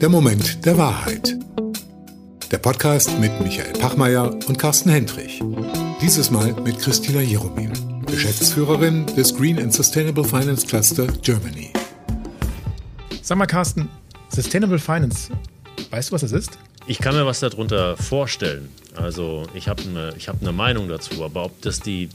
Der 0.00 0.08
Moment 0.08 0.64
der 0.66 0.76
Wahrheit. 0.76 1.36
Der 2.50 2.58
Podcast 2.58 3.18
mit 3.18 3.40
Michael 3.40 3.72
Pachmeier 3.72 4.30
und 4.46 4.58
Carsten 4.58 4.90
Hendrich. 4.90 5.40
Dieses 6.00 6.30
Mal 6.30 6.52
mit 6.64 6.78
Christina 6.78 7.20
Jeromin, 7.20 7.72
Geschäftsführerin 8.06 9.06
des 9.16 9.34
Green 9.34 9.58
and 9.58 9.72
Sustainable 9.72 10.24
Finance 10.24 10.66
Cluster 10.66 11.06
Germany. 11.22 11.72
Sag 13.22 13.38
mal, 13.38 13.46
Carsten, 13.46 13.88
Sustainable 14.28 14.78
Finance, 14.78 15.32
weißt 15.90 16.10
du, 16.10 16.14
was 16.14 16.20
das 16.22 16.32
ist? 16.32 16.58
Ich 16.86 16.98
kann 16.98 17.14
mir 17.14 17.24
was 17.24 17.40
darunter 17.40 17.96
vorstellen. 17.96 18.68
Also 18.96 19.44
ich 19.54 19.68
habe 19.68 19.82
eine 19.82 20.14
hab 20.26 20.42
ne 20.42 20.52
Meinung 20.52 20.88
dazu, 20.88 21.24
aber 21.24 21.44
ob 21.44 21.62
das 21.62 21.80
die 21.80 22.10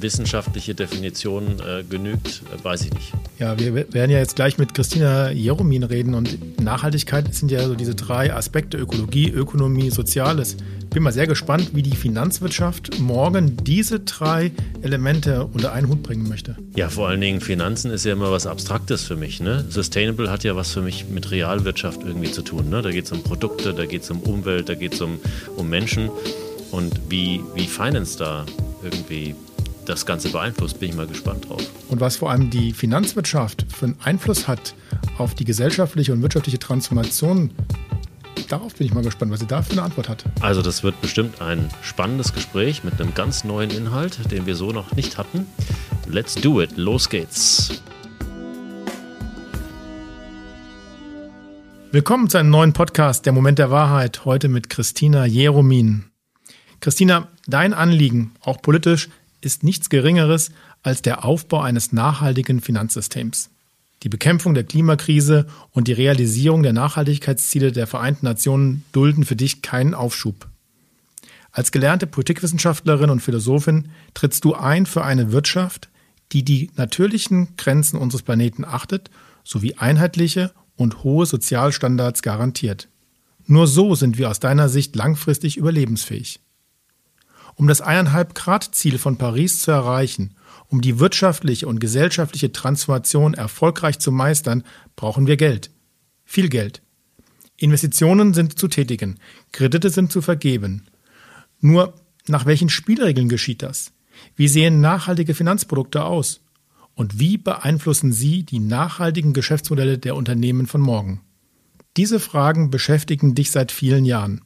wissenschaftliche 0.00 0.74
Definition 0.74 1.60
äh, 1.60 1.82
genügt, 1.84 2.42
äh, 2.52 2.64
weiß 2.64 2.82
ich 2.82 2.92
nicht. 2.92 3.12
Ja, 3.38 3.58
wir 3.58 3.74
werden 3.74 4.10
ja 4.10 4.18
jetzt 4.18 4.36
gleich 4.36 4.58
mit 4.58 4.74
Christina 4.74 5.30
Jeromin 5.30 5.82
reden 5.82 6.14
und 6.14 6.60
Nachhaltigkeit 6.60 7.34
sind 7.34 7.50
ja 7.50 7.66
so 7.66 7.74
diese 7.74 7.94
drei 7.94 8.32
Aspekte, 8.32 8.76
Ökologie, 8.78 9.28
Ökonomie, 9.28 9.90
Soziales. 9.90 10.56
Bin 10.90 11.02
mal 11.02 11.12
sehr 11.12 11.26
gespannt, 11.26 11.72
wie 11.74 11.82
die 11.82 11.94
Finanzwirtschaft 11.94 12.98
morgen 12.98 13.56
diese 13.58 14.00
drei 14.00 14.52
Elemente 14.80 15.46
unter 15.52 15.72
einen 15.72 15.88
Hut 15.88 16.02
bringen 16.02 16.28
möchte. 16.28 16.56
Ja, 16.74 16.88
vor 16.88 17.08
allen 17.08 17.20
Dingen 17.20 17.40
Finanzen 17.40 17.90
ist 17.90 18.06
ja 18.06 18.12
immer 18.12 18.30
was 18.30 18.46
Abstraktes 18.46 19.04
für 19.04 19.16
mich. 19.16 19.40
Ne? 19.40 19.66
Sustainable 19.68 20.30
hat 20.30 20.44
ja 20.44 20.56
was 20.56 20.72
für 20.72 20.80
mich 20.80 21.06
mit 21.08 21.30
Realwirtschaft 21.30 22.02
irgendwie 22.02 22.30
zu 22.30 22.40
tun. 22.40 22.70
Ne? 22.70 22.80
Da 22.80 22.90
geht 22.90 23.04
es 23.04 23.12
um 23.12 23.22
Produkte, 23.22 23.74
da 23.74 23.84
geht 23.84 24.02
es 24.02 24.10
um 24.10 24.20
Umwelt, 24.20 24.70
da 24.70 24.74
geht 24.74 24.94
es 24.94 25.00
um, 25.02 25.18
um 25.56 25.68
Menschen. 25.68 26.08
Und 26.70 26.98
wie, 27.10 27.42
wie 27.54 27.66
Finance 27.66 28.16
da 28.18 28.46
irgendwie 28.82 29.34
das 29.88 30.04
Ganze 30.04 30.28
beeinflusst, 30.30 30.80
bin 30.80 30.90
ich 30.90 30.96
mal 30.96 31.06
gespannt 31.06 31.48
drauf. 31.48 31.62
Und 31.88 32.00
was 32.00 32.16
vor 32.16 32.30
allem 32.30 32.50
die 32.50 32.72
Finanzwirtschaft 32.72 33.66
für 33.72 33.86
einen 33.86 33.98
Einfluss 34.02 34.48
hat 34.48 34.74
auf 35.18 35.34
die 35.34 35.44
gesellschaftliche 35.44 36.12
und 36.12 36.22
wirtschaftliche 36.22 36.58
Transformation, 36.58 37.50
darauf 38.48 38.74
bin 38.74 38.86
ich 38.86 38.94
mal 38.94 39.02
gespannt, 39.02 39.32
was 39.32 39.40
sie 39.40 39.46
da 39.46 39.62
für 39.62 39.72
eine 39.72 39.82
Antwort 39.82 40.08
hat. 40.08 40.24
Also 40.40 40.62
das 40.62 40.82
wird 40.82 41.00
bestimmt 41.00 41.40
ein 41.40 41.68
spannendes 41.82 42.32
Gespräch 42.32 42.84
mit 42.84 43.00
einem 43.00 43.14
ganz 43.14 43.44
neuen 43.44 43.70
Inhalt, 43.70 44.30
den 44.30 44.46
wir 44.46 44.56
so 44.56 44.72
noch 44.72 44.92
nicht 44.92 45.18
hatten. 45.18 45.46
Let's 46.08 46.34
do 46.34 46.60
it, 46.60 46.76
los 46.76 47.08
geht's. 47.08 47.82
Willkommen 51.92 52.28
zu 52.28 52.38
einem 52.38 52.50
neuen 52.50 52.72
Podcast, 52.72 53.24
der 53.24 53.32
Moment 53.32 53.58
der 53.58 53.70
Wahrheit, 53.70 54.24
heute 54.24 54.48
mit 54.48 54.68
Christina 54.68 55.24
Jeromin. 55.24 56.04
Christina, 56.80 57.28
dein 57.46 57.72
Anliegen, 57.72 58.32
auch 58.42 58.60
politisch, 58.60 59.08
ist 59.46 59.62
nichts 59.62 59.88
Geringeres 59.88 60.50
als 60.82 61.00
der 61.00 61.24
Aufbau 61.24 61.60
eines 61.60 61.92
nachhaltigen 61.92 62.60
Finanzsystems. 62.60 63.48
Die 64.02 64.10
Bekämpfung 64.10 64.52
der 64.52 64.64
Klimakrise 64.64 65.46
und 65.70 65.88
die 65.88 65.94
Realisierung 65.94 66.62
der 66.62 66.74
Nachhaltigkeitsziele 66.74 67.72
der 67.72 67.86
Vereinten 67.86 68.26
Nationen 68.26 68.84
dulden 68.92 69.24
für 69.24 69.36
dich 69.36 69.62
keinen 69.62 69.94
Aufschub. 69.94 70.48
Als 71.50 71.72
gelernte 71.72 72.06
Politikwissenschaftlerin 72.06 73.08
und 73.08 73.20
Philosophin 73.20 73.88
trittst 74.12 74.44
du 74.44 74.54
ein 74.54 74.84
für 74.84 75.02
eine 75.04 75.32
Wirtschaft, 75.32 75.88
die 76.32 76.44
die 76.44 76.70
natürlichen 76.76 77.56
Grenzen 77.56 77.98
unseres 77.98 78.22
Planeten 78.22 78.64
achtet, 78.64 79.10
sowie 79.44 79.74
einheitliche 79.76 80.52
und 80.76 81.04
hohe 81.04 81.24
Sozialstandards 81.24 82.20
garantiert. 82.20 82.88
Nur 83.46 83.66
so 83.66 83.94
sind 83.94 84.18
wir 84.18 84.28
aus 84.28 84.40
deiner 84.40 84.68
Sicht 84.68 84.96
langfristig 84.96 85.56
überlebensfähig. 85.56 86.40
Um 87.56 87.66
das 87.66 87.82
1,5 87.82 88.34
Grad 88.34 88.74
Ziel 88.74 88.98
von 88.98 89.16
Paris 89.16 89.60
zu 89.60 89.70
erreichen, 89.70 90.34
um 90.68 90.82
die 90.82 90.98
wirtschaftliche 90.98 91.66
und 91.66 91.80
gesellschaftliche 91.80 92.52
Transformation 92.52 93.34
erfolgreich 93.34 93.98
zu 93.98 94.12
meistern, 94.12 94.62
brauchen 94.94 95.26
wir 95.26 95.36
Geld. 95.36 95.70
Viel 96.24 96.48
Geld. 96.48 96.82
Investitionen 97.56 98.34
sind 98.34 98.58
zu 98.58 98.68
tätigen, 98.68 99.18
Kredite 99.52 99.88
sind 99.88 100.12
zu 100.12 100.20
vergeben. 100.20 100.86
Nur 101.60 101.94
nach 102.26 102.44
welchen 102.44 102.68
Spielregeln 102.68 103.30
geschieht 103.30 103.62
das? 103.62 103.92
Wie 104.34 104.48
sehen 104.48 104.80
nachhaltige 104.80 105.34
Finanzprodukte 105.34 106.04
aus? 106.04 106.42
Und 106.94 107.18
wie 107.18 107.38
beeinflussen 107.38 108.12
sie 108.12 108.42
die 108.42 108.58
nachhaltigen 108.58 109.32
Geschäftsmodelle 109.32 109.98
der 109.98 110.16
Unternehmen 110.16 110.66
von 110.66 110.80
morgen? 110.80 111.22
Diese 111.96 112.20
Fragen 112.20 112.70
beschäftigen 112.70 113.34
dich 113.34 113.50
seit 113.50 113.72
vielen 113.72 114.04
Jahren 114.04 114.42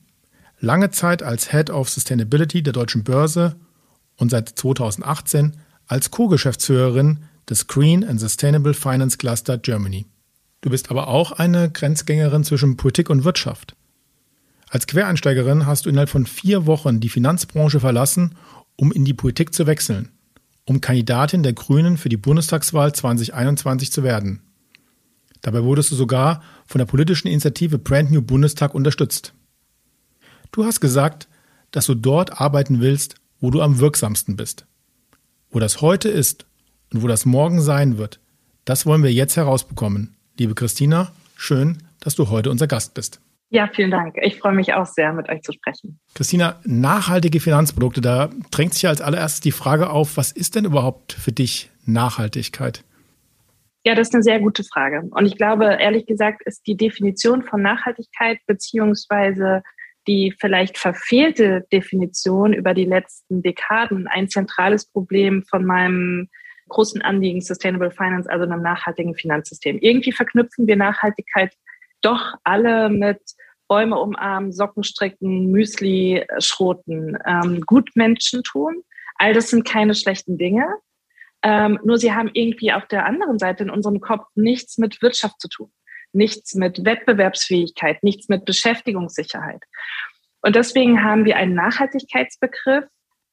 lange 0.60 0.90
Zeit 0.90 1.22
als 1.22 1.50
Head 1.50 1.70
of 1.70 1.88
Sustainability 1.88 2.62
der 2.62 2.72
Deutschen 2.72 3.02
Börse 3.02 3.56
und 4.16 4.30
seit 4.30 4.50
2018 4.50 5.56
als 5.86 6.10
Co-Geschäftsführerin 6.10 7.20
des 7.48 7.66
Green 7.66 8.04
and 8.04 8.20
Sustainable 8.20 8.74
Finance 8.74 9.18
Cluster 9.18 9.58
Germany. 9.58 10.06
Du 10.60 10.70
bist 10.70 10.90
aber 10.90 11.08
auch 11.08 11.32
eine 11.32 11.70
Grenzgängerin 11.70 12.44
zwischen 12.44 12.76
Politik 12.76 13.10
und 13.10 13.24
Wirtschaft. 13.24 13.74
Als 14.68 14.86
Quereinsteigerin 14.86 15.66
hast 15.66 15.86
du 15.86 15.90
innerhalb 15.90 16.10
von 16.10 16.26
vier 16.26 16.66
Wochen 16.66 17.00
die 17.00 17.08
Finanzbranche 17.08 17.80
verlassen, 17.80 18.36
um 18.76 18.92
in 18.92 19.04
die 19.04 19.14
Politik 19.14 19.52
zu 19.52 19.66
wechseln, 19.66 20.10
um 20.64 20.80
Kandidatin 20.80 21.42
der 21.42 21.54
Grünen 21.54 21.96
für 21.96 22.08
die 22.08 22.16
Bundestagswahl 22.16 22.94
2021 22.94 23.90
zu 23.90 24.04
werden. 24.04 24.42
Dabei 25.40 25.64
wurdest 25.64 25.90
du 25.90 25.96
sogar 25.96 26.42
von 26.66 26.78
der 26.78 26.86
politischen 26.86 27.26
Initiative 27.26 27.78
Brand 27.78 28.10
New 28.12 28.22
Bundestag 28.22 28.74
unterstützt. 28.74 29.32
Du 30.52 30.64
hast 30.64 30.80
gesagt, 30.80 31.28
dass 31.70 31.86
du 31.86 31.94
dort 31.94 32.40
arbeiten 32.40 32.80
willst, 32.80 33.14
wo 33.40 33.50
du 33.50 33.62
am 33.62 33.78
wirksamsten 33.78 34.36
bist. 34.36 34.66
Wo 35.50 35.60
das 35.60 35.80
heute 35.80 36.08
ist 36.08 36.44
und 36.92 37.02
wo 37.02 37.06
das 37.06 37.24
morgen 37.24 37.60
sein 37.60 37.98
wird, 37.98 38.18
das 38.64 38.84
wollen 38.84 39.02
wir 39.02 39.12
jetzt 39.12 39.36
herausbekommen. 39.36 40.16
Liebe 40.38 40.54
Christina, 40.54 41.12
schön, 41.36 41.78
dass 42.00 42.16
du 42.16 42.30
heute 42.30 42.50
unser 42.50 42.66
Gast 42.66 42.94
bist. 42.94 43.20
Ja, 43.50 43.68
vielen 43.72 43.90
Dank. 43.90 44.16
Ich 44.22 44.38
freue 44.38 44.54
mich 44.54 44.74
auch 44.74 44.86
sehr, 44.86 45.12
mit 45.12 45.28
euch 45.28 45.42
zu 45.42 45.52
sprechen. 45.52 45.98
Christina, 46.14 46.60
nachhaltige 46.64 47.40
Finanzprodukte, 47.40 48.00
da 48.00 48.30
drängt 48.50 48.74
sich 48.74 48.86
als 48.88 49.00
allererstes 49.00 49.40
die 49.40 49.52
Frage 49.52 49.90
auf, 49.90 50.16
was 50.16 50.32
ist 50.32 50.56
denn 50.56 50.64
überhaupt 50.64 51.12
für 51.12 51.32
dich 51.32 51.70
Nachhaltigkeit? 51.84 52.84
Ja, 53.84 53.94
das 53.94 54.08
ist 54.08 54.14
eine 54.14 54.22
sehr 54.22 54.40
gute 54.40 54.62
Frage. 54.62 55.02
Und 55.10 55.26
ich 55.26 55.36
glaube, 55.36 55.64
ehrlich 55.80 56.06
gesagt, 56.06 56.42
ist 56.44 56.66
die 56.66 56.76
Definition 56.76 57.42
von 57.42 57.62
Nachhaltigkeit 57.62 58.38
beziehungsweise 58.46 59.62
die 60.06 60.34
vielleicht 60.38 60.78
verfehlte 60.78 61.66
Definition 61.72 62.52
über 62.52 62.74
die 62.74 62.84
letzten 62.84 63.42
Dekaden 63.42 64.06
ein 64.08 64.28
zentrales 64.28 64.86
Problem 64.86 65.44
von 65.44 65.64
meinem 65.64 66.28
großen 66.68 67.02
Anliegen 67.02 67.40
Sustainable 67.40 67.90
Finance, 67.90 68.30
also 68.30 68.44
einem 68.44 68.62
nachhaltigen 68.62 69.14
Finanzsystem. 69.14 69.78
Irgendwie 69.80 70.12
verknüpfen 70.12 70.66
wir 70.66 70.76
Nachhaltigkeit 70.76 71.52
doch 72.00 72.34
alle 72.44 72.88
mit 72.88 73.20
Bäume 73.68 73.98
umarmen, 73.98 74.52
Socken 74.52 74.84
stricken, 74.84 75.50
Müsli 75.50 76.24
schroten, 76.38 77.18
ähm, 77.26 77.60
Gutmenschen 77.60 78.42
tun. 78.42 78.82
All 79.16 79.32
das 79.34 79.50
sind 79.50 79.66
keine 79.66 79.94
schlechten 79.94 80.38
Dinge. 80.38 80.66
Ähm, 81.42 81.78
nur 81.84 81.98
sie 81.98 82.12
haben 82.12 82.30
irgendwie 82.32 82.72
auf 82.72 82.86
der 82.86 83.06
anderen 83.06 83.38
Seite 83.38 83.64
in 83.64 83.70
unserem 83.70 84.00
Kopf 84.00 84.26
nichts 84.34 84.78
mit 84.78 85.02
Wirtschaft 85.02 85.40
zu 85.40 85.48
tun 85.48 85.70
nichts 86.12 86.54
mit 86.54 86.84
Wettbewerbsfähigkeit, 86.84 88.02
nichts 88.02 88.28
mit 88.28 88.44
Beschäftigungssicherheit. 88.44 89.62
Und 90.42 90.56
deswegen 90.56 91.02
haben 91.04 91.24
wir 91.24 91.36
einen 91.36 91.54
Nachhaltigkeitsbegriff, 91.54 92.84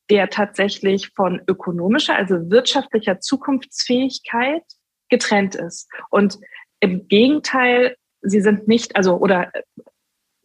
der 0.10 0.30
tatsächlich 0.30 1.10
von 1.16 1.42
ökonomischer, 1.48 2.16
also 2.16 2.50
wirtschaftlicher 2.50 3.20
Zukunftsfähigkeit 3.20 4.64
getrennt 5.10 5.56
ist. 5.56 5.90
Und 6.10 6.38
im 6.80 7.08
Gegenteil, 7.08 7.96
sie 8.22 8.42
sind 8.42 8.68
nicht, 8.68 8.96
also 8.96 9.18
oder 9.18 9.52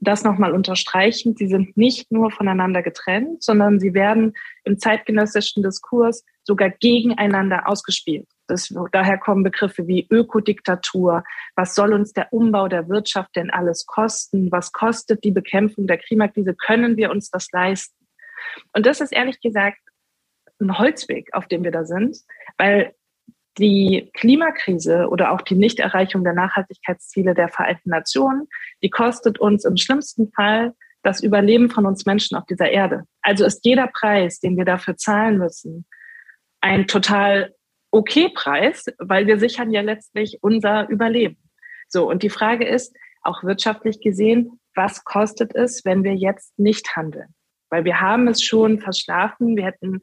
das 0.03 0.25
nochmal 0.25 0.53
unterstreichen, 0.53 1.37
sie 1.37 1.47
sind 1.47 1.77
nicht 1.77 2.11
nur 2.11 2.31
voneinander 2.33 2.83
getrennt, 2.83 3.43
sondern 3.43 3.79
sie 3.79 3.95
werden 3.95 4.35
im 4.65 4.79
zeitgenössischen 4.79 5.63
Diskurs 5.63 6.25
sogar 6.43 6.71
gegeneinander 6.71 7.69
ausgespielt. 7.69 8.29
Das, 8.53 8.73
daher 8.93 9.17
kommen 9.17 9.43
Begriffe 9.43 9.87
wie 9.89 10.07
Ökodiktatur. 10.11 11.25
Was 11.57 11.75
soll 11.75 11.95
uns 11.95 12.13
der 12.13 12.33
Umbau 12.33 12.69
der 12.69 12.89
Wirtschaft 12.89 13.35
denn 13.35 13.51
alles 13.51 13.87
kosten? 13.87 14.53
Was 14.53 14.73
kostet 14.73 15.25
die 15.25 15.31
Bekämpfung 15.31 15.87
der 15.87 15.97
Klimakrise? 15.97 16.55
Können 16.55 16.99
wir 16.99 17.11
uns 17.11 17.31
das 17.31 17.49
leisten? 17.51 18.07
Und 18.75 18.85
das 18.85 19.01
ist 19.01 19.13
ehrlich 19.13 19.41
gesagt 19.41 19.79
ein 20.61 20.79
Holzweg, 20.79 21.31
auf 21.33 21.47
dem 21.49 21.65
wir 21.65 21.71
da 21.71 21.85
sind, 21.85 22.19
weil 22.59 22.95
die 23.59 24.11
Klimakrise 24.15 25.09
oder 25.09 25.33
auch 25.33 25.41
die 25.41 25.55
Nichterreichung 25.55 26.23
der 26.25 26.35
Nachhaltigkeitsziele 26.35 27.35
der 27.35 27.49
Vereinten 27.49 27.89
Nationen, 27.89 28.49
die 28.83 28.91
kostet 28.91 29.39
uns 29.39 29.65
im 29.65 29.79
schlimmsten 29.79 30.31
Fall 30.33 30.75
das 31.03 31.23
Überleben 31.23 31.71
von 31.71 31.87
uns 31.87 32.05
Menschen 32.05 32.37
auf 32.37 32.45
dieser 32.45 32.71
Erde. 32.71 33.05
Also 33.23 33.47
ist 33.47 33.65
jeder 33.65 33.89
Preis, 33.89 34.41
den 34.41 34.57
wir 34.57 34.67
dafür 34.67 34.97
zahlen 34.97 35.39
müssen, 35.39 35.87
ein 36.61 36.87
total 36.87 37.55
okay 37.93 38.29
Preis, 38.29 38.87
weil 38.99 39.27
wir 39.27 39.39
sichern 39.39 39.71
ja 39.71 39.83
letztlich 39.83 40.39
unser 40.41 40.89
Überleben. 40.89 41.39
So, 41.89 42.09
und 42.09 42.23
die 42.23 42.31
Frage 42.31 42.67
ist, 42.67 42.97
auch 43.23 43.45
wirtschaftlich 43.45 44.01
gesehen, 44.01 44.59
was 44.75 45.05
kostet 45.05 45.55
es, 45.55 45.85
wenn 45.85 46.03
wir 46.03 46.15
jetzt 46.15 46.59
nicht 46.59 46.97
handeln? 46.97 47.35
Weil 47.71 47.85
wir 47.85 48.01
haben 48.01 48.27
es 48.27 48.43
schon 48.43 48.81
verschlafen. 48.81 49.57
Wir 49.57 49.67
hätten 49.67 50.01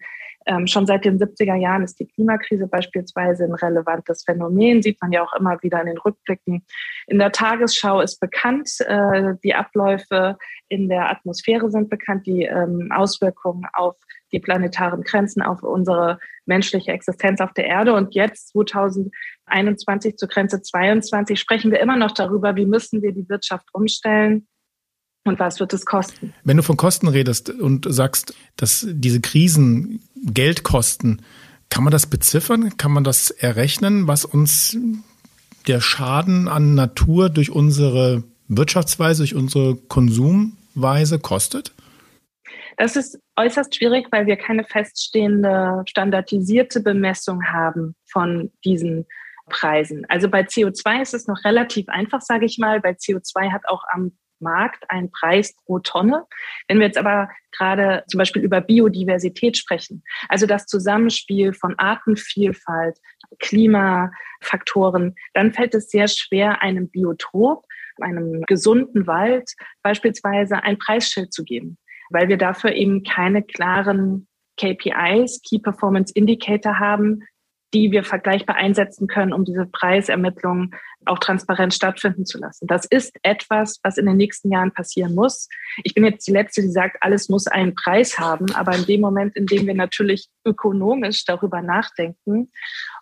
Ähm, 0.50 0.66
schon 0.66 0.88
seit 0.88 1.06
den 1.06 1.20
70er 1.20 1.56
Jahren 1.56 1.84
ist 1.84 2.00
die 2.00 2.08
Klimakrise 2.08 2.66
beispielsweise 2.66 3.44
ein 3.44 3.54
relevantes 3.54 4.24
Phänomen, 4.24 4.82
sieht 4.82 5.00
man 5.00 5.12
ja 5.12 5.24
auch 5.24 5.34
immer 5.34 5.62
wieder 5.62 5.80
in 5.80 5.86
den 5.86 5.98
Rückblicken. 6.00 6.66
In 7.06 7.20
der 7.20 7.32
Tagesschau 7.32 8.02
ist 8.02 8.20
bekannt, 8.20 8.68
äh, 8.80 9.36
die 9.44 9.54
Abläufe 9.54 10.38
in 10.68 10.90
der 10.90 11.12
Atmosphäre 11.12 11.70
sind 11.70 11.92
bekannt, 11.92 12.26
die 12.26 12.46
ähm, 12.46 12.92
Auswirkungen 12.92 13.68
auf 13.74 13.96
die 14.32 14.40
planetaren 14.40 15.04
Grenzen, 15.04 15.44
auf 15.44 15.62
unsere 15.62 16.18
menschliche 16.48 16.94
Existenz 16.94 17.42
auf 17.42 17.54
der 17.54 17.66
Erde. 17.66 17.94
Und 17.94 18.16
jetzt, 18.16 18.50
2021 18.50 20.18
zur 20.18 20.30
Grenze 20.30 20.64
22, 20.64 21.40
sprechen 21.40 21.70
wir 21.70 21.80
immer 21.80 21.96
noch 21.96 22.12
darüber, 22.12 22.56
wie 22.56 22.66
müssen 22.66 23.04
wir 23.04 23.12
die 23.12 23.30
Wirtschaft 23.30 23.68
umstellen, 23.72 24.48
und 25.26 25.40
was 25.40 25.60
wird 25.60 25.74
es 25.74 25.86
kosten? 25.86 26.34
Wenn 26.44 26.58
du 26.58 26.64
von 26.64 26.78
Kosten 26.78 27.08
redest 27.08 27.50
und 27.50 27.86
sagst, 27.88 28.34
dass 28.56 28.86
diese 28.90 29.22
Krisen 29.22 30.02
Geld 30.16 30.64
kosten, 30.64 31.22
kann 31.70 31.84
man 31.84 31.92
das 31.92 32.08
beziffern? 32.08 32.78
Kann 32.78 32.92
man 32.92 33.04
das 33.04 33.30
errechnen, 33.30 34.08
was 34.08 34.26
uns 34.26 34.78
der 35.68 35.82
Schaden 35.82 36.48
an 36.48 36.74
Natur 36.74 37.30
durch 37.30 37.52
unsere 37.52 38.24
Wirtschaftsweise, 38.48 39.22
durch 39.22 39.36
unsere 39.36 39.76
Konsumweise 39.76 41.20
kostet? 41.20 41.74
Das 42.78 42.96
ist 42.96 43.20
äußerst 43.36 43.76
schwierig, 43.76 44.08
weil 44.12 44.26
wir 44.26 44.38
keine 44.38 44.64
feststehende, 44.64 45.84
standardisierte 45.88 46.80
Bemessung 46.80 47.44
haben 47.46 47.94
von 48.10 48.52
diesen 48.64 49.06
Preisen. 49.50 50.06
Also 50.08 50.30
bei 50.30 50.42
CO2 50.42 51.02
ist 51.02 51.14
es 51.14 51.28
noch 51.28 51.44
relativ 51.44 51.90
einfach, 51.90 52.22
sage 52.22 52.46
ich 52.46 52.58
mal. 52.58 52.80
Bei 52.80 52.92
CO2 52.92 53.52
hat 53.52 53.68
auch 53.68 53.84
am 53.92 54.14
Markt 54.40 54.90
einen 54.90 55.12
Preis 55.12 55.56
pro 55.66 55.80
Tonne. 55.80 56.26
Wenn 56.68 56.80
wir 56.80 56.88
jetzt 56.88 56.98
aber 56.98 57.30
gerade 57.52 58.04
zum 58.08 58.18
Beispiel 58.18 58.44
über 58.44 58.62
Biodiversität 58.62 59.58
sprechen, 59.58 60.04
also 60.28 60.46
das 60.46 60.66
Zusammenspiel 60.66 61.54
von 61.54 61.78
Artenvielfalt, 61.78 62.98
Klimafaktoren, 63.40 65.16
dann 65.34 65.54
fällt 65.54 65.76
es 65.76 65.90
sehr 65.90 66.08
schwer, 66.08 66.62
einem 66.62 66.90
Biotop, 66.90 67.66
einem 68.02 68.44
gesunden 68.48 69.08
Wald 69.08 69.54
beispielsweise 69.84 70.64
ein 70.64 70.78
Preisschild 70.78 71.34
zu 71.34 71.44
geben, 71.44 71.78
weil 72.10 72.30
wir 72.30 72.38
dafür 72.38 72.74
eben 72.74 73.04
keine 73.04 73.44
klaren 73.44 74.28
KPIs, 74.58 75.42
Key 75.42 75.60
Performance 75.60 76.14
Indicator 76.14 76.80
haben, 76.80 77.24
die 77.74 77.92
wir 77.92 78.04
vergleichbar 78.04 78.56
einsetzen 78.56 79.08
können, 79.08 79.34
um 79.34 79.46
diese 79.46 79.66
Preisermittlungen 79.66 80.72
auch 81.06 81.20
transparent 81.20 81.74
stattfinden 81.74 82.26
zu 82.26 82.38
lassen. 82.40 82.68
Das 82.68 82.86
ist 82.86 83.16
etwas, 83.24 83.80
was 83.84 83.98
in 83.98 84.06
den 84.06 84.18
nächsten 84.18 84.52
Jahren 84.52 84.74
passieren 84.74 85.16
muss. 85.16 85.48
Ich 85.84 85.94
bin 85.94 86.04
jetzt 86.04 86.28
die 86.28 86.32
Letzte, 86.32 86.62
die 86.62 86.72
sagt, 86.72 86.98
alles 87.02 87.30
muss 87.30 87.48
einen 87.48 87.76
Preis 87.76 88.20
haben. 88.20 88.54
Aber 88.54 88.76
in 88.76 88.86
dem 88.86 89.02
Moment, 89.02 89.36
in 89.36 89.46
dem 89.46 89.66
wir 89.68 89.76
natürlich 89.76 90.30
ökonomisch 90.46 91.26
darüber 91.26 91.62
nachdenken 91.62 92.52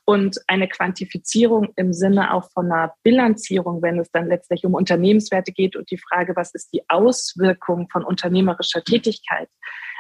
und 0.06 0.38
eine 0.48 0.68
Quantifizierung 0.68 1.74
im 1.76 1.94
Sinne 1.94 2.34
auch 2.34 2.52
von 2.52 2.72
einer 2.72 2.94
Bilanzierung, 3.04 3.82
wenn 3.82 4.00
es 4.00 4.12
dann 4.12 4.28
letztlich 4.28 4.66
um 4.66 4.74
Unternehmenswerte 4.74 5.52
geht 5.52 5.76
und 5.76 5.90
die 5.90 5.98
Frage, 5.98 6.36
was 6.36 6.54
ist 6.54 6.74
die 6.74 6.88
Auswirkung 6.90 7.90
von 7.90 8.04
unternehmerischer 8.04 8.84
Tätigkeit, 8.84 9.50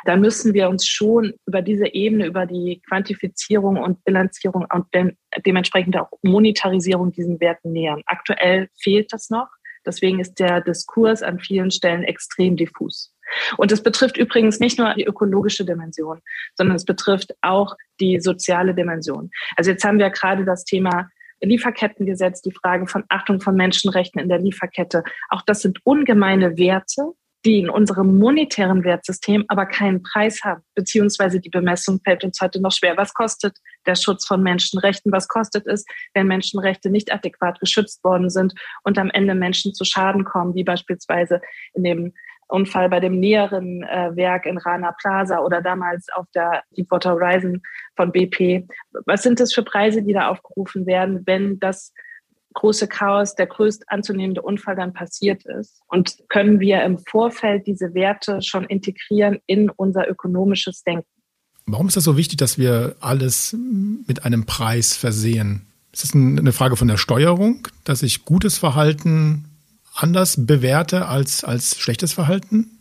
da 0.05 0.15
müssen 0.15 0.53
wir 0.53 0.69
uns 0.69 0.87
schon 0.87 1.33
über 1.45 1.61
diese 1.61 1.87
Ebene, 1.93 2.27
über 2.27 2.45
die 2.45 2.81
Quantifizierung 2.87 3.77
und 3.77 4.03
Bilanzierung 4.03 4.65
und 4.71 4.85
de 4.93 5.13
dementsprechend 5.45 5.97
auch 5.97 6.09
Monetarisierung 6.23 7.11
diesen 7.11 7.39
Werten 7.39 7.71
nähern. 7.71 8.01
Aktuell 8.05 8.69
fehlt 8.79 9.13
das 9.13 9.29
noch. 9.29 9.47
Deswegen 9.85 10.19
ist 10.19 10.39
der 10.39 10.61
Diskurs 10.61 11.23
an 11.23 11.39
vielen 11.39 11.71
Stellen 11.71 12.03
extrem 12.03 12.57
diffus. 12.57 13.13
Und 13.57 13.71
es 13.71 13.83
betrifft 13.83 14.17
übrigens 14.17 14.59
nicht 14.59 14.77
nur 14.77 14.93
die 14.93 15.05
ökologische 15.05 15.65
Dimension, 15.65 16.21
sondern 16.55 16.75
es 16.75 16.85
betrifft 16.85 17.35
auch 17.41 17.75
die 17.99 18.19
soziale 18.19 18.73
Dimension. 18.73 19.29
Also 19.55 19.71
jetzt 19.71 19.83
haben 19.83 19.99
wir 19.99 20.09
gerade 20.09 20.45
das 20.45 20.63
Thema 20.63 21.09
Lieferkettengesetz, 21.41 22.41
die 22.41 22.51
Frage 22.51 22.87
von 22.87 23.03
Achtung 23.09 23.41
von 23.41 23.55
Menschenrechten 23.55 24.19
in 24.19 24.29
der 24.29 24.39
Lieferkette. 24.39 25.03
Auch 25.29 25.41
das 25.43 25.61
sind 25.61 25.79
ungemeine 25.83 26.57
Werte, 26.57 27.11
die 27.47 27.59
in 27.59 27.69
unserem 27.69 28.17
monetären 28.17 28.83
Wertsystem 28.83 29.45
aber 29.47 29.65
keinen 29.65 30.03
Preis 30.03 30.43
haben, 30.43 30.63
beziehungsweise 30.75 31.39
die 31.39 31.49
Bemessung 31.49 32.01
fällt 32.03 32.25
uns 32.25 32.41
heute 32.41 32.61
noch 32.61 32.73
schwer. 32.73 32.97
Was 32.97 33.13
kostet 33.13 33.55
der 33.85 33.95
Schutz 33.95 34.27
von 34.27 34.43
Menschenrechten? 34.43 35.13
Was 35.13 35.29
kostet 35.29 35.65
es, 35.65 35.85
wenn 36.13 36.27
Menschenrechte 36.27 36.89
nicht 36.89 37.13
adäquat 37.13 37.61
geschützt 37.61 38.03
worden 38.03 38.29
sind 38.29 38.53
und 38.83 38.97
am 38.97 39.09
Ende 39.11 39.33
Menschen 39.33 39.73
zu 39.73 39.85
Schaden 39.85 40.25
kommen, 40.25 40.55
wie 40.55 40.65
beispielsweise 40.65 41.39
in 41.73 41.85
dem 41.85 42.13
Unfall 42.49 42.89
bei 42.89 42.99
dem 42.99 43.17
näheren 43.17 43.83
äh, 43.83 44.13
Werk 44.15 44.45
in 44.45 44.57
Rana 44.57 44.93
Plaza 44.99 45.39
oder 45.39 45.61
damals 45.61 46.07
auf 46.15 46.25
der 46.35 46.63
Deepwater 46.71 47.11
Horizon 47.11 47.61
von 47.95 48.11
BP. 48.11 48.67
Was 49.05 49.23
sind 49.23 49.39
das 49.39 49.53
für 49.53 49.63
Preise, 49.63 50.03
die 50.03 50.13
da 50.13 50.27
aufgerufen 50.27 50.85
werden, 50.85 51.23
wenn 51.25 51.59
das 51.59 51.93
große 52.57 52.87
Chaos, 52.87 53.35
der 53.35 53.47
größt 53.47 53.83
anzunehmende 53.87 54.41
Unfall 54.41 54.75
dann 54.75 54.93
passiert 54.93 55.45
ist? 55.45 55.79
Und 55.87 56.17
können 56.27 56.59
wir 56.59 56.83
im 56.83 56.97
Vorfeld 56.97 57.67
diese 57.67 57.93
Werte 57.93 58.41
schon 58.41 58.65
integrieren 58.65 59.39
in 59.45 59.69
unser 59.69 60.07
ökonomisches 60.09 60.83
Denken? 60.83 61.07
Warum 61.65 61.87
ist 61.87 61.97
das 61.97 62.03
so 62.03 62.17
wichtig, 62.17 62.37
dass 62.37 62.57
wir 62.57 62.95
alles 62.99 63.55
mit 64.07 64.25
einem 64.25 64.45
Preis 64.45 64.95
versehen? 64.95 65.67
Ist 65.91 66.03
das 66.03 66.15
eine 66.15 66.51
Frage 66.51 66.77
von 66.77 66.87
der 66.87 66.97
Steuerung, 66.97 67.67
dass 67.83 68.03
ich 68.03 68.25
gutes 68.25 68.57
Verhalten 68.57 69.45
anders 69.93 70.45
bewerte 70.45 71.07
als, 71.07 71.43
als 71.43 71.77
schlechtes 71.77 72.13
Verhalten? 72.13 72.76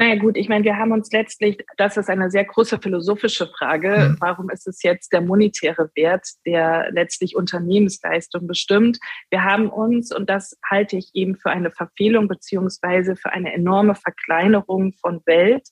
Naja 0.00 0.14
gut, 0.14 0.36
ich 0.36 0.48
meine, 0.48 0.64
wir 0.64 0.76
haben 0.76 0.92
uns 0.92 1.10
letztlich, 1.10 1.58
das 1.76 1.96
ist 1.96 2.08
eine 2.08 2.30
sehr 2.30 2.44
große 2.44 2.78
philosophische 2.78 3.48
Frage, 3.48 4.10
mhm. 4.10 4.16
warum 4.20 4.48
ist 4.48 4.68
es 4.68 4.84
jetzt 4.84 5.12
der 5.12 5.22
monetäre 5.22 5.90
Wert, 5.96 6.24
der 6.46 6.92
letztlich 6.92 7.34
Unternehmensleistung 7.34 8.46
bestimmt? 8.46 9.00
Wir 9.30 9.42
haben 9.42 9.68
uns, 9.68 10.14
und 10.14 10.30
das 10.30 10.56
halte 10.64 10.96
ich 10.96 11.10
eben 11.14 11.34
für 11.34 11.50
eine 11.50 11.72
Verfehlung 11.72 12.28
beziehungsweise 12.28 13.16
für 13.16 13.32
eine 13.32 13.52
enorme 13.52 13.96
Verkleinerung 13.96 14.92
von 15.00 15.20
Welt, 15.26 15.66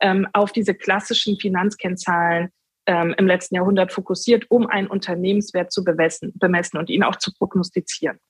ähm, 0.00 0.28
auf 0.32 0.52
diese 0.52 0.74
klassischen 0.74 1.36
Finanzkennzahlen 1.36 2.50
ähm, 2.86 3.16
im 3.18 3.26
letzten 3.26 3.56
Jahrhundert 3.56 3.92
fokussiert, 3.92 4.44
um 4.48 4.68
einen 4.68 4.86
Unternehmenswert 4.86 5.72
zu 5.72 5.82
bemessen, 5.82 6.32
bemessen 6.36 6.78
und 6.78 6.88
ihn 6.88 7.02
auch 7.02 7.16
zu 7.16 7.32
prognostizieren. 7.34 8.20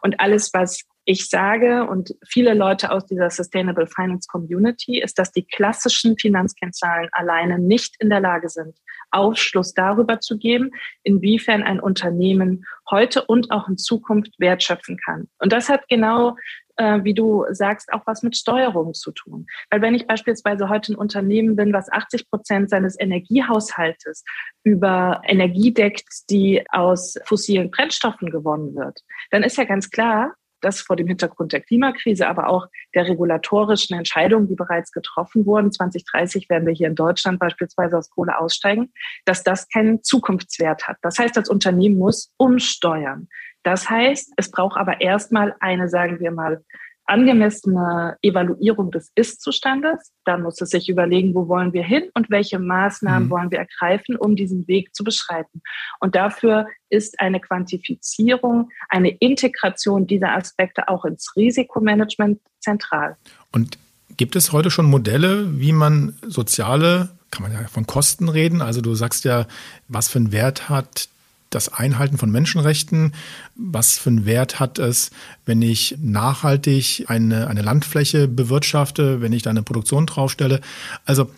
Und 0.00 0.20
alles, 0.20 0.54
was 0.54 0.84
ich 1.04 1.28
sage 1.28 1.86
und 1.86 2.14
viele 2.26 2.54
Leute 2.54 2.90
aus 2.92 3.06
dieser 3.06 3.30
Sustainable 3.30 3.86
Finance 3.86 4.28
Community 4.30 5.00
ist, 5.00 5.18
dass 5.18 5.32
die 5.32 5.44
klassischen 5.44 6.16
Finanzkennzahlen 6.16 7.08
alleine 7.12 7.58
nicht 7.58 7.96
in 7.98 8.08
der 8.08 8.20
Lage 8.20 8.48
sind, 8.48 8.78
Aufschluss 9.10 9.74
darüber 9.74 10.20
zu 10.20 10.38
geben, 10.38 10.70
inwiefern 11.02 11.62
ein 11.62 11.80
Unternehmen 11.80 12.64
heute 12.90 13.24
und 13.24 13.50
auch 13.50 13.68
in 13.68 13.78
Zukunft 13.78 14.34
wertschöpfen 14.38 14.96
kann. 14.96 15.28
Und 15.38 15.52
das 15.52 15.68
hat 15.68 15.88
genau 15.88 16.36
äh, 16.76 17.04
wie 17.04 17.14
du 17.14 17.44
sagst, 17.50 17.92
auch 17.92 18.02
was 18.06 18.22
mit 18.22 18.36
Steuerung 18.36 18.94
zu 18.94 19.12
tun. 19.12 19.46
Weil 19.70 19.82
wenn 19.82 19.94
ich 19.94 20.06
beispielsweise 20.06 20.68
heute 20.68 20.92
ein 20.92 20.96
Unternehmen 20.96 21.56
bin, 21.56 21.72
was 21.72 21.92
80 21.92 22.30
Prozent 22.30 22.70
seines 22.70 22.98
Energiehaushaltes 22.98 24.24
über 24.64 25.20
Energie 25.24 25.74
deckt, 25.74 26.30
die 26.30 26.64
aus 26.70 27.18
fossilen 27.24 27.70
Brennstoffen 27.70 28.30
gewonnen 28.30 28.74
wird, 28.74 29.00
dann 29.30 29.42
ist 29.42 29.58
ja 29.58 29.64
ganz 29.64 29.90
klar, 29.90 30.34
das 30.62 30.80
vor 30.80 30.96
dem 30.96 31.06
Hintergrund 31.06 31.52
der 31.52 31.60
Klimakrise, 31.60 32.28
aber 32.28 32.48
auch 32.48 32.66
der 32.94 33.08
regulatorischen 33.08 33.96
Entscheidungen, 33.96 34.48
die 34.48 34.54
bereits 34.54 34.92
getroffen 34.92 35.46
wurden. 35.46 35.72
2030 35.72 36.48
werden 36.48 36.66
wir 36.66 36.74
hier 36.74 36.88
in 36.88 36.94
Deutschland 36.94 37.38
beispielsweise 37.38 37.98
aus 37.98 38.10
Kohle 38.10 38.38
aussteigen, 38.38 38.92
dass 39.24 39.42
das 39.42 39.68
keinen 39.68 40.02
Zukunftswert 40.02 40.88
hat. 40.88 40.96
Das 41.02 41.18
heißt, 41.18 41.36
das 41.36 41.48
Unternehmen 41.48 41.98
muss 41.98 42.32
umsteuern. 42.36 43.28
Das 43.62 43.88
heißt, 43.88 44.32
es 44.36 44.50
braucht 44.50 44.76
aber 44.76 45.00
erstmal 45.00 45.54
eine, 45.60 45.88
sagen 45.88 46.18
wir 46.18 46.32
mal, 46.32 46.64
angemessene 47.06 48.16
Evaluierung 48.22 48.90
des 48.90 49.10
Ist-Zustandes. 49.14 50.12
Dann 50.24 50.42
muss 50.42 50.60
es 50.60 50.70
sich 50.70 50.88
überlegen, 50.88 51.34
wo 51.34 51.48
wollen 51.48 51.72
wir 51.72 51.82
hin 51.82 52.04
und 52.14 52.30
welche 52.30 52.58
Maßnahmen 52.58 53.28
mhm. 53.28 53.30
wollen 53.30 53.50
wir 53.50 53.58
ergreifen, 53.58 54.16
um 54.16 54.36
diesen 54.36 54.66
Weg 54.68 54.94
zu 54.94 55.04
beschreiten. 55.04 55.62
Und 56.00 56.14
dafür 56.14 56.66
ist 56.88 57.20
eine 57.20 57.40
Quantifizierung, 57.40 58.70
eine 58.88 59.10
Integration 59.10 60.06
dieser 60.06 60.34
Aspekte 60.34 60.88
auch 60.88 61.04
ins 61.04 61.34
Risikomanagement 61.36 62.40
zentral. 62.60 63.16
Und 63.50 63.78
gibt 64.16 64.36
es 64.36 64.52
heute 64.52 64.70
schon 64.70 64.86
Modelle, 64.86 65.58
wie 65.58 65.72
man 65.72 66.16
soziale 66.22 67.10
kann 67.32 67.42
man 67.42 67.52
ja 67.52 67.66
von 67.66 67.86
Kosten 67.86 68.28
reden. 68.28 68.60
Also 68.60 68.80
du 68.82 68.94
sagst 68.94 69.24
ja, 69.24 69.46
was 69.88 70.08
für 70.08 70.18
einen 70.18 70.32
Wert 70.32 70.68
hat 70.68 71.08
das 71.54 71.68
Einhalten 71.68 72.18
von 72.18 72.30
Menschenrechten. 72.30 73.14
Was 73.54 73.98
für 73.98 74.10
einen 74.10 74.26
Wert 74.26 74.60
hat 74.60 74.78
es, 74.78 75.10
wenn 75.44 75.62
ich 75.62 75.96
nachhaltig 76.00 77.04
eine, 77.08 77.48
eine 77.48 77.62
Landfläche 77.62 78.28
bewirtschafte, 78.28 79.20
wenn 79.20 79.32
ich 79.32 79.42
da 79.42 79.50
eine 79.50 79.62
Produktion 79.62 80.06
draufstelle? 80.06 80.60
Also 81.04 81.30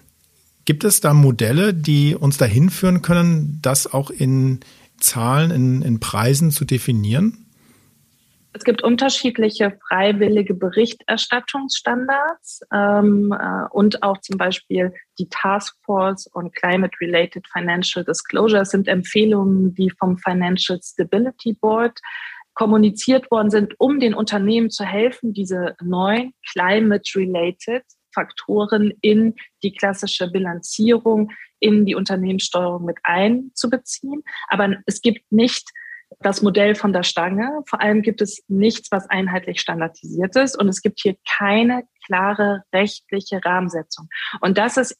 gibt 0.64 0.84
es 0.84 1.00
da 1.00 1.14
Modelle, 1.14 1.74
die 1.74 2.14
uns 2.14 2.36
dahin 2.36 2.70
führen 2.70 3.02
können, 3.02 3.58
das 3.62 3.92
auch 3.92 4.10
in 4.10 4.60
Zahlen, 4.98 5.50
in, 5.50 5.82
in 5.82 6.00
Preisen 6.00 6.50
zu 6.50 6.64
definieren? 6.64 7.43
Es 8.56 8.62
gibt 8.62 8.84
unterschiedliche 8.84 9.76
freiwillige 9.88 10.54
Berichterstattungsstandards 10.54 12.60
ähm, 12.72 13.36
äh, 13.36 13.64
und 13.72 14.04
auch 14.04 14.18
zum 14.18 14.38
Beispiel 14.38 14.94
die 15.18 15.28
Task 15.28 15.76
Force 15.84 16.30
on 16.34 16.52
Climate-Related 16.52 17.48
Financial 17.52 18.04
Disclosure 18.04 18.64
sind 18.64 18.86
Empfehlungen, 18.86 19.74
die 19.74 19.90
vom 19.90 20.18
Financial 20.18 20.78
Stability 20.80 21.54
Board 21.60 21.98
kommuniziert 22.54 23.28
worden 23.32 23.50
sind, 23.50 23.74
um 23.78 23.98
den 23.98 24.14
Unternehmen 24.14 24.70
zu 24.70 24.84
helfen, 24.84 25.32
diese 25.32 25.74
neuen 25.82 26.32
Climate-Related 26.52 27.82
Faktoren 28.14 28.92
in 29.00 29.34
die 29.64 29.72
klassische 29.72 30.30
Bilanzierung, 30.30 31.32
in 31.58 31.86
die 31.86 31.96
Unternehmenssteuerung 31.96 32.84
mit 32.84 32.98
einzubeziehen. 33.02 34.22
Aber 34.48 34.76
es 34.86 35.00
gibt 35.00 35.32
nicht 35.32 35.68
das 36.20 36.42
Modell 36.42 36.74
von 36.74 36.92
der 36.92 37.02
Stange. 37.02 37.62
Vor 37.68 37.80
allem 37.80 38.02
gibt 38.02 38.20
es 38.22 38.42
nichts, 38.48 38.90
was 38.90 39.08
einheitlich 39.08 39.60
standardisiert 39.60 40.36
ist 40.36 40.58
und 40.58 40.68
es 40.68 40.82
gibt 40.82 41.00
hier 41.00 41.16
keine 41.38 41.84
klare 42.06 42.62
rechtliche 42.74 43.40
Rahmensetzung. 43.44 44.08
Und 44.40 44.58
das 44.58 44.76
ist 44.76 44.96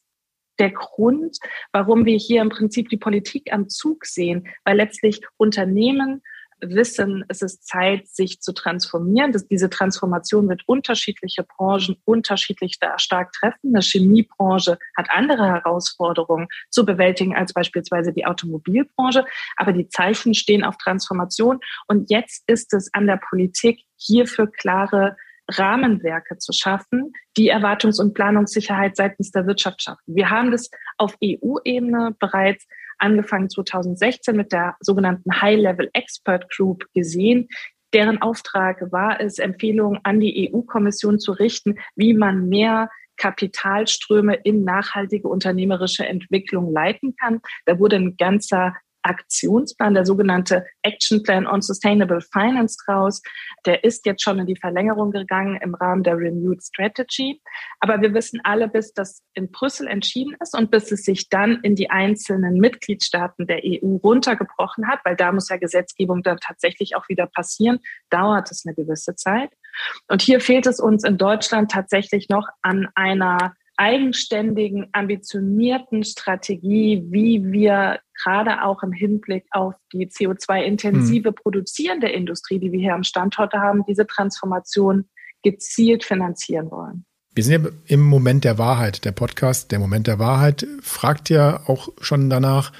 der 0.59 0.71
Grund, 0.71 1.37
warum 1.71 2.05
wir 2.05 2.17
hier 2.17 2.41
im 2.41 2.49
Prinzip 2.49 2.89
die 2.89 2.97
Politik 2.97 3.51
am 3.51 3.69
Zug 3.69 4.05
sehen, 4.05 4.47
weil 4.63 4.77
letztlich 4.77 5.21
Unternehmen 5.37 6.21
wissen, 6.71 7.23
es 7.27 7.41
ist 7.41 7.67
Zeit, 7.67 8.07
sich 8.07 8.41
zu 8.41 8.53
transformieren. 8.53 9.31
Das, 9.31 9.47
diese 9.47 9.69
Transformation 9.69 10.49
wird 10.49 10.63
unterschiedliche 10.65 11.43
Branchen 11.43 11.97
unterschiedlich 12.05 12.77
stark 12.97 13.31
treffen. 13.33 13.75
Eine 13.75 13.81
Chemiebranche 13.81 14.77
hat 14.95 15.07
andere 15.09 15.47
Herausforderungen 15.47 16.47
zu 16.69 16.85
bewältigen 16.85 17.35
als 17.35 17.53
beispielsweise 17.53 18.13
die 18.13 18.25
Automobilbranche. 18.25 19.25
Aber 19.57 19.73
die 19.73 19.89
Zeichen 19.89 20.33
stehen 20.33 20.63
auf 20.63 20.77
Transformation. 20.77 21.59
Und 21.87 22.09
jetzt 22.09 22.43
ist 22.47 22.73
es 22.73 22.89
an 22.93 23.07
der 23.07 23.17
Politik, 23.17 23.81
hierfür 23.97 24.51
klare 24.51 25.15
Rahmenwerke 25.49 26.37
zu 26.37 26.53
schaffen, 26.53 27.13
die 27.37 27.51
Erwartungs- 27.51 27.99
und 27.99 28.13
Planungssicherheit 28.13 28.95
seitens 28.95 29.31
der 29.31 29.45
Wirtschaft 29.45 29.81
schaffen. 29.83 30.01
Wir 30.07 30.29
haben 30.29 30.51
das 30.51 30.69
auf 30.97 31.15
EU-Ebene 31.23 32.15
bereits 32.19 32.65
angefangen 33.05 33.49
2016 33.49 34.35
mit 34.35 34.51
der 34.51 34.75
sogenannten 34.79 35.41
High-Level 35.41 35.89
Expert 35.93 36.49
Group 36.49 36.85
gesehen. 36.93 37.47
Deren 37.93 38.21
Auftrag 38.21 38.91
war 38.91 39.21
es, 39.21 39.39
Empfehlungen 39.39 39.99
an 40.03 40.19
die 40.19 40.51
EU-Kommission 40.51 41.19
zu 41.19 41.31
richten, 41.31 41.77
wie 41.95 42.13
man 42.13 42.49
mehr 42.49 42.89
Kapitalströme 43.17 44.35
in 44.43 44.63
nachhaltige 44.63 45.27
unternehmerische 45.27 46.05
Entwicklung 46.05 46.73
leiten 46.73 47.15
kann. 47.15 47.39
Da 47.65 47.79
wurde 47.79 47.95
ein 47.95 48.17
ganzer 48.17 48.75
Aktionsplan, 49.05 49.93
der 49.93 50.05
sogenannte 50.05 50.65
Action 50.81 51.23
Plan 51.23 51.47
on 51.47 51.61
Sustainable 51.61 52.21
Finance 52.21 52.77
draus. 52.85 53.21
Der 53.65 53.83
ist 53.83 54.05
jetzt 54.05 54.23
schon 54.23 54.39
in 54.39 54.47
die 54.47 54.55
Verlängerung 54.55 55.11
gegangen 55.11 55.59
im 55.61 55.75
Rahmen 55.75 56.03
der 56.03 56.17
Renewed 56.17 56.63
Strategy. 56.63 57.41
Aber 57.79 58.01
wir 58.01 58.13
wissen 58.13 58.41
alle, 58.43 58.67
bis 58.67 58.93
das 58.93 59.21
in 59.33 59.51
Brüssel 59.51 59.87
entschieden 59.87 60.35
ist 60.41 60.57
und 60.57 60.71
bis 60.71 60.91
es 60.91 61.03
sich 61.03 61.29
dann 61.29 61.59
in 61.61 61.75
die 61.75 61.89
einzelnen 61.89 62.55
Mitgliedstaaten 62.55 63.47
der 63.47 63.61
EU 63.63 63.97
runtergebrochen 63.97 64.87
hat, 64.87 64.99
weil 65.05 65.15
da 65.15 65.31
muss 65.31 65.49
ja 65.49 65.57
Gesetzgebung 65.57 66.23
dann 66.23 66.37
tatsächlich 66.37 66.95
auch 66.95 67.07
wieder 67.07 67.27
passieren, 67.27 67.79
dauert 68.09 68.51
es 68.51 68.65
eine 68.65 68.75
gewisse 68.75 69.15
Zeit. 69.15 69.51
Und 70.07 70.21
hier 70.21 70.39
fehlt 70.39 70.65
es 70.65 70.79
uns 70.79 71.03
in 71.03 71.17
Deutschland 71.17 71.71
tatsächlich 71.71 72.29
noch 72.29 72.47
an 72.61 72.87
einer 72.95 73.53
eigenständigen, 73.77 74.87
ambitionierten 74.93 76.03
Strategie, 76.03 77.03
wie 77.09 77.43
wir 77.51 77.99
gerade 78.23 78.63
auch 78.63 78.83
im 78.83 78.91
Hinblick 78.91 79.45
auf 79.51 79.75
die 79.93 80.07
CO2-intensive 80.07 81.29
hm. 81.29 81.35
produzierende 81.35 82.09
Industrie, 82.09 82.59
die 82.59 82.71
wir 82.71 82.79
hier 82.79 82.95
am 82.95 83.03
Standort 83.03 83.53
haben, 83.53 83.83
diese 83.87 84.07
Transformation 84.07 85.05
gezielt 85.43 86.03
finanzieren 86.03 86.71
wollen. 86.71 87.05
Wir 87.35 87.43
sind 87.43 87.63
ja 87.63 87.71
im 87.87 88.01
Moment 88.01 88.45
der 88.45 88.57
Wahrheit. 88.57 89.03
Der 89.03 89.11
Podcast, 89.11 89.71
der 89.71 89.79
Moment 89.79 90.07
der 90.07 90.19
Wahrheit, 90.19 90.65
fragt 90.81 91.29
ja 91.29 91.61
auch 91.67 91.89
schon 91.99 92.29
danach, 92.29 92.71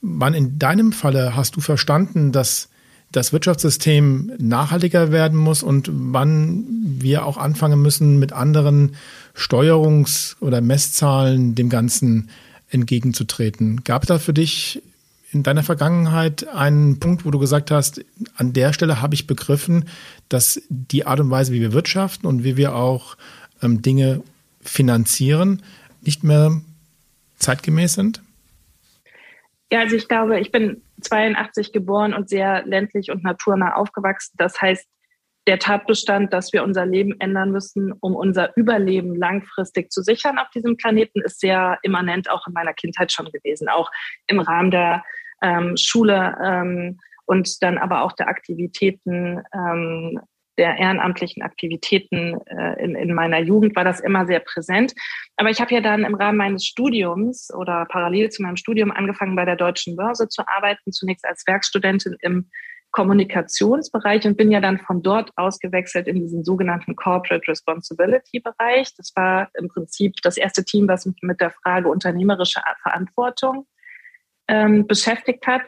wann 0.00 0.34
in 0.34 0.58
deinem 0.58 0.92
Falle 0.92 1.36
hast 1.36 1.56
du 1.56 1.60
verstanden, 1.60 2.32
dass 2.32 2.70
das 3.12 3.32
Wirtschaftssystem 3.32 4.32
nachhaltiger 4.38 5.10
werden 5.10 5.38
muss 5.38 5.62
und 5.62 5.90
wann 5.92 6.64
wir 6.68 7.26
auch 7.26 7.36
anfangen 7.36 7.80
müssen, 7.82 8.18
mit 8.18 8.32
anderen 8.32 8.96
Steuerungs- 9.34 10.36
oder 10.40 10.60
Messzahlen 10.60 11.54
dem 11.54 11.68
Ganzen 11.68 12.30
entgegenzutreten. 12.70 13.84
Gab 13.84 14.02
es 14.02 14.08
da 14.08 14.18
für 14.18 14.32
dich 14.32 14.82
in 15.32 15.42
deiner 15.42 15.62
Vergangenheit 15.62 16.48
einen 16.48 16.98
Punkt, 16.98 17.24
wo 17.24 17.30
du 17.30 17.38
gesagt 17.38 17.70
hast, 17.70 18.04
an 18.36 18.52
der 18.52 18.72
Stelle 18.72 19.00
habe 19.00 19.14
ich 19.14 19.26
begriffen, 19.26 19.88
dass 20.28 20.62
die 20.68 21.06
Art 21.06 21.20
und 21.20 21.30
Weise, 21.30 21.52
wie 21.52 21.60
wir 21.60 21.72
wirtschaften 21.72 22.26
und 22.26 22.42
wie 22.42 22.56
wir 22.56 22.74
auch 22.74 23.16
ähm, 23.62 23.80
Dinge 23.80 24.22
finanzieren, 24.60 25.62
nicht 26.02 26.24
mehr 26.24 26.60
zeitgemäß 27.36 27.94
sind? 27.94 28.22
Ja, 29.72 29.80
also 29.80 29.94
ich 29.94 30.08
glaube, 30.08 30.40
ich 30.40 30.50
bin 30.50 30.82
82 31.00 31.72
geboren 31.72 32.12
und 32.12 32.28
sehr 32.28 32.66
ländlich 32.66 33.10
und 33.10 33.22
naturnah 33.22 33.74
aufgewachsen. 33.76 34.34
Das 34.36 34.60
heißt, 34.60 34.86
der 35.46 35.58
Tatbestand, 35.58 36.32
dass 36.32 36.52
wir 36.52 36.62
unser 36.62 36.86
Leben 36.86 37.18
ändern 37.18 37.50
müssen, 37.50 37.92
um 38.00 38.14
unser 38.14 38.56
Überleben 38.56 39.16
langfristig 39.16 39.90
zu 39.90 40.02
sichern 40.02 40.38
auf 40.38 40.50
diesem 40.50 40.76
Planeten, 40.76 41.22
ist 41.22 41.40
sehr 41.40 41.78
immanent 41.82 42.30
auch 42.30 42.46
in 42.46 42.52
meiner 42.52 42.74
Kindheit 42.74 43.10
schon 43.12 43.26
gewesen, 43.26 43.68
auch 43.68 43.90
im 44.26 44.40
Rahmen 44.40 44.70
der 44.70 45.02
ähm, 45.42 45.76
Schule 45.76 46.36
ähm, 46.42 46.98
und 47.24 47.62
dann 47.62 47.78
aber 47.78 48.02
auch 48.02 48.12
der 48.12 48.28
Aktivitäten 48.28 49.42
ähm, 49.54 50.20
der 50.58 50.76
ehrenamtlichen 50.76 51.42
Aktivitäten 51.42 52.38
äh, 52.46 52.84
in, 52.84 52.94
in 52.94 53.14
meiner 53.14 53.38
Jugend 53.38 53.74
war 53.76 53.84
das 53.84 53.98
immer 53.98 54.26
sehr 54.26 54.40
präsent. 54.40 54.92
Aber 55.36 55.48
ich 55.48 55.58
habe 55.58 55.72
ja 55.72 55.80
dann 55.80 56.04
im 56.04 56.14
Rahmen 56.14 56.36
meines 56.36 56.66
Studiums 56.66 57.50
oder 57.54 57.86
parallel 57.88 58.28
zu 58.28 58.42
meinem 58.42 58.56
Studium 58.56 58.90
angefangen, 58.90 59.36
bei 59.36 59.46
der 59.46 59.56
Deutschen 59.56 59.96
Börse 59.96 60.28
zu 60.28 60.42
arbeiten, 60.46 60.92
zunächst 60.92 61.24
als 61.24 61.46
Werkstudentin 61.46 62.14
im 62.20 62.50
Kommunikationsbereich 62.92 64.26
und 64.26 64.36
bin 64.36 64.50
ja 64.50 64.60
dann 64.60 64.78
von 64.78 65.02
dort 65.02 65.30
ausgewechselt 65.36 66.08
in 66.08 66.16
diesen 66.16 66.44
sogenannten 66.44 66.96
Corporate 66.96 67.46
Responsibility 67.48 68.40
Bereich. 68.40 68.94
Das 68.96 69.12
war 69.14 69.48
im 69.58 69.68
Prinzip 69.68 70.16
das 70.22 70.36
erste 70.36 70.64
Team, 70.64 70.88
was 70.88 71.06
mich 71.06 71.16
mit 71.22 71.40
der 71.40 71.50
Frage 71.50 71.88
unternehmerische 71.88 72.60
Verantwortung 72.82 73.66
ähm, 74.48 74.86
beschäftigt 74.86 75.46
hat. 75.46 75.62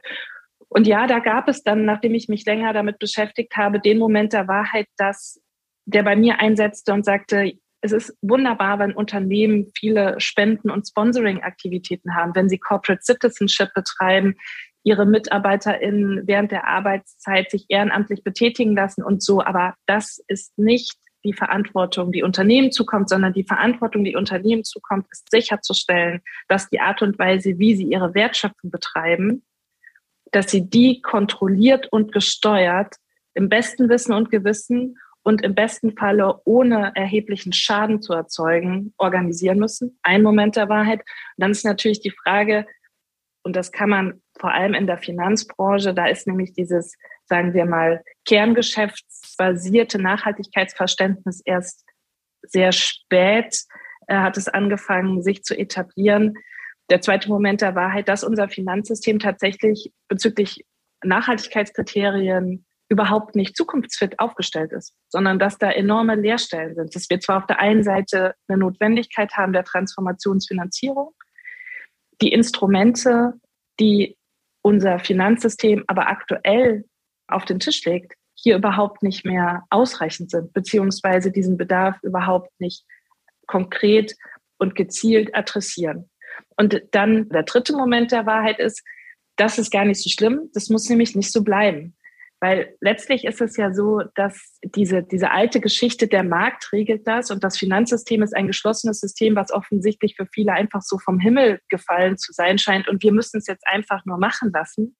Und 0.69 0.87
ja, 0.87 1.07
da 1.07 1.19
gab 1.19 1.49
es 1.49 1.63
dann, 1.63 1.85
nachdem 1.85 2.15
ich 2.15 2.29
mich 2.29 2.45
länger 2.45 2.73
damit 2.73 2.99
beschäftigt 2.99 3.57
habe, 3.57 3.79
den 3.79 3.99
Moment 3.99 4.33
der 4.33 4.49
Wahrheit, 4.49 4.87
dass 4.97 5.41
der 5.85 6.03
bei 6.03 6.17
mir 6.17 6.41
einsetzte 6.41 6.93
und 6.93 7.05
sagte, 7.05 7.53
es 7.83 7.93
ist 7.93 8.17
wunderbar, 8.23 8.79
wenn 8.79 8.95
Unternehmen 8.95 9.71
viele 9.77 10.19
Spenden- 10.21 10.71
und 10.71 10.87
Sponsoring-Aktivitäten 10.87 12.15
haben, 12.15 12.35
wenn 12.35 12.49
sie 12.49 12.59
Corporate 12.59 13.03
Citizenship 13.03 13.75
betreiben, 13.75 14.37
ihre 14.85 15.07
MitarbeiterInnen 15.07 16.27
während 16.27 16.51
der 16.51 16.67
Arbeitszeit 16.67 17.51
sich 17.51 17.67
ehrenamtlich 17.69 18.25
betätigen 18.25 18.75
lassen 18.75 19.03
und 19.03 19.23
so. 19.23 19.43
Aber 19.43 19.75
das 19.87 20.23
ist 20.27 20.59
nicht 20.59 20.97
die 21.25 21.33
Verantwortung, 21.33 22.11
die 22.11 22.23
Unternehmen 22.23 22.73
zukommt, 22.73 23.09
sondern 23.09 23.33
die 23.33 23.45
Verantwortung, 23.45 24.05
die 24.05 24.17
Unternehmen 24.17 24.65
zukommt, 24.65 25.07
ist 25.11 25.31
sicherzustellen, 25.31 26.21
dass 26.49 26.69
die 26.69 26.81
Art 26.81 27.03
und 27.03 27.19
Weise, 27.19 27.59
wie 27.59 27.77
sie 27.77 27.85
ihre 27.85 28.15
Wertschöpfung 28.15 28.71
betreiben, 28.71 29.45
dass 30.33 30.51
sie 30.51 30.69
die 30.69 31.01
kontrolliert 31.01 31.87
und 31.93 32.13
gesteuert 32.13 32.97
im 33.35 33.49
besten 33.49 33.89
Wissen 33.89 34.13
und 34.13 34.31
Gewissen 34.31 34.99
und 35.23 35.43
im 35.43 35.55
besten 35.55 35.97
Falle 35.97 36.41
ohne 36.45 36.93
erheblichen 36.97 37.53
Schaden 37.53 38.03
zu 38.03 38.13
erzeugen, 38.13 38.93
organisieren 38.99 39.59
müssen. 39.59 39.99
Ein 40.03 40.23
Moment 40.23 40.57
der 40.57 40.69
Wahrheit. 40.69 41.01
Und 41.01 41.07
dann 41.43 41.53
ist 41.53 41.65
natürlich 41.65 42.01
die 42.01 42.11
Frage, 42.11 42.67
und 43.45 43.57
das 43.57 43.73
kann 43.73 43.91
man 43.91 44.22
vor 44.39 44.53
allem 44.53 44.75
in 44.75 44.87
der 44.87 44.99
Finanzbranche, 44.99 45.95
da 45.95 46.07
ist 46.07 46.27
nämlich 46.27 46.53
dieses, 46.53 46.97
sagen 47.27 47.55
wir 47.55 47.65
mal, 47.65 48.03
kerngeschäftsbasierte 48.25 50.01
Nachhaltigkeitsverständnis 50.01 51.41
erst 51.45 51.85
sehr 52.43 52.73
spät 52.73 53.57
äh, 54.09 54.17
hat 54.17 54.37
es 54.37 54.49
angefangen, 54.49 55.23
sich 55.23 55.45
zu 55.45 55.57
etablieren 55.57 56.35
der 56.91 57.01
zweite 57.01 57.29
Moment 57.29 57.63
der 57.63 57.75
Wahrheit, 57.75 58.09
dass 58.09 58.23
unser 58.23 58.49
Finanzsystem 58.49 59.19
tatsächlich 59.19 59.93
bezüglich 60.09 60.65
Nachhaltigkeitskriterien 61.03 62.67
überhaupt 62.89 63.35
nicht 63.35 63.57
zukunftsfit 63.57 64.19
aufgestellt 64.19 64.73
ist, 64.73 64.93
sondern 65.09 65.39
dass 65.39 65.57
da 65.57 65.71
enorme 65.71 66.15
Leerstellen 66.15 66.75
sind. 66.75 66.95
Dass 66.95 67.09
wir 67.09 67.21
zwar 67.21 67.39
auf 67.39 67.47
der 67.47 67.61
einen 67.61 67.83
Seite 67.83 68.35
eine 68.47 68.59
Notwendigkeit 68.59 69.33
haben 69.33 69.55
der 69.55 69.65
Transformationsfinanzierung, 69.65 71.15
die 72.21 72.33
Instrumente, 72.33 73.33
die 73.81 74.19
unser 74.63 74.99
Finanzsystem 74.99 75.85
aber 75.87 76.09
aktuell 76.09 76.85
auf 77.27 77.45
den 77.45 77.59
Tisch 77.59 77.85
legt, 77.85 78.15
hier 78.35 78.57
überhaupt 78.57 79.03
nicht 79.03 79.25
mehr 79.25 79.65
ausreichend 79.71 80.31
sind, 80.31 80.53
beziehungsweise 80.53 81.31
diesen 81.31 81.57
Bedarf 81.57 81.97
überhaupt 82.03 82.51
nicht 82.61 82.85
konkret 83.47 84.17
und 84.59 84.75
gezielt 84.75 85.35
adressieren. 85.35 86.09
Und 86.57 86.83
dann 86.93 87.29
der 87.29 87.43
dritte 87.43 87.75
Moment 87.75 88.13
der 88.13 88.27
Wahrheit 88.27 88.59
ist, 88.59 88.83
das 89.37 89.59
ist 89.59 89.71
gar 89.71 89.85
nicht 89.85 90.03
so 90.03 90.11
schlimm. 90.11 90.51
Das 90.55 90.69
muss 90.69 90.89
nämlich 90.89 91.17
nicht 91.17 91.33
so 91.33 91.43
bleiben. 91.43 91.97
Weil 92.43 92.77
letztlich 92.81 93.25
ist 93.25 93.41
es 93.41 93.57
ja 93.57 93.73
so, 93.73 94.01
dass 94.17 94.59
diese, 94.65 95.05
diese 95.05 95.31
alte 95.31 95.61
Geschichte, 95.61 96.09
der 96.09 96.25
Markt 96.25 96.73
regelt 96.73 97.07
das 97.07 97.31
und 97.31 97.45
das 97.45 97.57
Finanzsystem 97.57 98.21
ist 98.21 98.35
ein 98.35 98.49
geschlossenes 98.49 98.99
System, 98.99 99.37
was 99.37 99.53
offensichtlich 99.53 100.17
für 100.17 100.27
viele 100.27 100.53
einfach 100.53 100.83
so 100.83 100.99
vom 100.99 101.21
Himmel 101.21 101.61
gefallen 101.69 102.19
zu 102.19 102.33
sein 102.33 102.59
scheint 102.59 102.89
und 102.89 103.01
wir 103.05 103.13
müssen 103.13 103.39
es 103.39 103.47
jetzt 103.47 103.65
einfach 103.69 104.05
nur 104.07 104.19
machen 104.19 104.51
lassen. 104.53 104.97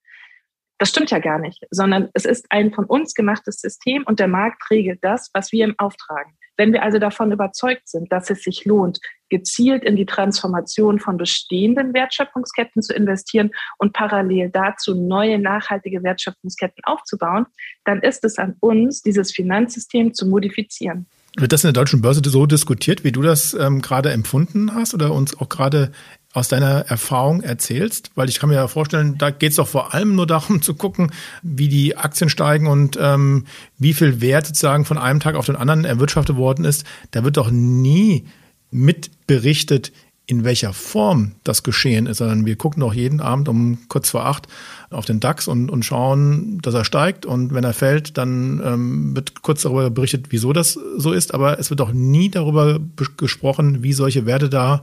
Das 0.77 0.87
stimmt 0.87 1.11
ja 1.11 1.19
gar 1.19 1.37
nicht, 1.37 1.61
sondern 1.69 2.07
es 2.13 2.23
ist 2.23 2.45
ein 2.49 2.73
von 2.73 2.85
uns 2.85 3.13
gemachtes 3.13 3.59
System 3.59 4.03
und 4.07 4.21
der 4.21 4.29
Markt 4.29 4.63
regelt 4.71 5.03
das, 5.03 5.29
was 5.33 5.51
wir 5.51 5.67
ihm 5.67 5.75
auftragen. 5.77 6.37
Wenn 6.57 6.73
wir 6.73 6.83
also 6.83 6.99
davon 6.99 7.31
überzeugt 7.31 7.87
sind, 7.87 8.11
dass 8.11 8.29
es 8.29 8.43
sich 8.43 8.65
lohnt, 8.65 8.99
gezielt 9.29 9.83
in 9.83 9.95
die 9.95 10.05
Transformation 10.05 10.99
von 10.99 11.17
bestehenden 11.17 11.93
Wertschöpfungsketten 11.93 12.81
zu 12.81 12.93
investieren 12.93 13.51
und 13.79 13.93
parallel 13.93 14.49
dazu 14.51 14.93
neue 14.93 15.39
nachhaltige 15.39 16.03
Wertschöpfungsketten 16.03 16.83
aufzubauen, 16.83 17.47
dann 17.85 18.01
ist 18.01 18.23
es 18.23 18.37
an 18.37 18.55
uns, 18.59 19.01
dieses 19.01 19.31
Finanzsystem 19.31 20.13
zu 20.13 20.27
modifizieren. 20.27 21.07
Wird 21.35 21.51
das 21.51 21.63
in 21.63 21.69
der 21.73 21.81
deutschen 21.81 22.01
Börse 22.01 22.21
so 22.23 22.45
diskutiert, 22.45 23.03
wie 23.03 23.11
du 23.11 23.23
das 23.23 23.55
ähm, 23.55 23.81
gerade 23.81 24.11
empfunden 24.11 24.75
hast 24.75 24.93
oder 24.93 25.11
uns 25.11 25.35
auch 25.39 25.49
gerade 25.49 25.91
aus 26.33 26.47
deiner 26.47 26.87
Erfahrung 26.87 27.41
erzählst? 27.41 28.11
Weil 28.15 28.27
ich 28.27 28.39
kann 28.39 28.49
mir 28.49 28.55
ja 28.55 28.67
vorstellen, 28.67 29.17
da 29.17 29.29
geht 29.29 29.51
es 29.51 29.55
doch 29.57 29.67
vor 29.67 29.93
allem 29.93 30.15
nur 30.15 30.27
darum 30.27 30.61
zu 30.61 30.73
gucken, 30.73 31.11
wie 31.41 31.69
die 31.69 31.95
Aktien 31.95 32.29
steigen 32.29 32.67
und 32.67 32.97
ähm, 32.99 33.45
wie 33.77 33.93
viel 33.93 34.19
Wert 34.19 34.47
sozusagen 34.47 34.85
von 34.85 34.97
einem 34.97 35.19
Tag 35.19 35.35
auf 35.35 35.45
den 35.45 35.55
anderen 35.55 35.85
erwirtschaftet 35.85 36.35
worden 36.35 36.65
ist. 36.65 36.85
Da 37.11 37.23
wird 37.23 37.37
doch 37.37 37.51
nie 37.51 38.25
mitberichtet, 38.71 39.91
in 40.25 40.45
welcher 40.45 40.71
Form 40.71 41.33
das 41.43 41.63
geschehen 41.63 42.07
ist, 42.07 42.17
sondern 42.17 42.45
wir 42.45 42.55
gucken 42.55 42.79
doch 42.79 42.93
jeden 42.93 43.19
Abend 43.19 43.49
um 43.49 43.79
kurz 43.89 44.09
vor 44.09 44.25
acht 44.25 44.47
auf 44.89 45.05
den 45.05 45.19
DAX 45.19 45.49
und, 45.49 45.69
und 45.69 45.83
schauen, 45.83 46.59
dass 46.61 46.73
er 46.73 46.85
steigt 46.85 47.25
und 47.25 47.53
wenn 47.53 47.65
er 47.65 47.73
fällt, 47.73 48.17
dann 48.17 48.61
ähm, 48.63 49.15
wird 49.15 49.41
kurz 49.41 49.63
darüber 49.63 49.89
berichtet, 49.89 50.27
wieso 50.29 50.53
das 50.53 50.79
so 50.97 51.11
ist, 51.11 51.33
aber 51.33 51.59
es 51.59 51.69
wird 51.69 51.81
doch 51.81 51.91
nie 51.91 52.29
darüber 52.29 52.79
gesprochen, 53.17 53.83
wie 53.83 53.91
solche 53.91 54.25
Werte 54.25 54.49
da 54.49 54.81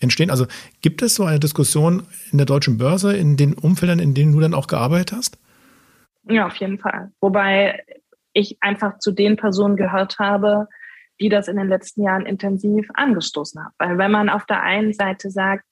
entstehen. 0.00 0.30
Also 0.30 0.46
gibt 0.80 1.02
es 1.02 1.14
so 1.14 1.24
eine 1.24 1.40
Diskussion 1.40 2.06
in 2.30 2.38
der 2.38 2.46
deutschen 2.46 2.78
Börse, 2.78 3.16
in 3.16 3.36
den 3.36 3.54
Umfeldern, 3.54 3.98
in 3.98 4.14
denen 4.14 4.32
du 4.32 4.40
dann 4.40 4.54
auch 4.54 4.66
gearbeitet 4.66 5.12
hast? 5.12 5.38
Ja, 6.24 6.46
auf 6.46 6.56
jeden 6.56 6.78
Fall. 6.78 7.10
Wobei 7.20 7.82
ich 8.32 8.58
einfach 8.60 8.98
zu 8.98 9.12
den 9.12 9.36
Personen 9.36 9.76
gehört 9.76 10.18
habe, 10.18 10.68
die 11.20 11.28
das 11.28 11.48
in 11.48 11.56
den 11.56 11.68
letzten 11.68 12.02
Jahren 12.04 12.26
intensiv 12.26 12.88
angestoßen 12.94 13.62
haben. 13.62 13.74
Weil 13.78 13.98
wenn 13.98 14.10
man 14.10 14.28
auf 14.28 14.46
der 14.46 14.62
einen 14.62 14.92
Seite 14.92 15.30
sagt, 15.30 15.64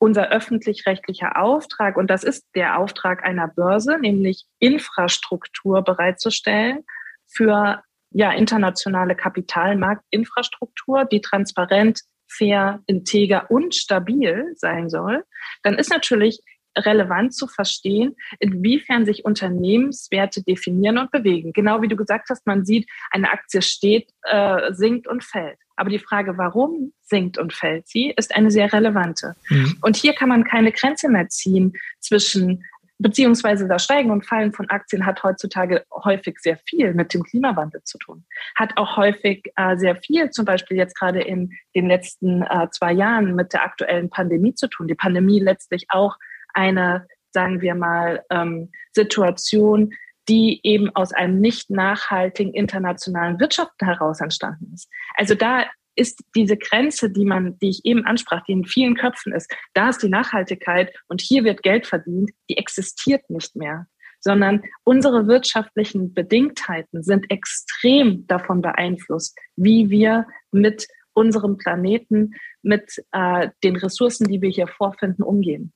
unser 0.00 0.28
öffentlich-rechtlicher 0.28 1.40
Auftrag, 1.40 1.96
und 1.96 2.08
das 2.08 2.22
ist 2.22 2.46
der 2.54 2.78
Auftrag 2.78 3.24
einer 3.24 3.48
Börse, 3.48 3.98
nämlich 3.98 4.44
Infrastruktur 4.60 5.82
bereitzustellen 5.82 6.84
für 7.26 7.82
ja, 8.10 8.30
internationale 8.32 9.16
Kapitalmarktinfrastruktur, 9.16 11.04
die 11.04 11.20
transparent 11.20 12.00
fair, 12.28 12.80
integer 12.86 13.50
und 13.50 13.74
stabil 13.74 14.52
sein 14.56 14.88
soll, 14.88 15.24
dann 15.62 15.74
ist 15.74 15.90
natürlich 15.90 16.40
relevant 16.76 17.34
zu 17.34 17.46
verstehen, 17.46 18.14
inwiefern 18.38 19.04
sich 19.04 19.24
Unternehmenswerte 19.24 20.42
definieren 20.42 20.98
und 20.98 21.10
bewegen. 21.10 21.52
Genau 21.52 21.82
wie 21.82 21.88
du 21.88 21.96
gesagt 21.96 22.28
hast, 22.30 22.46
man 22.46 22.64
sieht, 22.64 22.88
eine 23.10 23.30
Aktie 23.32 23.62
steht, 23.62 24.10
äh, 24.22 24.72
sinkt 24.72 25.08
und 25.08 25.24
fällt. 25.24 25.58
Aber 25.76 25.90
die 25.90 25.98
Frage, 25.98 26.36
warum 26.36 26.92
sinkt 27.02 27.38
und 27.38 27.52
fällt 27.52 27.88
sie, 27.88 28.12
ist 28.16 28.34
eine 28.34 28.50
sehr 28.50 28.72
relevante. 28.72 29.34
Mhm. 29.48 29.78
Und 29.82 29.96
hier 29.96 30.12
kann 30.12 30.28
man 30.28 30.44
keine 30.44 30.72
Grenze 30.72 31.08
mehr 31.08 31.28
ziehen 31.28 31.72
zwischen 32.00 32.64
beziehungsweise 32.98 33.68
das 33.68 33.84
Steigen 33.84 34.10
und 34.10 34.26
Fallen 34.26 34.52
von 34.52 34.68
Aktien 34.68 35.06
hat 35.06 35.22
heutzutage 35.22 35.84
häufig 35.92 36.38
sehr 36.40 36.58
viel 36.58 36.94
mit 36.94 37.14
dem 37.14 37.22
Klimawandel 37.22 37.82
zu 37.84 37.98
tun. 37.98 38.24
Hat 38.56 38.76
auch 38.76 38.96
häufig 38.96 39.44
äh, 39.56 39.76
sehr 39.76 39.96
viel, 39.96 40.30
zum 40.30 40.44
Beispiel 40.44 40.76
jetzt 40.76 40.98
gerade 40.98 41.20
in 41.20 41.52
den 41.74 41.86
letzten 41.86 42.42
äh, 42.42 42.68
zwei 42.70 42.92
Jahren 42.92 43.34
mit 43.34 43.52
der 43.52 43.64
aktuellen 43.64 44.10
Pandemie 44.10 44.54
zu 44.54 44.68
tun. 44.68 44.88
Die 44.88 44.94
Pandemie 44.94 45.40
letztlich 45.40 45.86
auch 45.88 46.16
eine, 46.52 47.06
sagen 47.30 47.60
wir 47.60 47.74
mal, 47.74 48.24
ähm, 48.30 48.70
Situation, 48.92 49.92
die 50.28 50.60
eben 50.62 50.94
aus 50.94 51.12
einem 51.12 51.40
nicht 51.40 51.70
nachhaltigen 51.70 52.52
internationalen 52.52 53.40
Wirtschaften 53.40 53.86
heraus 53.86 54.20
entstanden 54.20 54.72
ist. 54.74 54.90
Also 55.16 55.34
da 55.34 55.64
ist 55.98 56.22
diese 56.34 56.56
Grenze, 56.56 57.10
die 57.10 57.24
man, 57.24 57.58
die 57.58 57.70
ich 57.70 57.84
eben 57.84 58.04
ansprach, 58.04 58.42
die 58.44 58.52
in 58.52 58.64
vielen 58.64 58.96
Köpfen 58.96 59.32
ist, 59.32 59.52
da 59.74 59.88
ist 59.88 60.02
die 60.02 60.08
Nachhaltigkeit 60.08 60.94
und 61.08 61.20
hier 61.20 61.44
wird 61.44 61.62
Geld 61.62 61.86
verdient, 61.86 62.30
die 62.48 62.56
existiert 62.56 63.28
nicht 63.28 63.56
mehr, 63.56 63.86
sondern 64.20 64.62
unsere 64.84 65.26
wirtschaftlichen 65.26 66.14
Bedingtheiten 66.14 67.02
sind 67.02 67.30
extrem 67.30 68.26
davon 68.26 68.62
beeinflusst, 68.62 69.36
wie 69.56 69.90
wir 69.90 70.26
mit 70.52 70.86
unserem 71.12 71.56
Planeten, 71.56 72.34
mit 72.62 73.02
äh, 73.12 73.48
den 73.64 73.76
Ressourcen, 73.76 74.28
die 74.28 74.40
wir 74.40 74.50
hier 74.50 74.68
vorfinden, 74.68 75.22
umgehen. 75.22 75.72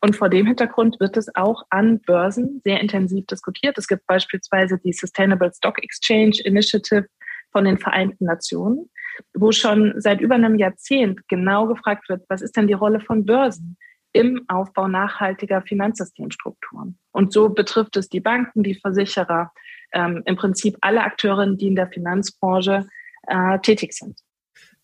Und 0.00 0.16
vor 0.16 0.30
dem 0.30 0.46
Hintergrund 0.46 0.98
wird 1.00 1.18
es 1.18 1.34
auch 1.34 1.64
an 1.68 2.00
Börsen 2.00 2.62
sehr 2.64 2.80
intensiv 2.80 3.26
diskutiert. 3.26 3.76
Es 3.76 3.88
gibt 3.88 4.06
beispielsweise 4.06 4.78
die 4.78 4.94
Sustainable 4.94 5.52
Stock 5.54 5.82
Exchange 5.82 6.40
Initiative 6.44 7.06
von 7.52 7.64
den 7.64 7.78
Vereinten 7.78 8.24
Nationen, 8.24 8.90
wo 9.34 9.52
schon 9.52 9.94
seit 9.98 10.20
über 10.20 10.34
einem 10.34 10.56
Jahrzehnt 10.56 11.28
genau 11.28 11.66
gefragt 11.66 12.08
wird, 12.08 12.24
was 12.28 12.42
ist 12.42 12.56
denn 12.56 12.66
die 12.66 12.74
Rolle 12.74 13.00
von 13.00 13.24
Börsen 13.24 13.76
im 14.12 14.44
Aufbau 14.48 14.88
nachhaltiger 14.88 15.62
Finanzsystemstrukturen? 15.62 16.98
Und 17.12 17.32
so 17.32 17.48
betrifft 17.48 17.96
es 17.96 18.08
die 18.08 18.20
Banken, 18.20 18.62
die 18.62 18.74
Versicherer, 18.74 19.52
ähm, 19.92 20.22
im 20.26 20.36
Prinzip 20.36 20.76
alle 20.80 21.02
Akteure, 21.02 21.46
die 21.54 21.68
in 21.68 21.76
der 21.76 21.88
Finanzbranche 21.88 22.86
äh, 23.26 23.58
tätig 23.60 23.92
sind. 23.92 24.18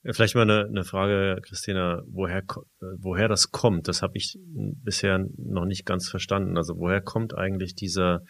Vielleicht 0.05 0.35
mal 0.35 0.43
eine, 0.43 0.67
eine 0.67 0.83
Frage, 0.83 1.41
Christina, 1.43 2.03
woher, 2.09 2.43
woher 2.81 3.29
das 3.29 3.53
kommt, 3.53 3.87
das 3.87 4.03
habe 4.03 4.17
ich 4.17 4.37
bisher 4.43 5.25
noch 5.37 5.65
nicht 5.65 5.87
ganz 5.87 6.09
verstanden. 6.09 6.57
Also 6.57 6.77
woher 6.77 7.01
kommt 7.01 7.39
eigentlich 7.39 7.77
dieser 7.77 8.23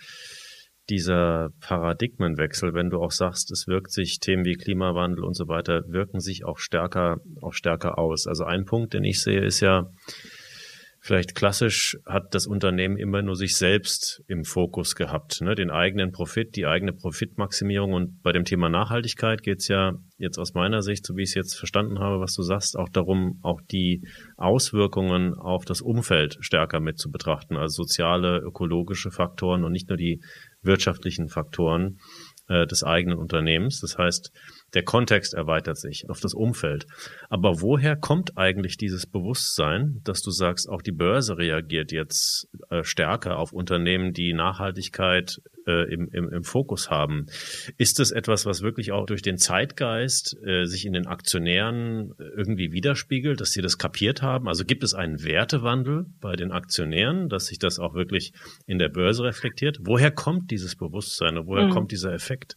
dieser 0.90 1.50
Paradigmenwechsel, 1.60 2.74
wenn 2.74 2.90
du 2.90 3.00
auch 3.00 3.12
sagst, 3.12 3.50
es 3.50 3.66
wirkt 3.66 3.92
sich 3.92 4.18
Themen 4.18 4.44
wie 4.44 4.56
Klimawandel 4.56 5.24
und 5.24 5.34
so 5.34 5.48
weiter, 5.48 5.82
wirken 5.86 6.20
sich 6.20 6.44
auch 6.44 6.58
stärker, 6.58 7.18
auch 7.40 7.52
stärker 7.52 7.98
aus. 7.98 8.26
Also 8.26 8.44
ein 8.44 8.64
Punkt, 8.64 8.94
den 8.94 9.04
ich 9.04 9.22
sehe, 9.22 9.44
ist 9.44 9.60
ja, 9.60 9.90
vielleicht 11.04 11.34
klassisch 11.34 11.98
hat 12.06 12.32
das 12.32 12.46
Unternehmen 12.46 12.96
immer 12.96 13.22
nur 13.22 13.34
sich 13.34 13.56
selbst 13.56 14.22
im 14.28 14.44
Fokus 14.44 14.94
gehabt, 14.94 15.40
ne? 15.40 15.56
den 15.56 15.70
eigenen 15.70 16.12
Profit, 16.12 16.54
die 16.54 16.64
eigene 16.64 16.92
Profitmaximierung. 16.92 17.92
Und 17.92 18.22
bei 18.22 18.30
dem 18.30 18.44
Thema 18.44 18.68
Nachhaltigkeit 18.68 19.42
geht 19.42 19.58
es 19.58 19.68
ja 19.68 19.94
jetzt 20.16 20.38
aus 20.38 20.54
meiner 20.54 20.80
Sicht, 20.80 21.04
so 21.04 21.16
wie 21.16 21.22
ich 21.22 21.30
es 21.30 21.34
jetzt 21.34 21.54
verstanden 21.56 21.98
habe, 21.98 22.20
was 22.20 22.34
du 22.34 22.42
sagst, 22.42 22.78
auch 22.78 22.88
darum, 22.88 23.40
auch 23.42 23.60
die 23.72 24.06
Auswirkungen 24.36 25.34
auf 25.34 25.64
das 25.64 25.80
Umfeld 25.80 26.38
stärker 26.40 26.78
mit 26.78 26.98
zu 26.98 27.10
betrachten, 27.10 27.56
also 27.56 27.82
soziale, 27.82 28.38
ökologische 28.38 29.10
Faktoren 29.10 29.64
und 29.64 29.72
nicht 29.72 29.88
nur 29.88 29.98
die 29.98 30.22
wirtschaftlichen 30.62 31.28
Faktoren 31.28 31.98
äh, 32.48 32.64
des 32.66 32.84
eigenen 32.84 33.18
Unternehmens. 33.18 33.80
Das 33.80 33.98
heißt, 33.98 34.30
der 34.74 34.84
Kontext 34.84 35.34
erweitert 35.34 35.78
sich 35.78 36.08
auf 36.08 36.20
das 36.20 36.34
Umfeld. 36.34 36.86
Aber 37.28 37.60
woher 37.60 37.96
kommt 37.96 38.38
eigentlich 38.38 38.76
dieses 38.76 39.06
Bewusstsein, 39.06 40.00
dass 40.04 40.22
du 40.22 40.30
sagst, 40.30 40.68
auch 40.68 40.82
die 40.82 40.92
Börse 40.92 41.36
reagiert 41.36 41.92
jetzt 41.92 42.48
äh, 42.70 42.82
stärker 42.82 43.38
auf 43.38 43.52
Unternehmen, 43.52 44.12
die 44.12 44.32
Nachhaltigkeit 44.32 45.40
äh, 45.66 45.92
im, 45.92 46.08
im, 46.12 46.28
im 46.30 46.44
Fokus 46.44 46.90
haben? 46.90 47.26
Ist 47.76 47.98
das 47.98 48.12
etwas, 48.12 48.46
was 48.46 48.62
wirklich 48.62 48.92
auch 48.92 49.06
durch 49.06 49.22
den 49.22 49.36
Zeitgeist 49.36 50.36
äh, 50.44 50.64
sich 50.64 50.86
in 50.86 50.94
den 50.94 51.06
Aktionären 51.06 52.14
irgendwie 52.36 52.72
widerspiegelt, 52.72 53.40
dass 53.40 53.52
sie 53.52 53.62
das 53.62 53.76
kapiert 53.76 54.22
haben? 54.22 54.48
Also 54.48 54.64
gibt 54.64 54.84
es 54.84 54.94
einen 54.94 55.22
Wertewandel 55.22 56.06
bei 56.20 56.34
den 56.34 56.50
Aktionären, 56.50 57.28
dass 57.28 57.46
sich 57.46 57.58
das 57.58 57.78
auch 57.78 57.94
wirklich 57.94 58.32
in 58.66 58.78
der 58.78 58.88
Börse 58.88 59.24
reflektiert? 59.24 59.78
Woher 59.82 60.10
kommt 60.10 60.50
dieses 60.50 60.76
Bewusstsein 60.76 61.36
und 61.36 61.46
woher 61.46 61.66
mhm. 61.66 61.70
kommt 61.70 61.92
dieser 61.92 62.12
Effekt? 62.12 62.56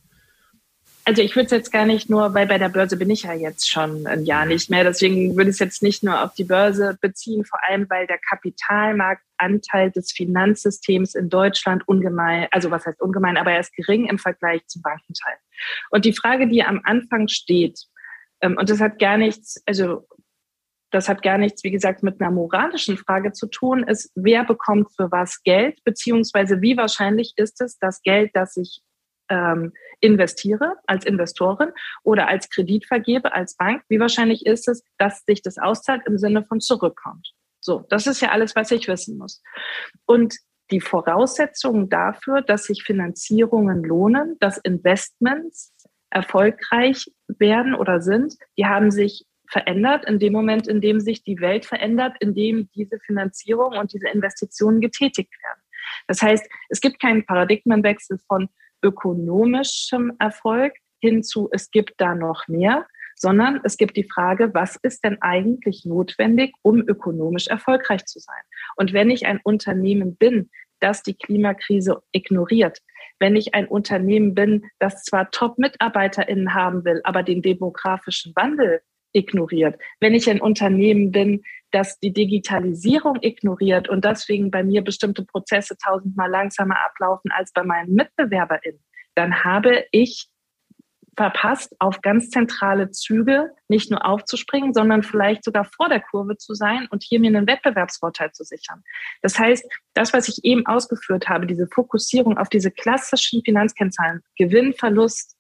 Also 1.08 1.22
ich 1.22 1.36
würde 1.36 1.46
es 1.46 1.52
jetzt 1.52 1.72
gar 1.72 1.86
nicht 1.86 2.10
nur, 2.10 2.34
weil 2.34 2.48
bei 2.48 2.58
der 2.58 2.70
Börse 2.70 2.98
bin 2.98 3.12
ich 3.12 3.24
ja 3.24 3.34
jetzt 3.34 3.70
schon 3.70 4.08
ein 4.08 4.26
Jahr 4.26 4.48
nicht 4.48 4.72
mehr. 4.72 4.84
Deswegen 4.84 5.36
würde 5.38 5.52
ich 5.52 5.56
es 5.56 5.60
jetzt 5.60 5.84
nicht 5.84 6.04
nur 6.04 6.24
auf 6.24 6.34
die 6.34 6.44
Börse 6.44 6.98
beziehen, 7.00 7.46
vor 7.46 7.60
allem 7.64 7.88
weil 7.92 8.08
der 8.08 8.18
Kapitalmarktanteil 8.18 9.92
des 9.92 10.12
Finanzsystems 10.12 11.14
in 11.14 11.30
Deutschland 11.30 11.88
ungemein, 11.88 12.48
also 12.50 12.72
was 12.72 12.88
heißt 12.88 13.02
ungemein, 13.02 13.38
aber 13.38 13.52
er 13.52 13.60
ist 13.60 13.76
gering 13.76 14.08
im 14.08 14.18
Vergleich 14.18 14.66
zum 14.66 14.82
Bankenteil. 14.82 15.36
Und 15.92 16.06
die 16.06 16.14
Frage, 16.14 16.48
die 16.48 16.64
am 16.64 16.82
Anfang 16.84 17.28
steht, 17.28 17.86
ähm, 18.42 18.58
und 18.58 18.72
das 18.72 18.82
hat 18.82 18.98
gar 18.98 19.18
nichts, 19.18 19.62
also 19.68 20.08
das 20.90 21.08
hat 21.08 21.22
gar 21.22 21.38
nichts, 21.38 21.64
wie 21.64 21.72
gesagt, 21.72 22.02
mit 22.02 22.20
einer 22.20 22.32
moralischen 22.32 22.98
Frage 22.98 23.32
zu 23.32 23.46
tun, 23.48 23.84
ist, 23.84 24.12
wer 24.16 24.44
bekommt 24.44 24.88
für 24.96 25.12
was 25.12 25.44
Geld, 25.44 25.84
beziehungsweise 25.84 26.62
wie 26.62 26.78
wahrscheinlich 26.78 27.34
ist 27.36 27.62
es, 27.62 27.78
dass 27.78 28.02
Geld, 28.02 28.32
das 28.34 28.58
ich 28.58 28.82
ähm, 29.30 29.74
investiere 30.00 30.76
als 30.88 31.06
Investorin 31.06 31.72
oder 32.04 32.28
als 32.28 32.50
Kreditvergeber, 32.50 33.34
als 33.34 33.56
Bank, 33.56 33.84
wie 33.90 34.00
wahrscheinlich 34.00 34.46
ist 34.46 34.68
es, 34.68 34.84
dass 34.98 35.24
sich 35.26 35.42
das 35.42 35.58
auszahlt 35.58 36.02
im 36.06 36.18
Sinne 36.18 36.44
von 36.44 36.60
zurückkommt? 36.60 37.34
So, 37.62 37.86
das 37.90 38.06
ist 38.06 38.22
ja 38.22 38.30
alles, 38.30 38.56
was 38.56 38.72
ich 38.72 38.88
wissen 38.88 39.18
muss. 39.18 39.42
Und 40.06 40.36
die 40.72 40.82
Voraussetzungen 40.82 41.90
dafür, 41.90 42.42
dass 42.42 42.66
sich 42.66 42.84
Finanzierungen 42.84 43.84
lohnen, 43.84 44.38
dass 44.40 44.58
Investments 44.58 45.74
erfolgreich 46.10 47.12
werden 47.28 47.76
oder 47.76 48.02
sind, 48.02 48.36
die 48.58 48.66
haben 48.66 48.92
sich 48.92 49.26
verändert 49.50 50.06
in 50.06 50.20
dem 50.20 50.34
Moment, 50.34 50.68
in 50.68 50.82
dem 50.82 51.00
sich 51.00 51.24
die 51.24 51.40
Welt 51.40 51.66
verändert, 51.66 52.16
in 52.20 52.34
dem 52.34 52.70
diese 52.74 53.00
Finanzierung 53.00 53.78
und 53.78 53.94
diese 53.94 54.08
Investitionen 54.10 54.82
getätigt 54.82 55.32
werden. 55.44 55.62
Das 56.08 56.22
heißt, 56.22 56.48
es 56.70 56.82
gibt 56.82 57.00
keinen 57.00 57.26
Paradigmenwechsel 57.26 58.20
von 58.28 58.50
ökonomischem 58.86 60.14
Erfolg 60.20 60.74
hin 61.00 61.24
zu, 61.24 61.50
es 61.52 61.72
gibt 61.72 61.96
da 61.98 62.16
noch 62.16 62.48
mehr, 62.48 62.86
sondern 63.16 63.62
es 63.64 63.78
gibt 63.78 63.98
die 63.98 64.08
Frage, 64.08 64.54
was 64.54 64.78
ist 64.82 65.04
denn 65.04 65.18
eigentlich 65.22 65.86
notwendig, 65.86 66.54
um 66.62 66.82
ökonomisch 66.88 67.48
erfolgreich 67.48 68.06
zu 68.06 68.20
sein? 68.20 68.44
Und 68.76 68.94
wenn 68.94 69.10
ich 69.10 69.26
ein 69.26 69.40
Unternehmen 69.44 70.16
bin, 70.16 70.52
das 70.80 71.02
die 71.02 71.16
Klimakrise 71.16 72.02
ignoriert, 72.12 72.80
wenn 73.20 73.36
ich 73.36 73.56
ein 73.56 73.68
Unternehmen 73.68 74.36
bin, 74.36 74.66
das 74.80 75.04
zwar 75.04 75.32
Top-MitarbeiterInnen 75.32 76.54
haben 76.54 76.84
will, 76.84 77.02
aber 77.06 77.24
den 77.24 77.42
demografischen 77.42 78.34
Wandel 78.36 78.82
ignoriert, 79.14 79.80
wenn 80.02 80.14
ich 80.14 80.30
ein 80.30 80.42
Unternehmen 80.42 81.12
bin, 81.12 81.44
das 81.76 82.00
die 82.00 82.14
Digitalisierung 82.14 83.18
ignoriert 83.22 83.90
und 83.90 84.06
deswegen 84.06 84.50
bei 84.50 84.64
mir 84.64 84.82
bestimmte 84.82 85.26
Prozesse 85.26 85.78
tausendmal 85.78 86.30
langsamer 86.30 86.78
ablaufen 86.86 87.32
als 87.32 87.52
bei 87.52 87.64
meinen 87.64 87.94
MitbewerberInnen, 87.94 88.84
dann 89.16 89.44
habe 89.44 89.86
ich 89.92 90.30
verpasst, 91.18 91.76
auf 91.80 92.02
ganz 92.02 92.30
zentrale 92.30 92.92
Züge 92.92 93.52
nicht 93.68 93.90
nur 93.90 94.06
aufzuspringen, 94.06 94.74
sondern 94.74 95.04
vielleicht 95.04 95.44
sogar 95.44 95.66
vor 95.66 95.90
der 95.90 96.02
Kurve 96.02 96.38
zu 96.38 96.54
sein 96.54 96.88
und 96.92 97.04
hier 97.04 97.20
mir 97.20 97.28
einen 97.28 97.48
Wettbewerbsvorteil 97.48 98.32
zu 98.32 98.44
sichern. 98.44 98.84
Das 99.22 99.40
heißt, 99.40 99.66
das, 99.94 100.14
was 100.14 100.28
ich 100.28 100.44
eben 100.44 100.66
ausgeführt 100.66 101.30
habe, 101.30 101.46
diese 101.48 101.68
Fokussierung 101.68 102.38
auf 102.38 102.50
diese 102.50 102.72
klassischen 102.72 103.44
Finanzkennzahlen, 103.44 104.22
Gewinn, 104.38 104.74
Verlust, 104.74 105.36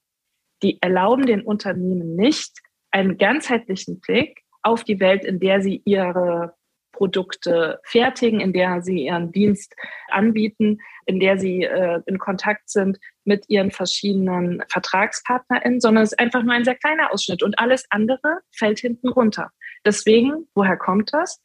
die 0.63 0.82
erlauben 0.82 1.26
den 1.26 1.41
Unternehmen 1.41 2.15
nicht 2.15 2.60
einen 2.91 3.17
ganzheitlichen 3.17 4.00
Blick 4.00 4.44
auf 4.65 4.84
die 4.84 4.99
Welt, 4.99 5.23
in 5.23 5.39
der 5.39 5.62
sie 5.62 5.82
ihre 5.86 6.56
Produkte 6.91 7.80
fertigen, 7.84 8.39
in 8.39 8.54
der 8.54 8.82
sie 8.82 9.06
ihren 9.06 9.32
Dienst 9.32 9.75
anbieten, 10.10 10.80
in 11.06 11.19
der 11.19 11.38
sie 11.38 11.63
äh, 11.63 12.01
in 12.06 12.17
Kontakt 12.17 12.69
sind 12.69 12.97
mit 13.25 13.45
ihren 13.49 13.71
verschiedenen 13.71 14.63
VertragspartnerInnen, 14.69 15.82
sondern 15.82 16.04
es 16.04 16.13
ist 16.13 16.19
einfach 16.19 16.41
nur 16.43 16.54
ein 16.54 16.63
sehr 16.63 16.75
kleiner 16.75 17.12
Ausschnitt 17.12 17.43
und 17.43 17.60
alles 17.60 17.86
andere 17.89 18.39
fällt 18.51 18.80
hinten 18.80 19.10
runter. 19.10 19.51
Deswegen, 19.86 20.47
woher 20.56 20.78
kommt 20.78 21.13
das? 21.13 21.41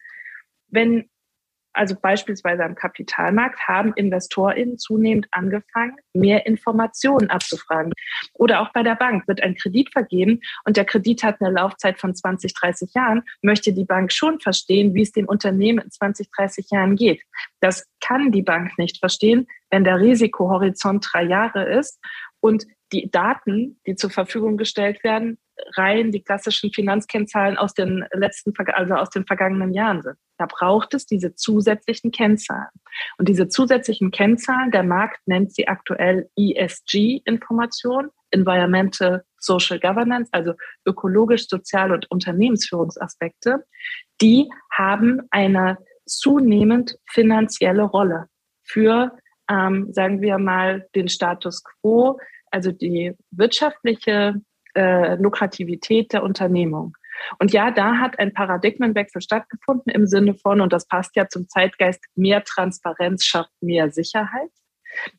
Wenn 0.68 1.10
also 1.72 1.94
beispielsweise 1.94 2.64
am 2.64 2.74
Kapitalmarkt, 2.74 3.60
haben 3.66 3.92
InvestorInnen 3.94 4.78
zunehmend 4.78 5.26
angefangen, 5.30 5.96
mehr 6.12 6.46
Informationen 6.46 7.30
abzufragen. 7.30 7.92
Oder 8.34 8.60
auch 8.60 8.72
bei 8.72 8.82
der 8.82 8.96
Bank 8.96 9.26
wird 9.28 9.42
ein 9.42 9.54
Kredit 9.54 9.90
vergeben 9.92 10.40
und 10.64 10.76
der 10.76 10.84
Kredit 10.84 11.22
hat 11.22 11.40
eine 11.40 11.50
Laufzeit 11.50 11.98
von 11.98 12.14
20, 12.14 12.54
30 12.54 12.94
Jahren, 12.94 13.22
möchte 13.42 13.72
die 13.72 13.84
Bank 13.84 14.12
schon 14.12 14.40
verstehen, 14.40 14.94
wie 14.94 15.02
es 15.02 15.12
dem 15.12 15.26
Unternehmen 15.26 15.78
in 15.78 15.90
20, 15.90 16.30
30 16.36 16.70
Jahren 16.70 16.96
geht. 16.96 17.22
Das 17.60 17.86
kann 18.00 18.32
die 18.32 18.42
Bank 18.42 18.78
nicht 18.78 18.98
verstehen, 18.98 19.46
wenn 19.70 19.84
der 19.84 20.00
Risikohorizont 20.00 21.06
drei 21.12 21.24
Jahre 21.24 21.64
ist 21.64 22.00
und 22.40 22.66
die 22.92 23.10
Daten, 23.10 23.80
die 23.86 23.94
zur 23.94 24.10
Verfügung 24.10 24.56
gestellt 24.56 25.04
werden, 25.04 25.38
rein 25.76 26.12
die 26.12 26.22
klassischen 26.22 26.72
Finanzkennzahlen 26.72 27.56
aus 27.56 27.74
den 27.74 28.04
letzten, 28.12 28.52
also 28.72 28.94
aus 28.94 29.10
den 29.10 29.26
vergangenen 29.26 29.72
Jahren 29.72 30.02
sind. 30.02 30.16
Da 30.38 30.46
braucht 30.46 30.94
es 30.94 31.06
diese 31.06 31.34
zusätzlichen 31.34 32.10
Kennzahlen. 32.10 32.70
Und 33.18 33.28
diese 33.28 33.48
zusätzlichen 33.48 34.10
Kennzahlen, 34.10 34.70
der 34.70 34.82
Markt 34.82 35.20
nennt 35.26 35.52
sie 35.52 35.68
aktuell 35.68 36.28
ESG-Information, 36.36 38.10
Environmental 38.30 39.24
Social 39.38 39.80
Governance, 39.80 40.30
also 40.32 40.54
ökologisch, 40.86 41.48
sozial 41.48 41.92
und 41.92 42.10
Unternehmensführungsaspekte, 42.10 43.64
die 44.20 44.48
haben 44.72 45.22
eine 45.30 45.78
zunehmend 46.06 46.96
finanzielle 47.06 47.82
Rolle 47.82 48.26
für, 48.64 49.16
ähm, 49.48 49.92
sagen 49.92 50.20
wir 50.20 50.38
mal, 50.38 50.86
den 50.94 51.08
Status 51.08 51.62
quo, 51.64 52.18
also 52.50 52.72
die 52.72 53.14
wirtschaftliche 53.30 54.34
äh, 54.74 55.16
Lukrativität 55.16 56.12
der 56.12 56.22
Unternehmung. 56.22 56.96
Und 57.38 57.52
ja, 57.52 57.70
da 57.70 57.98
hat 57.98 58.18
ein 58.18 58.32
Paradigmenwechsel 58.32 59.20
stattgefunden 59.20 59.92
im 59.92 60.06
Sinne 60.06 60.34
von, 60.34 60.60
und 60.60 60.72
das 60.72 60.86
passt 60.86 61.16
ja 61.16 61.28
zum 61.28 61.48
Zeitgeist, 61.48 62.02
mehr 62.14 62.44
Transparenz 62.44 63.24
schafft 63.24 63.52
mehr 63.60 63.90
Sicherheit. 63.90 64.50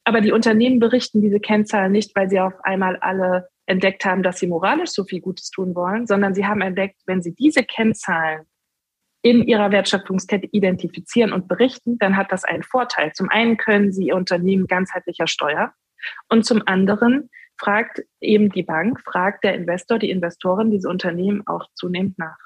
Aber 0.04 0.22
die 0.22 0.32
Unternehmen 0.32 0.80
berichten 0.80 1.22
diese 1.22 1.40
Kennzahlen 1.40 1.92
nicht, 1.92 2.16
weil 2.16 2.30
sie 2.30 2.40
auf 2.40 2.54
einmal 2.64 2.98
alle 2.98 3.50
entdeckt 3.66 4.04
haben, 4.04 4.24
dass 4.24 4.40
sie 4.40 4.48
moralisch 4.48 4.90
so 4.90 5.06
viel 5.06 5.22
Gutes 5.22 5.50
tun 5.50 5.76
wollen, 5.76 6.08
sondern 6.08 6.34
sie 6.34 6.46
haben 6.46 6.62
entdeckt, 6.62 7.02
wenn 7.06 7.22
sie 7.22 7.34
diese 7.34 7.64
Kennzahlen 7.64 8.46
in 9.22 9.44
ihrer 9.44 9.72
Wertschöpfungskette 9.72 10.48
identifizieren 10.52 11.32
und 11.32 11.48
berichten, 11.48 11.98
dann 12.00 12.18
hat 12.18 12.32
das 12.32 12.44
einen 12.44 12.64
Vorteil. 12.64 13.14
Zum 13.14 13.30
einen 13.30 13.56
können 13.58 13.92
sie 13.92 14.08
ihr 14.08 14.16
Unternehmen 14.16 14.66
ganzheitlicher 14.66 15.28
steuern 15.28 15.70
und 16.30 16.44
zum 16.44 16.64
anderen 16.66 17.30
fragt 17.62 18.02
eben 18.19 18.50
die 18.50 18.63
Bank, 18.63 19.00
fragt 19.02 19.43
der 19.43 19.54
Investor, 19.54 20.00
die 20.00 20.10
Investorin 20.10 20.71
diese 20.71 20.89
Unternehmen 20.89 21.45
auch 21.45 21.67
zunehmend 21.76 22.17
nach. 22.17 22.38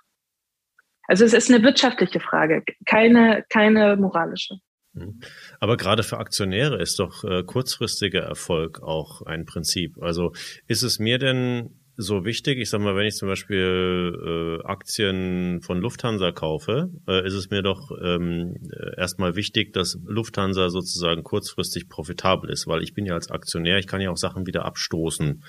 Also 1.07 1.23
es 1.23 1.33
ist 1.33 1.49
eine 1.49 1.63
wirtschaftliche 1.63 2.19
Frage, 2.19 2.63
keine, 2.85 3.45
keine 3.49 3.95
moralische. 3.95 4.55
Mhm. 4.93 5.21
Aber 5.59 5.77
gerade 5.77 6.03
für 6.03 6.17
Aktionäre 6.17 6.81
ist 6.81 6.99
doch 6.99 7.23
äh, 7.23 7.43
kurzfristiger 7.43 8.23
Erfolg 8.23 8.81
auch 8.81 9.21
ein 9.21 9.45
Prinzip. 9.45 10.01
Also 10.01 10.33
ist 10.67 10.83
es 10.83 10.99
mir 10.99 11.17
denn 11.17 11.79
so 11.97 12.25
wichtig. 12.25 12.59
Ich 12.59 12.69
sag 12.69 12.81
mal, 12.81 12.95
wenn 12.95 13.05
ich 13.05 13.15
zum 13.15 13.27
Beispiel 13.27 14.59
äh, 14.61 14.67
Aktien 14.67 15.61
von 15.61 15.79
Lufthansa 15.79 16.31
kaufe, 16.31 16.89
äh, 17.07 17.25
ist 17.25 17.33
es 17.33 17.49
mir 17.49 17.61
doch 17.61 17.91
ähm, 18.01 18.55
erstmal 18.97 19.35
wichtig, 19.35 19.73
dass 19.73 19.97
Lufthansa 20.05 20.69
sozusagen 20.69 21.23
kurzfristig 21.23 21.87
profitabel 21.87 22.49
ist, 22.49 22.67
weil 22.67 22.83
ich 22.83 22.93
bin 22.93 23.05
ja 23.05 23.13
als 23.13 23.31
Aktionär, 23.31 23.79
ich 23.79 23.87
kann 23.87 24.01
ja 24.01 24.11
auch 24.11 24.17
Sachen 24.17 24.45
wieder 24.45 24.65
abstoßen 24.65 25.43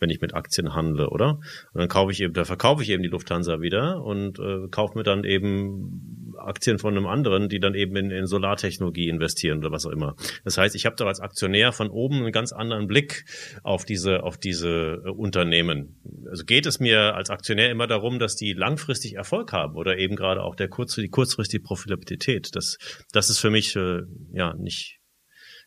wenn 0.00 0.10
ich 0.10 0.20
mit 0.20 0.34
Aktien 0.34 0.74
handle, 0.74 1.10
oder? 1.10 1.38
Und 1.72 1.80
dann 1.80 1.88
kaufe 1.88 2.10
ich 2.10 2.20
eben, 2.20 2.34
da 2.34 2.44
verkaufe 2.44 2.82
ich 2.82 2.90
eben 2.90 3.02
die 3.02 3.08
Lufthansa 3.08 3.60
wieder 3.60 4.02
und 4.02 4.38
äh, 4.38 4.68
kaufe 4.70 4.98
mir 4.98 5.04
dann 5.04 5.24
eben 5.24 6.34
Aktien 6.38 6.78
von 6.78 6.96
einem 6.96 7.06
anderen, 7.06 7.48
die 7.48 7.60
dann 7.60 7.74
eben 7.74 7.94
in, 7.96 8.10
in 8.10 8.26
Solartechnologie 8.26 9.08
investieren 9.08 9.58
oder 9.58 9.70
was 9.70 9.86
auch 9.86 9.90
immer. 9.90 10.16
Das 10.44 10.58
heißt, 10.58 10.74
ich 10.74 10.86
habe 10.86 10.96
doch 10.96 11.06
als 11.06 11.20
Aktionär 11.20 11.72
von 11.72 11.90
oben 11.90 12.16
einen 12.16 12.32
ganz 12.32 12.52
anderen 12.52 12.86
Blick 12.86 13.24
auf 13.62 13.84
diese, 13.84 14.22
auf 14.22 14.38
diese 14.38 15.02
äh, 15.04 15.10
Unternehmen. 15.10 16.00
Also 16.28 16.44
geht 16.44 16.66
es 16.66 16.80
mir 16.80 17.14
als 17.14 17.30
Aktionär 17.30 17.70
immer 17.70 17.86
darum, 17.86 18.18
dass 18.18 18.36
die 18.36 18.54
langfristig 18.54 19.14
Erfolg 19.14 19.52
haben 19.52 19.76
oder 19.76 19.98
eben 19.98 20.16
gerade 20.16 20.42
auch 20.42 20.54
der 20.54 20.68
kurz, 20.68 20.94
die 20.94 21.08
kurzfristige 21.08 21.62
Profitabilität. 21.62 22.56
Das, 22.56 22.78
das 23.12 23.28
ist 23.28 23.38
für 23.38 23.50
mich 23.50 23.76
äh, 23.76 24.00
ja 24.32 24.54
nicht 24.54 24.96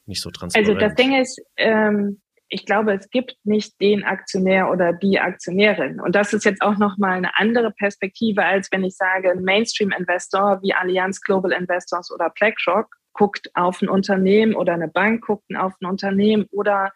nicht 0.05 0.21
so 0.21 0.31
transparent. 0.31 0.67
Also 0.67 0.79
das 0.79 0.95
Ding 0.95 1.17
ist, 1.17 1.41
ähm, 1.55 2.21
ich 2.53 2.67
glaube, 2.67 2.93
es 2.93 3.09
gibt 3.09 3.35
nicht 3.43 3.81
den 3.81 4.03
Aktionär 4.03 4.69
oder 4.69 4.93
die 4.93 5.19
Aktionärin. 5.19 5.99
Und 5.99 6.13
das 6.13 6.33
ist 6.33 6.45
jetzt 6.45 6.61
auch 6.61 6.77
nochmal 6.77 7.17
eine 7.17 7.35
andere 7.39 7.71
Perspektive, 7.71 8.45
als 8.45 8.71
wenn 8.71 8.83
ich 8.83 8.95
sage, 8.95 9.31
ein 9.31 9.41
Mainstream-Investor 9.41 10.61
wie 10.61 10.71
Allianz 10.71 11.19
Global 11.21 11.51
Investors 11.51 12.11
oder 12.11 12.29
BlackRock 12.29 12.95
guckt 13.13 13.49
auf 13.55 13.81
ein 13.81 13.89
Unternehmen 13.89 14.53
oder 14.53 14.73
eine 14.73 14.87
Bank 14.87 15.25
guckt 15.25 15.45
auf 15.57 15.73
ein 15.81 15.87
Unternehmen 15.87 16.45
oder 16.51 16.91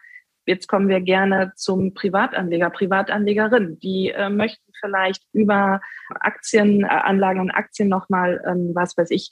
Jetzt 0.48 0.66
kommen 0.66 0.88
wir 0.88 1.02
gerne 1.02 1.52
zum 1.56 1.92
Privatanleger, 1.92 2.70
Privatanlegerin. 2.70 3.78
Die 3.80 4.08
äh, 4.08 4.30
möchten 4.30 4.72
vielleicht 4.80 5.22
über 5.34 5.82
Aktienanlagen 6.20 7.42
und 7.42 7.50
Aktien 7.50 7.90
nochmal, 7.90 8.42
ähm, 8.46 8.70
was 8.74 8.96
weiß 8.96 9.10
ich, 9.10 9.30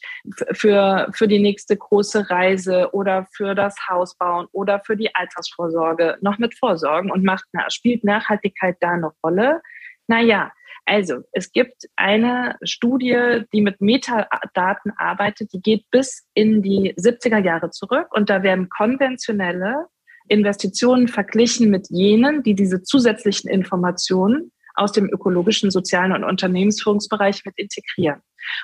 für, 0.52 1.08
für 1.14 1.26
die 1.26 1.38
nächste 1.38 1.74
große 1.74 2.28
Reise 2.28 2.90
oder 2.92 3.26
für 3.34 3.54
das 3.54 3.76
Haus 3.88 4.18
bauen 4.18 4.46
oder 4.52 4.80
für 4.80 4.94
die 4.94 5.14
Altersvorsorge 5.14 6.18
noch 6.20 6.36
mit 6.36 6.54
vorsorgen 6.54 7.10
und 7.10 7.24
macht, 7.24 7.46
na, 7.52 7.70
spielt 7.70 8.04
Nachhaltigkeit 8.04 8.76
da 8.80 8.90
eine 8.90 9.10
Rolle? 9.24 9.62
Naja, 10.08 10.52
also, 10.84 11.22
es 11.32 11.50
gibt 11.50 11.86
eine 11.96 12.56
Studie, 12.62 13.42
die 13.54 13.62
mit 13.62 13.80
Metadaten 13.80 14.92
arbeitet, 14.98 15.52
die 15.54 15.62
geht 15.62 15.90
bis 15.90 16.28
in 16.34 16.60
die 16.60 16.94
70er 16.94 17.42
Jahre 17.42 17.70
zurück 17.70 18.08
und 18.10 18.28
da 18.28 18.42
werden 18.42 18.68
konventionelle 18.68 19.86
Investitionen 20.28 21.08
verglichen 21.08 21.70
mit 21.70 21.88
jenen, 21.90 22.42
die 22.42 22.54
diese 22.54 22.82
zusätzlichen 22.82 23.50
Informationen 23.50 24.52
aus 24.74 24.92
dem 24.92 25.08
ökologischen, 25.08 25.70
sozialen 25.70 26.12
und 26.12 26.24
Unternehmensführungsbereich 26.24 27.42
mit 27.44 27.54
integrieren. 27.58 28.20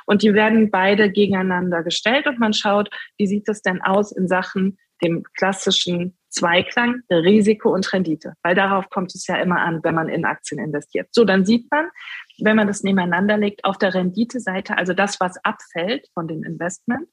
Und 0.07 0.23
die 0.23 0.35
werden 0.35 0.71
beide 0.71 1.11
gegeneinander 1.11 1.83
gestellt 1.83 2.27
und 2.27 2.39
man 2.39 2.53
schaut, 2.53 2.91
wie 3.17 3.27
sieht 3.27 3.49
es 3.49 3.63
denn 3.63 3.81
aus 3.83 4.13
in 4.13 4.29
Sachen 4.29 4.79
dem 5.03 5.25
klassischen 5.37 6.17
Zweiklang 6.29 7.03
Risiko 7.11 7.75
und 7.75 7.93
Rendite, 7.93 8.35
weil 8.43 8.55
darauf 8.55 8.89
kommt 8.89 9.15
es 9.15 9.27
ja 9.27 9.37
immer 9.37 9.61
an, 9.61 9.81
wenn 9.83 9.95
man 9.95 10.09
in 10.09 10.25
Aktien 10.25 10.59
investiert. 10.59 11.09
So, 11.13 11.25
dann 11.25 11.45
sieht 11.45 11.71
man, 11.71 11.91
wenn 12.39 12.57
man 12.57 12.67
das 12.67 12.83
nebeneinander 12.83 13.37
legt, 13.37 13.65
auf 13.65 13.77
der 13.77 13.93
Renditeseite, 13.93 14.79
also 14.79 14.95
das, 14.95 15.21
was 15.21 15.37
abfällt 15.45 16.09
von 16.15 16.29
dem 16.29 16.43
Investment, 16.43 17.07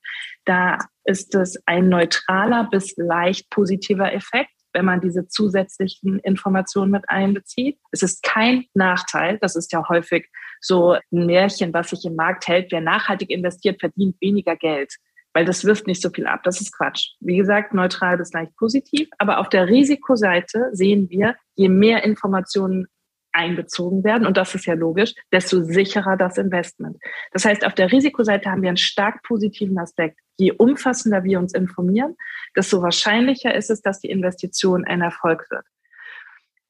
da 0.45 0.77
ist 1.03 1.35
es 1.35 1.61
ein 1.65 1.89
neutraler 1.89 2.69
bis 2.71 2.95
leicht 2.95 3.49
positiver 3.49 4.13
Effekt 4.13 4.51
wenn 4.73 4.85
man 4.85 5.01
diese 5.01 5.27
zusätzlichen 5.27 6.19
Informationen 6.19 6.91
mit 6.91 7.09
einbezieht. 7.09 7.79
Es 7.91 8.03
ist 8.03 8.21
kein 8.21 8.65
Nachteil. 8.75 9.39
Das 9.41 9.55
ist 9.55 9.71
ja 9.73 9.87
häufig 9.89 10.27
so 10.61 10.91
ein 10.91 11.25
Märchen, 11.25 11.73
was 11.73 11.89
sich 11.89 12.05
im 12.05 12.15
Markt 12.15 12.47
hält. 12.47 12.71
Wer 12.71 12.81
nachhaltig 12.81 13.29
investiert, 13.29 13.79
verdient 13.79 14.15
weniger 14.21 14.55
Geld 14.55 14.93
weil 15.33 15.45
das 15.45 15.65
wirft 15.65 15.87
nicht 15.87 16.01
so 16.01 16.09
viel 16.09 16.27
ab. 16.27 16.41
Das 16.43 16.61
ist 16.61 16.75
Quatsch. 16.75 17.13
Wie 17.19 17.37
gesagt, 17.37 17.73
neutral 17.73 18.17
bis 18.17 18.33
leicht 18.33 18.55
positiv. 18.57 19.09
Aber 19.17 19.39
auf 19.39 19.49
der 19.49 19.67
Risikoseite 19.67 20.69
sehen 20.71 21.09
wir, 21.09 21.35
je 21.55 21.69
mehr 21.69 22.03
Informationen 22.03 22.87
einbezogen 23.31 24.03
werden, 24.03 24.25
und 24.25 24.37
das 24.37 24.55
ist 24.55 24.65
ja 24.65 24.73
logisch, 24.73 25.13
desto 25.31 25.63
sicherer 25.63 26.17
das 26.17 26.37
Investment. 26.37 26.97
Das 27.31 27.45
heißt, 27.45 27.65
auf 27.65 27.75
der 27.75 27.91
Risikoseite 27.91 28.49
haben 28.49 28.63
wir 28.63 28.69
einen 28.69 28.77
stark 28.77 29.21
positiven 29.23 29.77
Aspekt. 29.77 30.19
Je 30.37 30.51
umfassender 30.51 31.23
wir 31.23 31.39
uns 31.39 31.53
informieren, 31.53 32.15
desto 32.55 32.81
wahrscheinlicher 32.81 33.53
ist 33.53 33.69
es, 33.69 33.81
dass 33.81 33.99
die 33.99 34.09
Investition 34.09 34.83
ein 34.85 35.01
Erfolg 35.01 35.45
wird. 35.51 35.65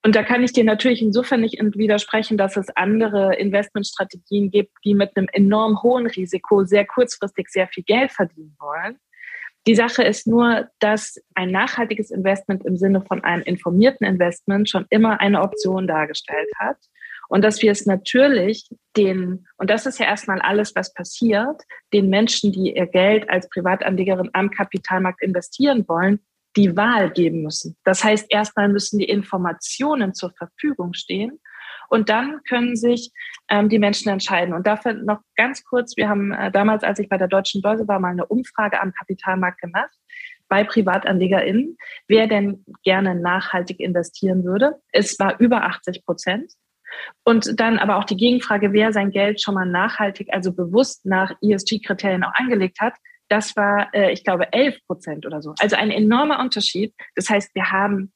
Und 0.03 0.15
da 0.15 0.23
kann 0.23 0.43
ich 0.43 0.53
dir 0.53 0.63
natürlich 0.63 1.01
insofern 1.01 1.41
nicht 1.41 1.59
widersprechen, 1.59 2.37
dass 2.37 2.55
es 2.55 2.69
andere 2.75 3.35
Investmentstrategien 3.35 4.49
gibt, 4.49 4.71
die 4.85 4.93
mit 4.93 5.15
einem 5.15 5.27
enorm 5.33 5.83
hohen 5.83 6.07
Risiko 6.07 6.63
sehr 6.63 6.85
kurzfristig 6.85 7.49
sehr 7.49 7.67
viel 7.67 7.83
Geld 7.83 8.11
verdienen 8.11 8.55
wollen. 8.59 8.97
Die 9.67 9.75
Sache 9.75 10.03
ist 10.03 10.25
nur, 10.25 10.69
dass 10.79 11.21
ein 11.35 11.51
nachhaltiges 11.51 12.11
Investment 12.11 12.65
im 12.65 12.77
Sinne 12.77 13.01
von 13.01 13.23
einem 13.25 13.43
informierten 13.43 14.07
Investment 14.07 14.69
schon 14.69 14.85
immer 14.89 15.19
eine 15.19 15.41
Option 15.41 15.85
dargestellt 15.85 16.49
hat. 16.57 16.77
Und 17.27 17.43
dass 17.43 17.61
wir 17.61 17.71
es 17.71 17.85
natürlich 17.85 18.67
den, 18.97 19.45
und 19.57 19.69
das 19.69 19.85
ist 19.85 19.99
ja 19.99 20.07
erstmal 20.07 20.41
alles, 20.41 20.75
was 20.75 20.93
passiert, 20.93 21.61
den 21.93 22.09
Menschen, 22.09 22.51
die 22.51 22.73
ihr 22.75 22.87
Geld 22.87 23.29
als 23.29 23.47
Privatanlegerin 23.49 24.31
am 24.33 24.49
Kapitalmarkt 24.49 25.21
investieren 25.21 25.87
wollen, 25.87 26.21
die 26.55 26.75
Wahl 26.75 27.11
geben 27.11 27.43
müssen. 27.43 27.77
Das 27.83 28.03
heißt, 28.03 28.27
erstmal 28.29 28.69
müssen 28.69 28.99
die 28.99 29.09
Informationen 29.09 30.13
zur 30.13 30.31
Verfügung 30.31 30.93
stehen 30.93 31.39
und 31.89 32.09
dann 32.09 32.41
können 32.47 32.75
sich 32.75 33.11
ähm, 33.49 33.69
die 33.69 33.79
Menschen 33.79 34.09
entscheiden. 34.09 34.53
Und 34.53 34.67
dafür 34.67 34.93
noch 34.93 35.19
ganz 35.35 35.63
kurz, 35.63 35.97
wir 35.97 36.09
haben 36.09 36.31
äh, 36.31 36.51
damals, 36.51 36.83
als 36.83 36.99
ich 36.99 37.09
bei 37.09 37.17
der 37.17 37.27
Deutschen 37.27 37.61
Börse 37.61 37.87
war, 37.87 37.99
mal 37.99 38.11
eine 38.11 38.25
Umfrage 38.25 38.81
am 38.81 38.93
Kapitalmarkt 38.93 39.59
gemacht 39.59 39.91
bei 40.49 40.63
PrivatanlegerInnen, 40.63 41.77
wer 42.07 42.27
denn 42.27 42.65
gerne 42.83 43.15
nachhaltig 43.15 43.79
investieren 43.79 44.43
würde. 44.43 44.81
Es 44.91 45.19
war 45.19 45.39
über 45.39 45.63
80 45.63 46.03
Prozent. 46.03 46.51
Und 47.23 47.59
dann 47.59 47.77
aber 47.77 47.97
auch 47.97 48.03
die 48.03 48.17
Gegenfrage, 48.17 48.73
wer 48.73 48.91
sein 48.91 49.11
Geld 49.11 49.41
schon 49.41 49.53
mal 49.53 49.67
nachhaltig, 49.67 50.29
also 50.31 50.51
bewusst 50.51 51.05
nach 51.05 51.35
ESG-Kriterien 51.39 52.23
auch 52.23 52.33
angelegt 52.33 52.81
hat, 52.81 52.95
das 53.29 53.55
war, 53.55 53.93
äh, 53.93 54.11
ich 54.11 54.23
glaube, 54.23 54.51
11 54.51 54.85
Prozent 54.85 55.25
oder 55.25 55.41
so. 55.41 55.53
Also 55.59 55.75
ein 55.75 55.91
enormer 55.91 56.39
Unterschied. 56.39 56.93
Das 57.15 57.29
heißt, 57.29 57.53
wir 57.55 57.71
haben 57.71 58.11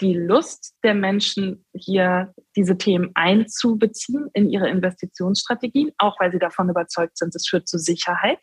die 0.00 0.14
Lust 0.14 0.74
der 0.82 0.94
Menschen, 0.94 1.64
hier 1.72 2.34
diese 2.56 2.76
Themen 2.76 3.10
einzubeziehen 3.14 4.28
in 4.32 4.50
ihre 4.50 4.68
Investitionsstrategien, 4.68 5.92
auch 5.98 6.18
weil 6.18 6.32
sie 6.32 6.38
davon 6.38 6.68
überzeugt 6.68 7.16
sind, 7.16 7.34
es 7.34 7.46
führt 7.48 7.68
zu 7.68 7.78
Sicherheit. 7.78 8.38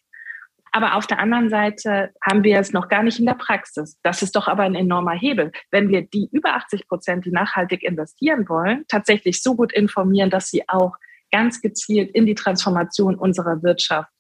Aber 0.73 0.95
auf 0.95 1.05
der 1.05 1.19
anderen 1.19 1.49
Seite 1.49 2.12
haben 2.25 2.43
wir 2.45 2.57
es 2.57 2.71
noch 2.71 2.88
gar 2.88 3.03
nicht 3.03 3.19
in 3.19 3.25
der 3.25 3.34
Praxis. 3.34 3.99
Das 4.03 4.21
ist 4.21 4.38
doch 4.38 4.47
aber 4.47 4.63
ein 4.63 4.75
enormer 4.75 5.12
Hebel. 5.12 5.51
Wenn 5.69 5.89
wir 5.89 6.03
die 6.03 6.29
über 6.31 6.55
80 6.55 6.88
Prozent, 6.88 7.25
die 7.25 7.31
nachhaltig 7.31 7.84
investieren 7.84 8.47
wollen, 8.47 8.86
tatsächlich 8.88 9.43
so 9.43 9.55
gut 9.55 9.73
informieren, 9.73 10.29
dass 10.29 10.49
sie 10.49 10.69
auch 10.69 10.95
ganz 11.29 11.62
gezielt 11.62 12.12
in 12.12 12.25
die 12.25 12.36
Transformation 12.36 13.15
unserer 13.15 13.62
Wirtschaft 13.63 14.11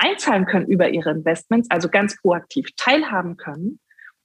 einzahlen 0.00 0.46
können 0.46 0.66
über 0.66 0.88
ihre 0.88 1.10
Investments, 1.10 1.70
also 1.70 1.88
ganz 1.88 2.20
proaktiv 2.20 2.68
teilhaben 2.76 3.36
können 3.36 3.78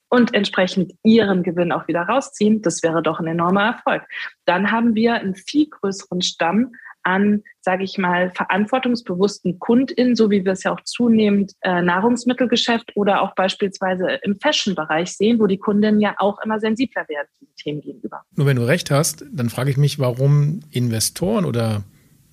und 0.10 0.34
entsprechend 0.34 0.94
ihren 1.04 1.44
Gewinn 1.44 1.72
auch 1.72 1.88
wieder 1.88 2.04
rausziehen, 2.04 2.62
das 2.62 2.84
wäre 2.84 3.04
doch 3.04 3.20
ein 3.20 3.28
enormer 3.28 3.66
Erfolg. 3.66 4.04
Dann 4.46 4.72
haben 4.72 4.96
wir 4.96 5.16
einen 5.16 5.36
viel 5.36 5.68
größeren 5.68 6.22
Stamm 6.22 6.72
an, 7.04 7.44
sage 7.62 7.84
ich 7.84 7.98
mal, 7.98 8.32
verantwortungsbewussten 8.32 9.60
KundInnen, 9.60 10.16
so 10.16 10.32
wie 10.32 10.44
wir 10.44 10.54
es 10.54 10.64
ja 10.64 10.74
auch 10.74 10.82
zunehmend 10.82 11.54
äh, 11.62 11.82
Nahrungsmittelgeschäft 11.82 12.94
oder 12.96 13.22
auch 13.22 13.36
beispielsweise 13.36 14.20
im 14.24 14.40
Fashion-Bereich 14.40 15.16
sehen, 15.16 15.40
wo 15.40 15.46
die 15.46 15.60
Kundinnen 15.60 16.00
ja 16.00 16.16
auch 16.18 16.40
immer 16.44 16.60
sensibler 16.60 17.08
werden 17.08 17.28
diesen 17.40 17.56
Themen 17.58 17.82
gegenüber. 17.82 18.24
Nur 18.36 18.48
wenn 18.48 18.58
du 18.58 18.66
recht 18.66 18.90
hast, 18.90 19.24
dann 19.32 19.50
frage 19.50 19.70
ich 19.70 19.78
mich, 19.78 20.00
warum 20.00 20.62
Investoren 20.72 21.46
oder 21.46 21.84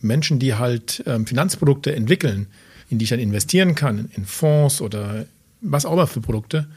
Menschen, 0.01 0.39
die 0.39 0.55
halt 0.55 1.03
ähm, 1.07 1.27
Finanzprodukte 1.27 1.95
entwickeln, 1.95 2.49
in 2.93 2.99
die 2.99 3.05
ich 3.05 3.11
dann 3.11 3.19
investieren 3.19 3.75
kann, 3.75 4.11
in 4.15 4.27
Fonds 4.27 4.83
oder 4.83 5.25
was 5.63 5.87
auch 5.87 5.95
immer 5.95 6.07
für 6.07 6.21
Produkte, 6.21 6.69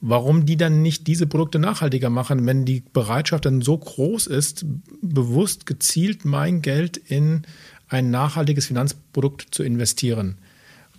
warum 0.00 0.44
die 0.44 0.56
dann 0.56 0.82
nicht 0.82 1.06
diese 1.06 1.28
Produkte 1.28 1.60
nachhaltiger 1.60 2.10
machen, 2.10 2.44
wenn 2.46 2.64
die 2.64 2.82
Bereitschaft 2.92 3.46
dann 3.46 3.62
so 3.62 3.78
groß 3.78 4.26
ist, 4.26 4.66
bewusst 5.00 5.64
gezielt 5.64 6.24
mein 6.24 6.62
Geld 6.62 6.96
in 6.96 7.42
ein 7.88 8.10
nachhaltiges 8.10 8.66
Finanzprodukt 8.66 9.54
zu 9.54 9.62
investieren. 9.62 10.38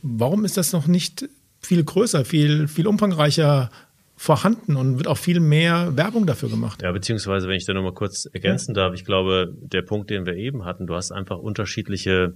Warum 0.02 0.46
ist 0.46 0.56
das 0.56 0.72
noch 0.72 0.88
nicht 0.88 1.28
viel 1.60 1.84
größer, 1.84 2.24
viel, 2.24 2.70
viel 2.70 2.88
umfangreicher 2.88 3.70
vorhanden 4.16 4.78
und 4.78 4.98
wird 4.98 5.08
auch 5.08 5.18
viel 5.18 5.42
mehr 5.42 5.98
Werbung 5.98 6.26
dafür 6.26 6.48
gemacht. 6.48 6.82
Ja, 6.82 6.92
beziehungsweise, 6.94 7.50
wenn 7.50 7.58
ich 7.58 7.66
da 7.66 7.74
nochmal 7.74 7.94
kurz 7.94 8.26
ergänzen 8.32 8.74
darf, 8.74 8.94
ich 8.94 9.04
glaube, 9.04 9.54
der 9.60 9.82
Punkt, 9.82 10.10
den 10.10 10.26
wir 10.26 10.36
eben 10.36 10.64
hatten, 10.64 10.88
du 10.88 10.96
hast 10.96 11.12
einfach 11.12 11.40
unterschiedliche 11.40 12.36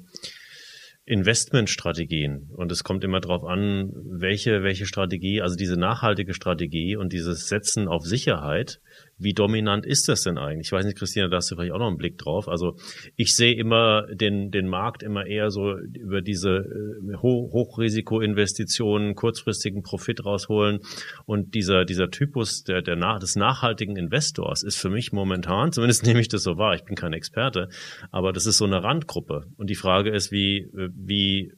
Investmentstrategien. 1.07 2.49
Und 2.53 2.69
es 2.69 2.83
kommt 2.83 3.05
immer 3.05 3.21
darauf 3.21 3.45
an, 3.45 3.93
welche, 3.95 4.61
welche 4.61 4.85
Strategie, 4.85 5.41
also 5.41 5.55
diese 5.55 5.77
nachhaltige 5.77 6.33
Strategie 6.33 6.97
und 6.97 7.13
dieses 7.13 7.47
Setzen 7.47 7.87
auf 7.87 8.03
Sicherheit, 8.03 8.81
wie 9.19 9.33
dominant 9.33 9.85
ist 9.85 10.07
das 10.09 10.23
denn 10.23 10.37
eigentlich? 10.37 10.67
Ich 10.67 10.71
weiß 10.71 10.85
nicht, 10.85 10.97
Christina, 10.97 11.27
da 11.27 11.37
hast 11.37 11.49
du 11.49 11.55
vielleicht 11.55 11.73
auch 11.73 11.79
noch 11.79 11.87
einen 11.87 11.97
Blick 11.97 12.17
drauf. 12.17 12.47
Also 12.47 12.75
ich 13.15 13.35
sehe 13.35 13.55
immer 13.55 14.05
den, 14.13 14.51
den 14.51 14.67
Markt 14.67 15.01
immer 15.01 15.25
eher 15.25 15.49
so 15.49 15.75
über 15.77 16.21
diese 16.21 16.57
äh, 16.57 17.15
Ho 17.21 17.49
Hochrisikoinvestitionen, 17.51 19.15
kurzfristigen 19.15 19.81
Profit 19.81 20.23
rausholen. 20.23 20.79
Und 21.25 21.55
dieser, 21.55 21.85
dieser 21.85 22.09
Typus 22.11 22.63
der, 22.63 22.81
der, 22.81 22.95
des 23.19 23.35
nachhaltigen 23.35 23.95
Investors 23.95 24.63
ist 24.63 24.77
für 24.77 24.89
mich 24.89 25.11
momentan, 25.11 25.71
zumindest 25.71 26.05
nehme 26.05 26.21
ich 26.21 26.27
das 26.27 26.43
so 26.43 26.57
wahr, 26.57 26.75
ich 26.75 26.83
bin 26.83 26.95
kein 26.95 27.13
Experte, 27.13 27.69
aber 28.11 28.33
das 28.33 28.45
ist 28.45 28.57
so 28.57 28.65
eine 28.65 28.83
Randgruppe. 28.83 29.45
Und 29.57 29.69
die 29.69 29.75
Frage 29.75 30.11
ist, 30.11 30.31
wie, 30.31 30.67
wie 30.73 31.53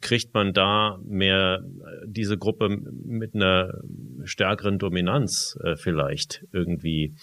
kriegt 0.00 0.34
man 0.34 0.52
da 0.52 0.98
mehr 1.04 1.62
äh, 1.62 2.06
diese 2.06 2.38
Gruppe 2.38 2.68
mit 2.68 3.34
einer 3.34 3.72
stärkeren 4.24 4.78
Dominanz 4.78 5.58
äh, 5.64 5.76
vielleicht 5.76 6.44
irgendwie 6.52 7.14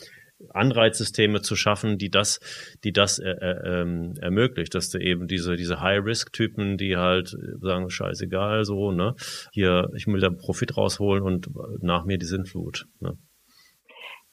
Anreizsysteme 0.49 1.41
zu 1.41 1.55
schaffen, 1.55 1.97
die 1.97 2.11
das, 2.11 2.39
die 2.83 2.93
das 2.93 3.17
äh, 3.17 3.29
äh, 3.29 3.81
ähm, 3.81 4.13
ermöglicht, 4.21 4.75
dass 4.75 4.89
du 4.89 4.99
eben 4.99 5.27
diese 5.27 5.55
diese 5.55 5.81
High-Risk-Typen, 5.81 6.77
die 6.77 6.95
halt 6.95 7.35
sagen 7.59 7.89
scheißegal 7.89 8.63
so, 8.63 8.91
ne, 8.91 9.15
hier 9.51 9.89
ich 9.95 10.05
will 10.07 10.19
da 10.19 10.29
Profit 10.29 10.77
rausholen 10.77 11.23
und 11.23 11.49
nach 11.81 12.05
mir 12.05 12.17
die 12.17 12.25
Sintflut. 12.25 12.85
Ne? 12.99 13.17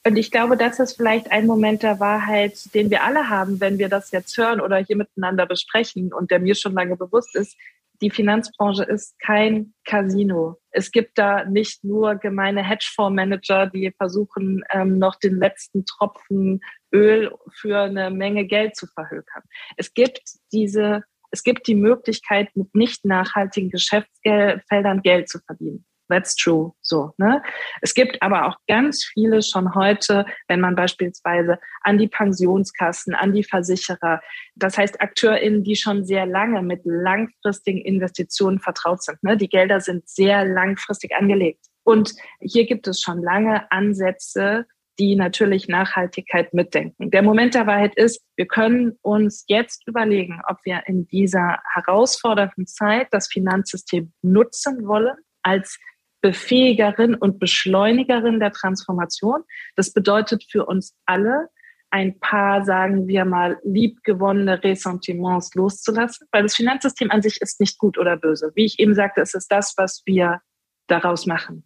Und 0.07 0.17
ich 0.17 0.29
glaube, 0.29 0.55
das 0.55 0.79
ist 0.79 0.97
vielleicht 0.97 1.31
ein 1.31 1.47
Moment 1.47 1.81
der 1.81 1.99
Wahrheit, 1.99 2.75
den 2.75 2.91
wir 2.91 3.03
alle 3.03 3.27
haben, 3.27 3.59
wenn 3.59 3.79
wir 3.79 3.89
das 3.89 4.11
jetzt 4.11 4.37
hören 4.37 4.61
oder 4.61 4.77
hier 4.77 4.97
miteinander 4.97 5.47
besprechen 5.47 6.13
und 6.13 6.29
der 6.29 6.39
mir 6.39 6.53
schon 6.53 6.73
lange 6.73 6.95
bewusst 6.95 7.35
ist 7.35 7.57
die 8.01 8.09
Finanzbranche 8.09 8.83
ist 8.83 9.17
kein 9.19 9.73
Casino. 9.85 10.57
Es 10.71 10.91
gibt 10.91 11.17
da 11.17 11.45
nicht 11.45 11.83
nur 11.83 12.15
gemeine 12.15 12.63
Hedgefondsmanager, 12.63 13.67
die 13.67 13.93
versuchen, 13.97 14.63
ähm, 14.71 14.97
noch 14.99 15.15
den 15.15 15.37
letzten 15.37 15.85
Tropfen 15.85 16.61
Öl 16.93 17.31
für 17.53 17.79
eine 17.79 18.09
Menge 18.11 18.45
Geld 18.45 18.75
zu 18.75 18.87
verhökern. 18.87 19.43
Es 19.77 19.93
gibt 19.93 20.21
diese, 20.51 21.03
es 21.31 21.43
gibt 21.43 21.67
die 21.67 21.75
Möglichkeit, 21.75 22.49
mit 22.55 22.73
nicht 22.75 23.05
nachhaltigen 23.05 23.69
Geschäftsfeldern 23.69 25.01
Geld 25.01 25.29
zu 25.29 25.39
verdienen. 25.39 25.84
That's 26.07 26.35
true. 26.35 26.73
So, 26.81 27.13
ne? 27.17 27.41
Es 27.81 27.93
gibt 27.93 28.21
aber 28.21 28.47
auch 28.47 28.57
ganz 28.67 29.03
viele 29.03 29.41
schon 29.41 29.73
heute, 29.73 30.25
wenn 30.47 30.59
man 30.59 30.75
beispielsweise 30.75 31.59
an 31.81 31.97
die 31.97 32.07
Pensionskassen, 32.07 33.15
an 33.15 33.33
die 33.33 33.43
Versicherer, 33.43 34.21
das 34.55 34.77
heißt 34.77 35.01
AkteurInnen, 35.01 35.63
die 35.63 35.75
schon 35.75 36.05
sehr 36.05 36.25
lange 36.25 36.61
mit 36.61 36.81
langfristigen 36.83 37.81
Investitionen 37.81 38.59
vertraut 38.59 39.03
sind. 39.03 39.21
Ne? 39.23 39.35
Die 39.37 39.49
Gelder 39.49 39.79
sind 39.79 40.07
sehr 40.07 40.45
langfristig 40.45 41.15
angelegt. 41.15 41.65
Und 41.83 42.13
hier 42.39 42.65
gibt 42.65 42.87
es 42.87 43.01
schon 43.01 43.21
lange 43.21 43.71
Ansätze, 43.71 44.65
die 44.99 45.15
natürlich 45.15 45.67
Nachhaltigkeit 45.67 46.53
mitdenken. 46.53 47.11
Der 47.11 47.21
Moment 47.21 47.53
der 47.53 47.67
Wahrheit 47.67 47.95
ist, 47.95 48.21
wir 48.37 48.47
können 48.47 48.97
uns 49.01 49.43
jetzt 49.47 49.87
überlegen, 49.87 50.41
ob 50.47 50.57
wir 50.63 50.83
in 50.87 51.07
dieser 51.07 51.59
herausfordernden 51.73 52.65
Zeit 52.65 53.07
das 53.11 53.27
Finanzsystem 53.27 54.13
nutzen 54.21 54.87
wollen 54.87 55.15
als 55.43 55.77
Befähigerin 56.25 57.13
und 57.13 57.37
Beschleunigerin 57.37 58.39
der 58.39 58.51
Transformation. 58.51 59.43
Das 59.75 59.93
bedeutet 59.93 60.43
für 60.49 60.65
uns 60.65 60.95
alle, 61.05 61.49
ein 61.91 62.19
paar, 62.19 62.65
sagen 62.65 63.07
wir 63.07 63.25
mal, 63.25 63.59
liebgewonnene 63.63 64.63
Ressentiments 64.63 65.53
loszulassen, 65.53 66.27
weil 66.31 66.41
das 66.41 66.55
Finanzsystem 66.55 67.11
an 67.11 67.21
sich 67.21 67.39
ist 67.41 67.59
nicht 67.59 67.77
gut 67.77 67.99
oder 67.99 68.17
böse. 68.17 68.51
Wie 68.55 68.65
ich 68.65 68.79
eben 68.79 68.95
sagte, 68.95 69.21
es 69.21 69.35
ist 69.35 69.51
das, 69.51 69.75
was 69.77 70.01
wir 70.07 70.41
daraus 70.87 71.27
machen. 71.27 71.63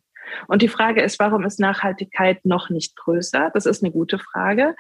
Und 0.48 0.62
die 0.62 0.68
Frage 0.68 1.02
ist, 1.02 1.20
warum 1.20 1.46
ist 1.46 1.62
Nachhaltigkeit 1.62 2.44
noch 2.44 2.70
nicht 2.70 2.98
größer? 2.98 3.52
Das 3.54 3.66
ist 3.66 3.82
eine 3.82 3.94
gute 3.94 4.20
Frage 4.20 4.76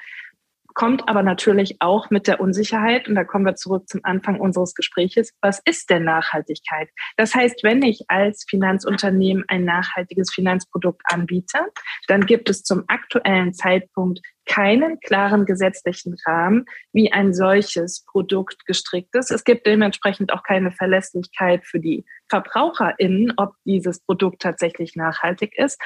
kommt 0.79 1.09
aber 1.09 1.23
natürlich 1.23 1.75
auch 1.81 2.09
mit 2.09 2.25
der 2.25 2.39
Unsicherheit. 2.39 3.09
Und 3.09 3.15
da 3.15 3.25
kommen 3.25 3.45
wir 3.45 3.55
zurück 3.55 3.89
zum 3.89 3.99
Anfang 4.03 4.39
unseres 4.39 4.73
Gespräches. 4.75 5.33
Was 5.41 5.61
ist 5.65 5.89
denn 5.89 6.05
Nachhaltigkeit? 6.05 6.87
Das 7.17 7.35
heißt, 7.35 7.65
wenn 7.65 7.81
ich 7.81 8.05
als 8.07 8.45
Finanzunternehmen 8.49 9.43
ein 9.49 9.65
nachhaltiges 9.65 10.31
Finanzprodukt 10.33 11.01
anbiete, 11.03 11.59
dann 12.07 12.25
gibt 12.25 12.49
es 12.49 12.63
zum 12.63 12.85
aktuellen 12.87 13.53
Zeitpunkt 13.53 14.21
keinen 14.45 15.01
klaren 15.01 15.45
gesetzlichen 15.45 16.15
Rahmen, 16.25 16.63
wie 16.93 17.11
ein 17.11 17.33
solches 17.33 18.05
Produkt 18.05 18.65
gestrickt 18.65 19.13
ist. 19.15 19.31
Es 19.31 19.43
gibt 19.43 19.67
dementsprechend 19.67 20.31
auch 20.31 20.43
keine 20.43 20.71
Verlässlichkeit 20.71 21.65
für 21.65 21.81
die 21.81 22.05
VerbraucherInnen, 22.29 23.33
ob 23.35 23.51
dieses 23.65 23.99
Produkt 23.99 24.41
tatsächlich 24.41 24.95
nachhaltig 24.95 25.57
ist. 25.57 25.77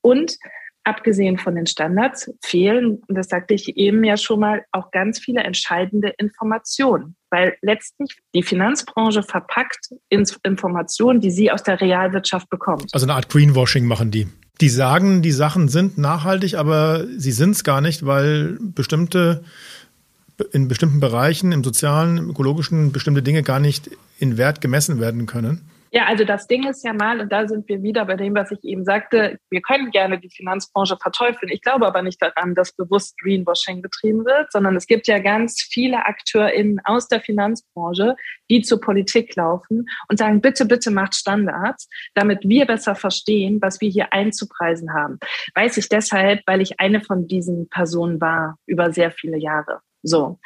Und 0.00 0.38
abgesehen 0.84 1.38
von 1.38 1.54
den 1.54 1.66
Standards 1.66 2.30
fehlen, 2.42 3.02
und 3.06 3.14
das 3.16 3.28
sagte 3.28 3.54
ich 3.54 3.76
eben 3.76 4.02
ja 4.04 4.16
schon 4.16 4.40
mal, 4.40 4.64
auch 4.72 4.90
ganz 4.90 5.18
viele 5.18 5.42
entscheidende 5.42 6.08
Informationen, 6.18 7.16
weil 7.30 7.56
letztlich 7.62 8.18
die 8.34 8.42
Finanzbranche 8.42 9.22
verpackt 9.22 9.90
Informationen, 10.08 11.20
die 11.20 11.30
sie 11.30 11.50
aus 11.50 11.62
der 11.62 11.80
Realwirtschaft 11.80 12.48
bekommt. 12.48 12.86
Also 12.92 13.06
eine 13.06 13.14
Art 13.14 13.28
Greenwashing 13.28 13.84
machen 13.84 14.10
die. 14.10 14.28
Die 14.60 14.68
sagen, 14.68 15.22
die 15.22 15.32
Sachen 15.32 15.68
sind 15.68 15.96
nachhaltig, 15.96 16.54
aber 16.56 17.06
sie 17.16 17.32
sind 17.32 17.52
es 17.52 17.64
gar 17.64 17.80
nicht, 17.80 18.04
weil 18.04 18.58
bestimmte 18.60 19.42
in 20.52 20.68
bestimmten 20.68 21.00
Bereichen, 21.00 21.52
im 21.52 21.62
sozialen, 21.62 22.16
im 22.16 22.30
ökologischen, 22.30 22.92
bestimmte 22.92 23.22
Dinge 23.22 23.42
gar 23.42 23.60
nicht 23.60 23.90
in 24.18 24.38
Wert 24.38 24.60
gemessen 24.60 25.00
werden 25.00 25.26
können. 25.26 25.70
Ja, 25.92 26.06
also 26.06 26.24
das 26.24 26.46
Ding 26.46 26.68
ist 26.68 26.84
ja 26.84 26.92
mal, 26.92 27.20
und 27.20 27.32
da 27.32 27.48
sind 27.48 27.68
wir 27.68 27.82
wieder 27.82 28.04
bei 28.04 28.14
dem, 28.14 28.34
was 28.34 28.52
ich 28.52 28.62
eben 28.62 28.84
sagte, 28.84 29.38
wir 29.50 29.60
können 29.60 29.90
gerne 29.90 30.20
die 30.20 30.30
Finanzbranche 30.30 30.96
verteufeln. 30.96 31.50
Ich 31.50 31.62
glaube 31.62 31.86
aber 31.86 32.02
nicht 32.02 32.22
daran, 32.22 32.54
dass 32.54 32.72
bewusst 32.72 33.18
Greenwashing 33.18 33.82
betrieben 33.82 34.24
wird, 34.24 34.52
sondern 34.52 34.76
es 34.76 34.86
gibt 34.86 35.08
ja 35.08 35.18
ganz 35.18 35.60
viele 35.60 36.06
AkteurInnen 36.06 36.80
aus 36.84 37.08
der 37.08 37.20
Finanzbranche, 37.20 38.14
die 38.48 38.62
zur 38.62 38.80
Politik 38.80 39.34
laufen 39.34 39.86
und 40.08 40.18
sagen, 40.18 40.40
bitte, 40.40 40.64
bitte 40.64 40.92
macht 40.92 41.16
Standards, 41.16 41.88
damit 42.14 42.40
wir 42.42 42.66
besser 42.66 42.94
verstehen, 42.94 43.58
was 43.60 43.80
wir 43.80 43.90
hier 43.90 44.12
einzupreisen 44.12 44.92
haben. 44.92 45.18
Weiß 45.56 45.76
ich 45.76 45.88
deshalb, 45.88 46.42
weil 46.46 46.60
ich 46.60 46.78
eine 46.78 47.00
von 47.00 47.26
diesen 47.26 47.68
Personen 47.68 48.20
war 48.20 48.58
über 48.66 48.92
sehr 48.92 49.10
viele 49.10 49.38
Jahre. 49.38 49.80
So. 50.02 50.38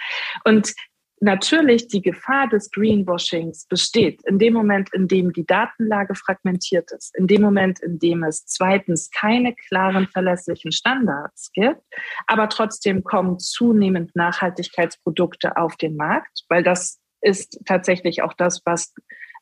Und 0.44 0.74
natürlich 1.20 1.88
die 1.88 2.02
Gefahr 2.02 2.48
des 2.48 2.70
Greenwashings 2.70 3.66
besteht 3.66 4.20
in 4.26 4.38
dem 4.38 4.54
Moment, 4.54 4.92
in 4.92 5.08
dem 5.08 5.32
die 5.32 5.46
Datenlage 5.46 6.14
fragmentiert 6.14 6.90
ist, 6.92 7.16
in 7.16 7.26
dem 7.26 7.42
Moment, 7.42 7.80
in 7.80 7.98
dem 7.98 8.24
es 8.24 8.46
zweitens 8.46 9.10
keine 9.10 9.54
klaren, 9.54 10.08
verlässlichen 10.08 10.72
Standards 10.72 11.50
gibt, 11.52 11.80
aber 12.26 12.48
trotzdem 12.48 13.04
kommen 13.04 13.38
zunehmend 13.38 14.14
Nachhaltigkeitsprodukte 14.14 15.56
auf 15.56 15.76
den 15.76 15.96
Markt, 15.96 16.44
weil 16.48 16.62
das 16.62 17.00
ist 17.20 17.60
tatsächlich 17.64 18.22
auch 18.22 18.34
das, 18.34 18.60
was 18.64 18.92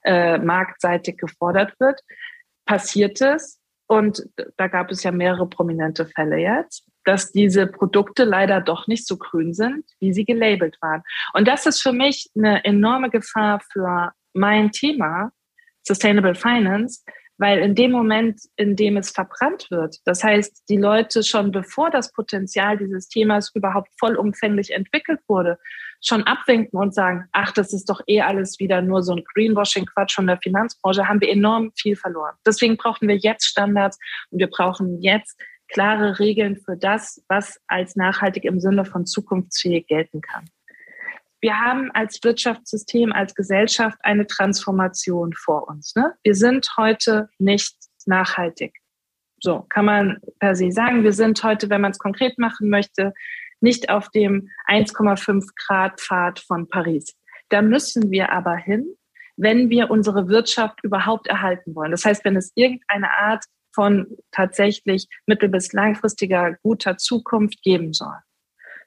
äh, 0.04 0.38
marktseitig 0.38 1.16
gefordert 1.18 1.74
wird, 1.80 2.00
passiert 2.64 3.20
es. 3.20 3.61
Und 3.88 4.24
da 4.56 4.68
gab 4.68 4.90
es 4.90 5.02
ja 5.02 5.11
mehrere 5.11 5.48
prominente 5.48 6.06
Fälle 6.06 6.38
jetzt 6.38 6.87
dass 7.04 7.32
diese 7.32 7.66
Produkte 7.66 8.24
leider 8.24 8.60
doch 8.60 8.86
nicht 8.86 9.06
so 9.06 9.16
grün 9.16 9.54
sind, 9.54 9.84
wie 10.00 10.12
sie 10.12 10.24
gelabelt 10.24 10.76
waren. 10.80 11.02
Und 11.34 11.48
das 11.48 11.66
ist 11.66 11.82
für 11.82 11.92
mich 11.92 12.30
eine 12.36 12.64
enorme 12.64 13.10
Gefahr 13.10 13.60
für 13.72 14.12
mein 14.32 14.72
Thema 14.72 15.32
Sustainable 15.82 16.34
Finance, 16.34 17.02
weil 17.38 17.58
in 17.58 17.74
dem 17.74 17.90
Moment, 17.90 18.40
in 18.56 18.76
dem 18.76 18.96
es 18.96 19.10
verbrannt 19.10 19.68
wird, 19.70 19.96
das 20.04 20.22
heißt, 20.22 20.68
die 20.68 20.76
Leute 20.76 21.24
schon 21.24 21.50
bevor 21.50 21.90
das 21.90 22.12
Potenzial 22.12 22.78
dieses 22.78 23.08
Themas 23.08 23.50
überhaupt 23.54 23.88
vollumfänglich 23.98 24.70
entwickelt 24.70 25.18
wurde, 25.26 25.58
schon 26.00 26.24
abwinken 26.24 26.78
und 26.78 26.94
sagen, 26.94 27.28
ach, 27.32 27.52
das 27.52 27.72
ist 27.72 27.88
doch 27.88 28.00
eh 28.06 28.20
alles 28.20 28.58
wieder 28.58 28.82
nur 28.82 29.02
so 29.02 29.14
ein 29.14 29.24
Greenwashing-Quatsch 29.34 30.14
von 30.14 30.26
der 30.26 30.38
Finanzbranche, 30.38 31.08
haben 31.08 31.20
wir 31.20 31.30
enorm 31.30 31.72
viel 31.76 31.96
verloren. 31.96 32.34
Deswegen 32.46 32.76
brauchen 32.76 33.08
wir 33.08 33.16
jetzt 33.16 33.46
Standards 33.46 33.98
und 34.30 34.38
wir 34.38 34.48
brauchen 34.48 35.00
jetzt 35.00 35.40
klare 35.72 36.18
Regeln 36.18 36.56
für 36.56 36.76
das, 36.76 37.24
was 37.28 37.61
als 37.66 37.96
nachhaltig 37.96 38.44
im 38.44 38.61
Sinne 38.61 38.85
von 38.85 39.06
zukunftsfähig 39.06 39.87
gelten 39.87 40.20
kann. 40.20 40.48
Wir 41.40 41.58
haben 41.58 41.90
als 41.92 42.22
Wirtschaftssystem, 42.22 43.12
als 43.12 43.35
Gesellschaft 43.35 43.98
eine 44.02 44.26
Transformation 44.26 45.32
vor 45.32 45.68
uns. 45.68 45.94
Ne? 45.96 46.14
Wir 46.22 46.37
sind 46.37 46.68
heute 46.76 47.28
nicht 47.38 47.74
nachhaltig. 48.06 48.78
So 49.40 49.66
kann 49.68 49.87
man 49.87 50.20
per 50.38 50.54
se 50.54 50.70
sagen. 50.70 51.02
Wir 51.02 51.12
sind 51.12 51.42
heute, 51.42 51.68
wenn 51.68 51.80
man 51.80 51.90
es 51.90 51.98
konkret 51.98 52.38
machen 52.38 52.70
möchte, 52.70 53.12
nicht 53.61 53.90
auf 53.90 54.08
dem 54.11 54.48
1,5 54.68 55.48
Grad 55.56 56.00
Pfad 56.00 56.38
von 56.38 56.68
Paris. 56.68 57.16
Da 57.48 57.61
müssen 57.61 58.12
wir 58.12 58.30
aber 58.30 58.56
hin, 58.56 58.87
wenn 59.37 59.68
wir 59.68 59.90
unsere 59.90 60.28
Wirtschaft 60.28 60.85
überhaupt 60.85 61.26
erhalten 61.26 61.74
wollen. 61.74 61.90
Das 61.90 62.04
heißt, 62.04 62.24
wenn 62.24 62.37
es 62.37 62.52
irgendeine 62.54 63.11
Art 63.11 63.44
von 63.72 64.06
tatsächlich 64.30 65.08
mittel- 65.26 65.48
bis 65.48 65.72
langfristiger 65.72 66.56
guter 66.62 66.96
Zukunft 66.96 67.62
geben 67.62 67.92
soll. 67.92 68.16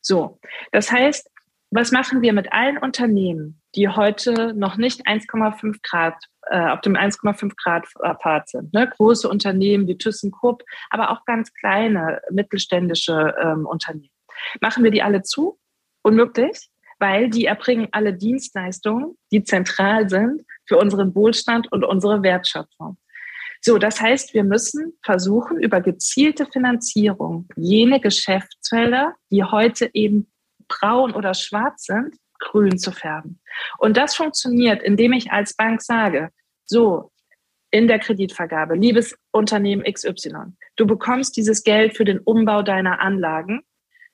So, 0.02 0.40
das 0.72 0.92
heißt, 0.92 1.30
was 1.72 1.92
machen 1.92 2.22
wir 2.22 2.32
mit 2.32 2.54
allen 2.54 2.78
Unternehmen, 2.78 3.62
die 3.76 3.90
heute 3.90 4.54
noch 4.54 4.78
nicht 4.78 5.08
1,5 5.08 5.80
Grad 5.84 6.16
äh, 6.50 6.70
auf 6.70 6.82
dem 6.82 6.96
1,5 6.96 7.54
Grad 7.62 7.88
Pfad 8.22 8.48
sind? 8.48 8.74
Ne? 8.74 8.88
Große 8.88 9.28
Unternehmen 9.28 9.88
wie 9.88 9.98
ThyssenKrupp, 9.98 10.64
aber 10.90 11.10
auch 11.10 11.26
ganz 11.26 11.54
kleine 11.54 12.22
mittelständische 12.30 13.36
ähm, 13.42 13.66
Unternehmen. 13.66 14.14
Machen 14.62 14.84
wir 14.84 14.92
die 14.92 15.02
alle 15.02 15.24
zu? 15.24 15.60
Unmöglich, 16.04 16.70
weil 17.00 17.30
die 17.30 17.46
erbringen 17.46 17.88
alle 17.92 18.14
Dienstleistungen, 18.14 19.18
die 19.32 19.44
zentral 19.44 20.10
sind 20.10 20.44
für 20.68 20.78
unseren 20.78 21.16
Wohlstand 21.16 21.72
und 21.72 21.84
unsere 21.84 22.22
Wertschöpfung. 22.22 22.98
So, 23.68 23.80
das 23.80 24.00
heißt, 24.00 24.36
wir 24.36 24.44
müssen 24.44 24.94
versuchen, 25.02 25.60
über 25.60 25.82
gezielte 25.82 26.46
Finanzierung 26.46 27.48
jene 27.56 28.00
Geschäftsfelder, 28.00 29.16
die 29.32 29.44
heute 29.44 29.90
eben 29.94 30.32
braun 30.68 31.16
oder 31.16 31.34
schwarz 31.34 31.86
sind, 31.86 32.16
grün 32.38 32.78
zu 32.78 32.92
färben. 32.92 33.40
Und 33.80 33.98
das 33.98 34.16
funktioniert, 34.16 34.84
indem 34.84 35.14
ich 35.14 35.32
als 35.32 35.56
Bank 35.56 35.82
sage, 35.82 36.30
so, 36.66 37.12
in 37.72 37.88
der 37.88 37.98
Kreditvergabe, 37.98 38.76
liebes 38.76 39.18
Unternehmen 39.32 39.82
XY, 39.92 40.54
du 40.76 40.86
bekommst 40.86 41.36
dieses 41.36 41.64
Geld 41.64 41.98
für 41.98 42.06
den 42.06 42.20
Umbau 42.20 42.62
deiner 42.62 43.00
Anlagen. 43.00 43.64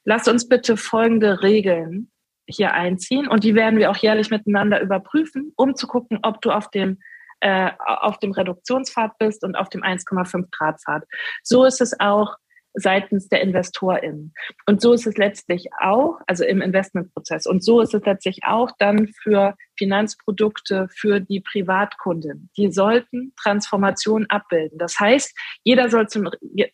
Lass 0.05 0.29
uns 0.29 0.47
bitte 0.47 0.77
folgende 0.77 1.43
Regeln 1.43 2.09
hier 2.47 2.73
einziehen 2.73 3.27
und 3.27 3.43
die 3.43 3.55
werden 3.55 3.79
wir 3.79 3.91
auch 3.91 3.97
jährlich 3.97 4.29
miteinander 4.29 4.81
überprüfen, 4.81 5.51
um 5.57 5.75
zu 5.75 5.87
gucken, 5.87 6.19
ob 6.23 6.39
du 6.41 6.51
auf 6.51 6.69
dem 6.69 6.99
äh, 7.41 7.71
auf 7.77 8.19
dem 8.19 8.31
Reduktionspfad 8.31 9.17
bist 9.17 9.43
und 9.43 9.55
auf 9.55 9.69
dem 9.69 9.81
1,5 9.81 10.47
Grad 10.51 10.81
Pfad. 10.81 11.03
So 11.43 11.65
ist 11.65 11.81
es 11.81 11.99
auch 11.99 12.37
seitens 12.73 13.27
der 13.27 13.41
InvestorInnen. 13.41 14.33
Und 14.65 14.81
so 14.81 14.93
ist 14.93 15.05
es 15.05 15.17
letztlich 15.17 15.69
auch, 15.79 16.19
also 16.27 16.45
im 16.45 16.61
Investmentprozess. 16.61 17.45
Und 17.45 17.63
so 17.63 17.81
ist 17.81 17.93
es 17.93 18.05
letztlich 18.05 18.43
auch 18.45 18.71
dann 18.79 19.07
für 19.07 19.55
Finanzprodukte 19.77 20.87
für 20.95 21.19
die 21.19 21.41
Privatkunden. 21.41 22.49
Die 22.57 22.71
sollten 22.71 23.33
Transformation 23.41 24.25
abbilden. 24.29 24.77
Das 24.77 24.99
heißt, 24.99 25.37
jeder 25.63 25.89
soll 25.89 26.07
zum 26.07 26.29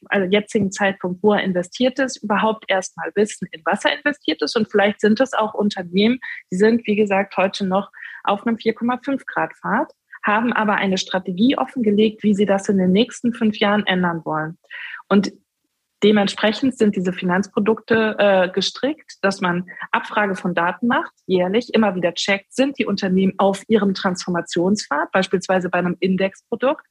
also 0.09 0.27
jetzigen 0.29 0.71
Zeitpunkt, 0.71 1.23
wo 1.23 1.33
er 1.33 1.43
investiert 1.43 1.99
ist, 1.99 2.17
überhaupt 2.23 2.65
erstmal 2.67 3.11
wissen, 3.15 3.47
in 3.51 3.61
was 3.65 3.85
er 3.85 3.97
investiert 3.97 4.41
ist. 4.41 4.55
Und 4.55 4.69
vielleicht 4.69 5.01
sind 5.01 5.19
es 5.19 5.33
auch 5.33 5.53
Unternehmen, 5.53 6.19
die 6.51 6.57
sind, 6.57 6.85
wie 6.85 6.95
gesagt, 6.95 7.37
heute 7.37 7.65
noch 7.65 7.91
auf 8.23 8.45
einem 8.45 8.57
4,5 8.57 9.23
Grad 9.25 9.53
Pfad 9.55 9.91
haben 10.27 10.53
aber 10.53 10.75
eine 10.75 10.97
Strategie 10.97 11.57
offengelegt, 11.57 12.21
wie 12.21 12.35
sie 12.35 12.45
das 12.45 12.69
in 12.69 12.77
den 12.77 12.91
nächsten 12.91 13.33
fünf 13.33 13.57
Jahren 13.57 13.87
ändern 13.87 14.21
wollen. 14.25 14.57
Und 15.07 15.31
dementsprechend 16.03 16.77
sind 16.77 16.95
diese 16.95 17.13
Finanzprodukte 17.13 18.15
äh, 18.19 18.49
gestrickt, 18.49 19.17
dass 19.21 19.41
man 19.41 19.67
Abfrage 19.91 20.35
von 20.35 20.53
Daten 20.53 20.87
macht, 20.87 21.13
jährlich 21.25 21.73
immer 21.73 21.95
wieder 21.95 22.13
checkt, 22.13 22.53
sind 22.53 22.77
die 22.77 22.85
Unternehmen 22.85 23.33
auf 23.37 23.63
ihrem 23.67 23.93
Transformationspfad, 23.93 25.11
beispielsweise 25.11 25.69
bei 25.69 25.79
einem 25.79 25.97
Indexprodukt, 25.99 26.85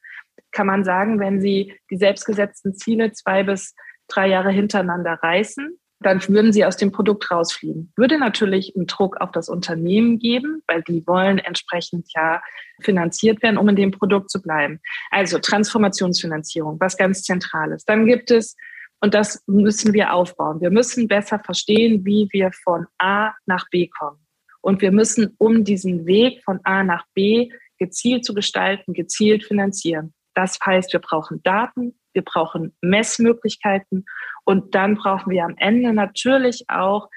kann 0.51 0.67
man 0.67 0.85
sagen, 0.85 1.21
wenn 1.21 1.41
sie 1.41 1.75
die 1.91 1.97
selbstgesetzten 1.97 2.75
Ziele 2.75 3.13
zwei 3.13 3.43
bis 3.43 3.75
drei 4.09 4.29
Jahre 4.29 4.51
hintereinander 4.51 5.19
reißen, 5.23 5.79
dann 6.07 6.27
würden 6.29 6.53
sie 6.53 6.65
aus 6.65 6.77
dem 6.77 6.93
Produkt 6.93 7.31
rausfliegen. 7.31 7.93
Würde 7.97 8.19
natürlich 8.19 8.75
einen 8.77 8.87
Druck 8.87 9.21
auf 9.21 9.33
das 9.33 9.49
Unternehmen 9.49 10.19
geben, 10.19 10.63
weil 10.69 10.83
die 10.83 11.05
wollen 11.07 11.39
entsprechend 11.39 12.07
ja 12.15 12.41
finanziert 12.81 13.43
werden, 13.43 13.59
um 13.59 13.69
in 13.69 13.77
dem 13.77 13.91
Produkt 13.91 14.31
zu 14.31 14.41
bleiben. 14.41 14.81
Also 15.11 15.39
Transformationsfinanzierung, 15.39 16.79
was 16.79 16.97
ganz 16.97 17.25
zentral 17.25 17.73
ist. 17.73 17.89
Dann 17.89 18.07
gibt 18.07 18.31
es, 18.31 18.57
und 19.01 19.15
das 19.15 19.43
müssen 19.49 19.93
wir 19.93 20.15
aufbauen, 20.15 20.61
wir 20.61 20.71
müssen 20.71 21.09
besser 21.09 21.41
verstehen, 21.41 22.05
wie 22.05 22.29
wir 22.31 22.53
von 22.53 22.87
A 22.99 23.33
nach 23.47 23.69
B 23.71 23.89
kommen. 23.89 24.21
Und 24.61 24.83
wir 24.83 24.93
müssen, 24.93 25.35
um 25.39 25.65
diesen 25.65 26.07
Weg 26.07 26.43
von 26.45 26.61
A 26.63 26.85
nach 26.85 27.05
B 27.15 27.51
gezielt 27.79 28.25
zu 28.25 28.33
gestalten, 28.33 28.95
gezielt 28.95 29.45
finanzieren. 29.45 30.15
Das 30.35 30.59
heißt, 30.65 30.93
wir 30.93 31.01
brauchen 31.01 31.43
Daten, 31.43 31.99
wir 32.17 32.25
brauchen 32.25 32.75
Messmöglichkeiten 32.81 34.07
und 34.45 34.75
dann 34.75 34.97
brauchen 34.97 35.31
wir 35.31 35.45
am 35.45 35.55
Ende 35.59 35.93
natürlich 35.93 36.65
auch 36.69 37.09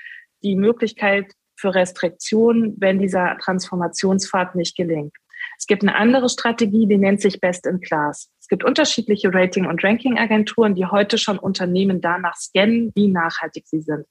die 0.44 0.56
Möglichkeit 0.56 1.34
für 1.58 1.74
Restriktionen, 1.74 2.76
wenn 2.78 3.00
dieser 3.00 3.38
Transformationspfad 3.40 4.56
nicht 4.56 4.78
gelingt. 4.78 5.14
Es 5.58 5.66
gibt 5.68 5.84
eine 5.84 5.96
andere 5.96 6.30
Strategie, 6.30 6.86
die 6.86 6.98
nennt 6.98 7.22
sich 7.22 7.42
Best 7.42 7.66
in 7.66 7.80
Class. 7.82 8.30
Es 8.40 8.48
gibt 8.48 8.64
unterschiedliche 8.64 9.34
Rating- 9.34 9.66
und 9.66 9.84
Ranking-Agenturen, 9.84 10.76
die 10.76 10.86
heute 10.86 11.18
schon 11.18 11.40
Unternehmen 11.40 12.02
danach 12.02 12.36
scannen, 12.36 12.92
wie 12.96 13.08
nachhaltig 13.08 13.68
sie 13.68 13.82
sind 13.82 14.06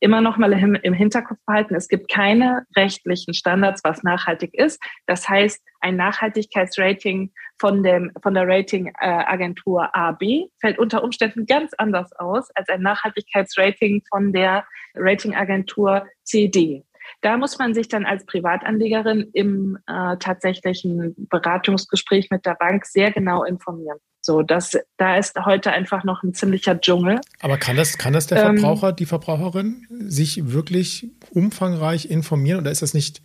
immer 0.00 0.20
noch 0.20 0.36
mal 0.36 0.52
im, 0.52 0.74
im 0.76 0.92
Hinterkopf 0.92 1.38
behalten, 1.46 1.74
es 1.74 1.88
gibt 1.88 2.10
keine 2.10 2.64
rechtlichen 2.76 3.34
Standards, 3.34 3.82
was 3.84 4.02
nachhaltig 4.02 4.54
ist. 4.54 4.80
Das 5.06 5.28
heißt, 5.28 5.60
ein 5.80 5.96
Nachhaltigkeitsrating 5.96 7.32
von, 7.58 7.82
dem, 7.82 8.12
von 8.22 8.34
der 8.34 8.46
Ratingagentur 8.46 9.94
AB 9.94 10.50
fällt 10.60 10.78
unter 10.78 11.02
Umständen 11.02 11.46
ganz 11.46 11.72
anders 11.78 12.12
aus 12.12 12.50
als 12.54 12.68
ein 12.68 12.82
Nachhaltigkeitsrating 12.82 14.02
von 14.08 14.32
der 14.32 14.64
Ratingagentur 14.94 16.06
CD. 16.22 16.84
Da 17.22 17.36
muss 17.36 17.58
man 17.58 17.74
sich 17.74 17.88
dann 17.88 18.04
als 18.04 18.26
Privatanlegerin 18.26 19.30
im 19.32 19.78
äh, 19.86 20.16
tatsächlichen 20.18 21.14
Beratungsgespräch 21.30 22.30
mit 22.30 22.44
der 22.46 22.54
Bank 22.54 22.84
sehr 22.84 23.10
genau 23.10 23.44
informieren. 23.44 23.98
So, 24.20 24.42
das, 24.42 24.76
da 24.98 25.16
ist 25.16 25.36
heute 25.44 25.72
einfach 25.72 26.04
noch 26.04 26.22
ein 26.22 26.34
ziemlicher 26.34 26.78
Dschungel. 26.78 27.20
Aber 27.40 27.56
kann 27.56 27.76
das, 27.76 27.96
kann 27.96 28.12
das 28.12 28.26
der 28.26 28.44
ähm, 28.44 28.58
Verbraucher, 28.58 28.90
ähm, 28.90 28.96
die 28.96 29.06
Verbraucherin 29.06 29.86
sich 29.88 30.52
wirklich 30.52 31.08
umfangreich 31.30 32.10
informieren 32.10 32.60
oder 32.60 32.70
ist 32.70 32.82
das 32.82 32.94
nicht 32.94 33.22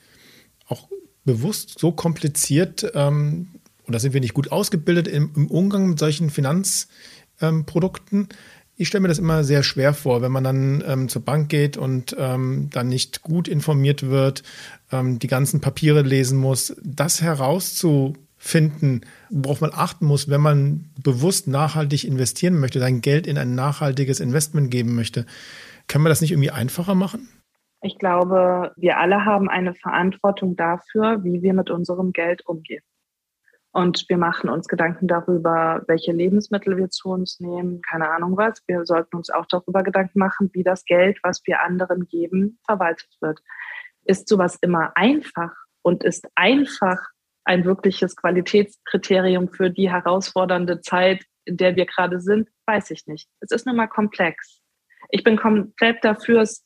auch 0.67 0.87
bewusst 1.25 1.77
so 1.79 1.91
kompliziert 1.91 2.89
ähm, 2.95 3.49
oder 3.87 3.99
sind 3.99 4.13
wir 4.13 4.21
nicht 4.21 4.33
gut 4.33 4.51
ausgebildet 4.51 5.07
im, 5.07 5.31
im 5.35 5.47
Umgang 5.47 5.89
mit 5.89 5.99
solchen 5.99 6.29
Finanzprodukten? 6.29 8.19
Ähm, 8.19 8.29
ich 8.75 8.87
stelle 8.87 9.03
mir 9.03 9.07
das 9.07 9.19
immer 9.19 9.43
sehr 9.43 9.61
schwer 9.61 9.93
vor, 9.93 10.21
wenn 10.21 10.31
man 10.31 10.43
dann 10.43 10.83
ähm, 10.87 11.09
zur 11.09 11.23
Bank 11.23 11.49
geht 11.49 11.77
und 11.77 12.15
ähm, 12.17 12.69
dann 12.71 12.87
nicht 12.87 13.21
gut 13.21 13.47
informiert 13.47 14.09
wird, 14.09 14.41
ähm, 14.91 15.19
die 15.19 15.27
ganzen 15.27 15.61
Papiere 15.61 16.01
lesen 16.01 16.39
muss, 16.39 16.75
das 16.83 17.21
herauszufinden, 17.21 19.05
worauf 19.29 19.61
man 19.61 19.71
achten 19.73 20.05
muss, 20.05 20.27
wenn 20.29 20.41
man 20.41 20.89
bewusst 21.01 21.47
nachhaltig 21.47 22.03
investieren 22.03 22.59
möchte, 22.59 22.79
sein 22.79 23.01
Geld 23.01 23.27
in 23.27 23.37
ein 23.37 23.53
nachhaltiges 23.53 24.19
Investment 24.19 24.71
geben 24.71 24.95
möchte. 24.95 25.27
Kann 25.87 26.01
man 26.01 26.09
das 26.09 26.21
nicht 26.21 26.31
irgendwie 26.31 26.51
einfacher 26.51 26.95
machen? 26.95 27.29
Ich 27.81 27.99
glaube, 27.99 28.71
wir 28.75 28.97
alle 28.97 29.25
haben 29.25 29.49
eine 29.49 29.75
Verantwortung 29.75 30.55
dafür, 30.55 31.23
wie 31.23 31.41
wir 31.41 31.53
mit 31.53 31.69
unserem 31.69 32.11
Geld 32.11 32.45
umgehen. 32.47 32.81
Und 33.73 34.05
wir 34.07 34.19
machen 34.19 34.51
uns 34.51 34.67
Gedanken 34.67 35.07
darüber, 35.07 35.81
welche 35.87 36.11
Lebensmittel 36.11 36.77
wir 36.77 36.91
zu 36.91 37.09
uns 37.09 37.39
nehmen, 37.39 37.81
keine 37.81 38.07
Ahnung 38.11 38.37
was. 38.37 38.61
Wir 38.67 38.85
sollten 38.85 39.15
uns 39.15 39.31
auch 39.31 39.47
darüber 39.47 39.81
Gedanken 39.81 40.19
machen, 40.19 40.51
wie 40.53 40.63
das 40.63 40.85
Geld, 40.85 41.17
was 41.23 41.41
wir 41.45 41.59
anderen 41.63 42.07
geben, 42.07 42.59
verwaltet 42.67 43.09
wird. 43.19 43.39
Ist 44.03 44.29
sowas 44.29 44.59
immer 44.61 44.95
einfach 44.95 45.51
und 45.81 46.03
ist 46.03 46.27
einfach 46.35 46.99
ein 47.45 47.65
wirkliches 47.65 48.15
Qualitätskriterium 48.15 49.49
für 49.49 49.71
die 49.71 49.89
herausfordernde 49.89 50.81
Zeit, 50.81 51.25
in 51.45 51.57
der 51.57 51.75
wir 51.75 51.87
gerade 51.87 52.21
sind, 52.21 52.49
weiß 52.67 52.91
ich 52.91 53.07
nicht. 53.07 53.27
Es 53.39 53.49
ist 53.49 53.65
nun 53.65 53.75
mal 53.75 53.87
komplex. 53.87 54.61
Ich 55.09 55.23
bin 55.23 55.35
komplett 55.35 56.05
dafür, 56.05 56.41
es 56.41 56.63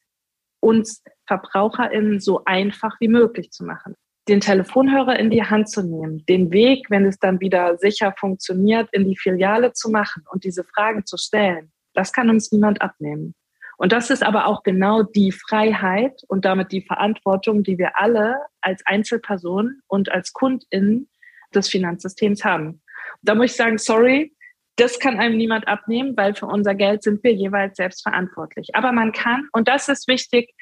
uns 0.60 1.02
VerbraucherInnen 1.26 2.20
so 2.20 2.44
einfach 2.44 2.98
wie 3.00 3.08
möglich 3.08 3.52
zu 3.52 3.64
machen 3.64 3.96
den 4.28 4.42
Telefonhörer 4.42 5.18
in 5.20 5.30
die 5.30 5.44
Hand 5.44 5.70
zu 5.70 5.84
nehmen, 5.84 6.26
den 6.28 6.52
Weg, 6.52 6.90
wenn 6.90 7.06
es 7.06 7.20
dann 7.20 7.40
wieder 7.40 7.78
sicher 7.78 8.14
funktioniert, 8.18 8.90
in 8.92 9.06
die 9.06 9.18
Filiale 9.18 9.74
zu 9.74 9.90
machen 9.90 10.24
und 10.32 10.44
diese 10.44 10.64
Fragen 10.64 11.06
zu 11.06 11.18
stellen, 11.18 11.72
das 11.94 12.12
kann 12.12 12.30
uns 12.30 12.52
niemand 12.52 12.82
abnehmen. 12.82 13.36
Und 13.78 13.92
das 13.92 14.10
ist 14.10 14.24
aber 14.24 14.48
auch 14.48 14.64
genau 14.64 15.04
die 15.04 15.32
Freiheit 15.32 16.24
und 16.28 16.46
damit 16.46 16.72
die 16.72 16.82
Verantwortung, 16.82 17.64
die 17.64 17.78
wir 17.78 17.98
alle 17.98 18.38
als 18.60 18.84
Einzelpersonen 18.86 19.82
und 19.88 20.12
als 20.12 20.34
KundInnen 20.34 21.10
des 21.54 21.70
Finanzsystems 21.70 22.44
haben. 22.44 22.82
Da 23.22 23.36
muss 23.36 23.52
ich 23.52 23.56
sagen, 23.56 23.78
sorry, 23.78 24.36
das 24.78 25.00
kann 25.00 25.20
einem 25.20 25.38
niemand 25.38 25.68
abnehmen, 25.68 26.18
weil 26.18 26.36
für 26.36 26.48
unser 26.48 26.76
Geld 26.76 27.04
sind 27.04 27.24
wir 27.24 27.34
jeweils 27.34 27.78
selbst 27.78 28.04
verantwortlich. 28.04 28.76
Aber 28.76 28.92
man 28.92 29.12
kann, 29.12 29.48
und 29.54 29.68
das 29.68 29.90
ist 29.90 30.08
wichtig, 30.08 30.54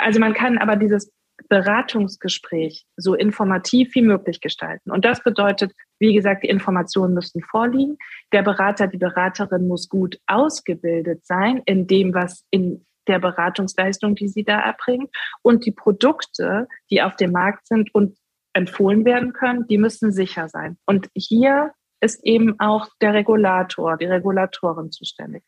also 0.00 0.20
man 0.20 0.34
kann 0.34 0.58
aber 0.58 0.76
dieses 0.76 1.12
Beratungsgespräch 1.48 2.86
so 2.96 3.14
informativ 3.14 3.94
wie 3.94 4.02
möglich 4.02 4.40
gestalten. 4.40 4.90
Und 4.90 5.04
das 5.04 5.22
bedeutet, 5.22 5.72
wie 5.98 6.14
gesagt, 6.14 6.42
die 6.42 6.48
Informationen 6.48 7.14
müssen 7.14 7.42
vorliegen. 7.42 7.98
Der 8.32 8.42
Berater, 8.42 8.86
die 8.86 8.98
Beraterin 8.98 9.68
muss 9.68 9.88
gut 9.88 10.18
ausgebildet 10.26 11.24
sein 11.26 11.62
in 11.66 11.86
dem, 11.86 12.14
was 12.14 12.44
in 12.50 12.86
der 13.08 13.18
Beratungsleistung, 13.18 14.14
die 14.14 14.28
sie 14.28 14.44
da 14.44 14.60
erbringt. 14.60 15.10
Und 15.42 15.66
die 15.66 15.72
Produkte, 15.72 16.68
die 16.90 17.02
auf 17.02 17.16
dem 17.16 17.32
Markt 17.32 17.66
sind 17.66 17.94
und 17.94 18.16
empfohlen 18.52 19.04
werden 19.04 19.32
können, 19.32 19.66
die 19.66 19.78
müssen 19.78 20.12
sicher 20.12 20.48
sein. 20.48 20.76
Und 20.86 21.08
hier 21.14 21.72
ist 22.00 22.24
eben 22.24 22.58
auch 22.60 22.88
der 23.00 23.14
Regulator, 23.14 23.96
die 23.96 24.06
Regulatorin 24.06 24.90
zuständig. 24.90 25.42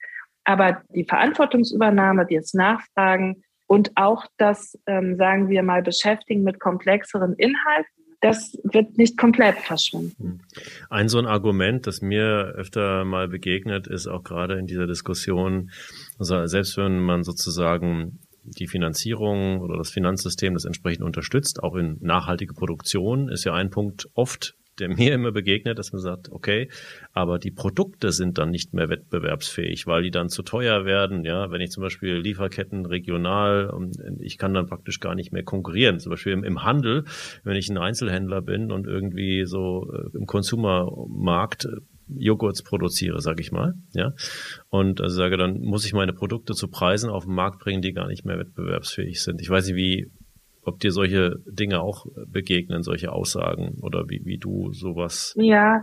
Aber 0.44 0.82
die 0.90 1.04
Verantwortungsübernahme, 1.04 2.26
die 2.26 2.34
jetzt 2.34 2.54
Nachfragen, 2.54 3.43
und 3.66 3.92
auch 3.96 4.26
das, 4.36 4.78
ähm, 4.86 5.16
sagen 5.16 5.48
wir 5.48 5.62
mal, 5.62 5.82
Beschäftigen 5.82 6.42
mit 6.42 6.60
komplexeren 6.60 7.34
Inhalten, 7.34 7.88
das 8.20 8.58
wird 8.64 8.96
nicht 8.96 9.18
komplett 9.18 9.56
verschwinden. 9.58 10.14
Hm. 10.18 10.40
Ein 10.88 11.08
so 11.08 11.18
ein 11.18 11.26
Argument, 11.26 11.86
das 11.86 12.00
mir 12.00 12.54
öfter 12.56 13.04
mal 13.04 13.28
begegnet, 13.28 13.86
ist 13.86 14.06
auch 14.06 14.22
gerade 14.22 14.58
in 14.58 14.66
dieser 14.66 14.86
Diskussion, 14.86 15.70
also 16.18 16.46
selbst 16.46 16.76
wenn 16.78 17.00
man 17.00 17.22
sozusagen 17.22 18.20
die 18.44 18.66
Finanzierung 18.66 19.60
oder 19.60 19.76
das 19.76 19.90
Finanzsystem 19.90 20.54
das 20.54 20.64
entsprechend 20.64 21.04
unterstützt, 21.04 21.62
auch 21.62 21.74
in 21.76 21.98
nachhaltige 22.00 22.54
Produktion, 22.54 23.28
ist 23.28 23.44
ja 23.44 23.54
ein 23.54 23.70
Punkt 23.70 24.08
oft 24.14 24.54
der 24.78 24.88
mir 24.88 25.14
immer 25.14 25.32
begegnet, 25.32 25.78
dass 25.78 25.92
man 25.92 26.02
sagt, 26.02 26.30
okay, 26.30 26.68
aber 27.12 27.38
die 27.38 27.50
Produkte 27.50 28.12
sind 28.12 28.38
dann 28.38 28.50
nicht 28.50 28.74
mehr 28.74 28.88
wettbewerbsfähig, 28.88 29.86
weil 29.86 30.02
die 30.02 30.10
dann 30.10 30.28
zu 30.28 30.42
teuer 30.42 30.84
werden. 30.84 31.24
Ja, 31.24 31.50
wenn 31.50 31.60
ich 31.60 31.70
zum 31.70 31.82
Beispiel 31.82 32.16
Lieferketten 32.16 32.86
regional 32.86 33.70
und 33.70 33.96
ich 34.20 34.38
kann 34.38 34.54
dann 34.54 34.66
praktisch 34.66 35.00
gar 35.00 35.14
nicht 35.14 35.32
mehr 35.32 35.44
konkurrieren. 35.44 36.00
Zum 36.00 36.10
Beispiel 36.10 36.32
im, 36.32 36.44
im 36.44 36.64
Handel, 36.64 37.04
wenn 37.44 37.56
ich 37.56 37.68
ein 37.68 37.78
Einzelhändler 37.78 38.42
bin 38.42 38.72
und 38.72 38.86
irgendwie 38.86 39.44
so 39.46 39.92
äh, 39.92 40.16
im 40.16 40.26
Konsumermarkt 40.26 41.66
äh, 41.66 41.80
Joghurts 42.08 42.62
produziere, 42.62 43.20
sage 43.20 43.40
ich 43.40 43.50
mal, 43.50 43.74
ja, 43.94 44.12
und 44.68 45.00
also 45.00 45.16
sage, 45.16 45.38
dann 45.38 45.60
muss 45.60 45.86
ich 45.86 45.94
meine 45.94 46.12
Produkte 46.12 46.52
zu 46.52 46.68
Preisen 46.68 47.08
auf 47.08 47.24
den 47.24 47.34
Markt 47.34 47.60
bringen, 47.60 47.80
die 47.80 47.92
gar 47.92 48.08
nicht 48.08 48.26
mehr 48.26 48.38
wettbewerbsfähig 48.38 49.22
sind. 49.22 49.40
Ich 49.40 49.48
weiß 49.48 49.68
nicht, 49.68 49.76
wie 49.76 50.10
ob 50.64 50.80
dir 50.80 50.92
solche 50.92 51.36
Dinge 51.46 51.80
auch 51.80 52.06
begegnen, 52.26 52.82
solche 52.82 53.12
Aussagen 53.12 53.78
oder 53.82 54.08
wie, 54.08 54.22
wie 54.24 54.38
du 54.38 54.72
sowas. 54.72 55.34
Ja, 55.36 55.82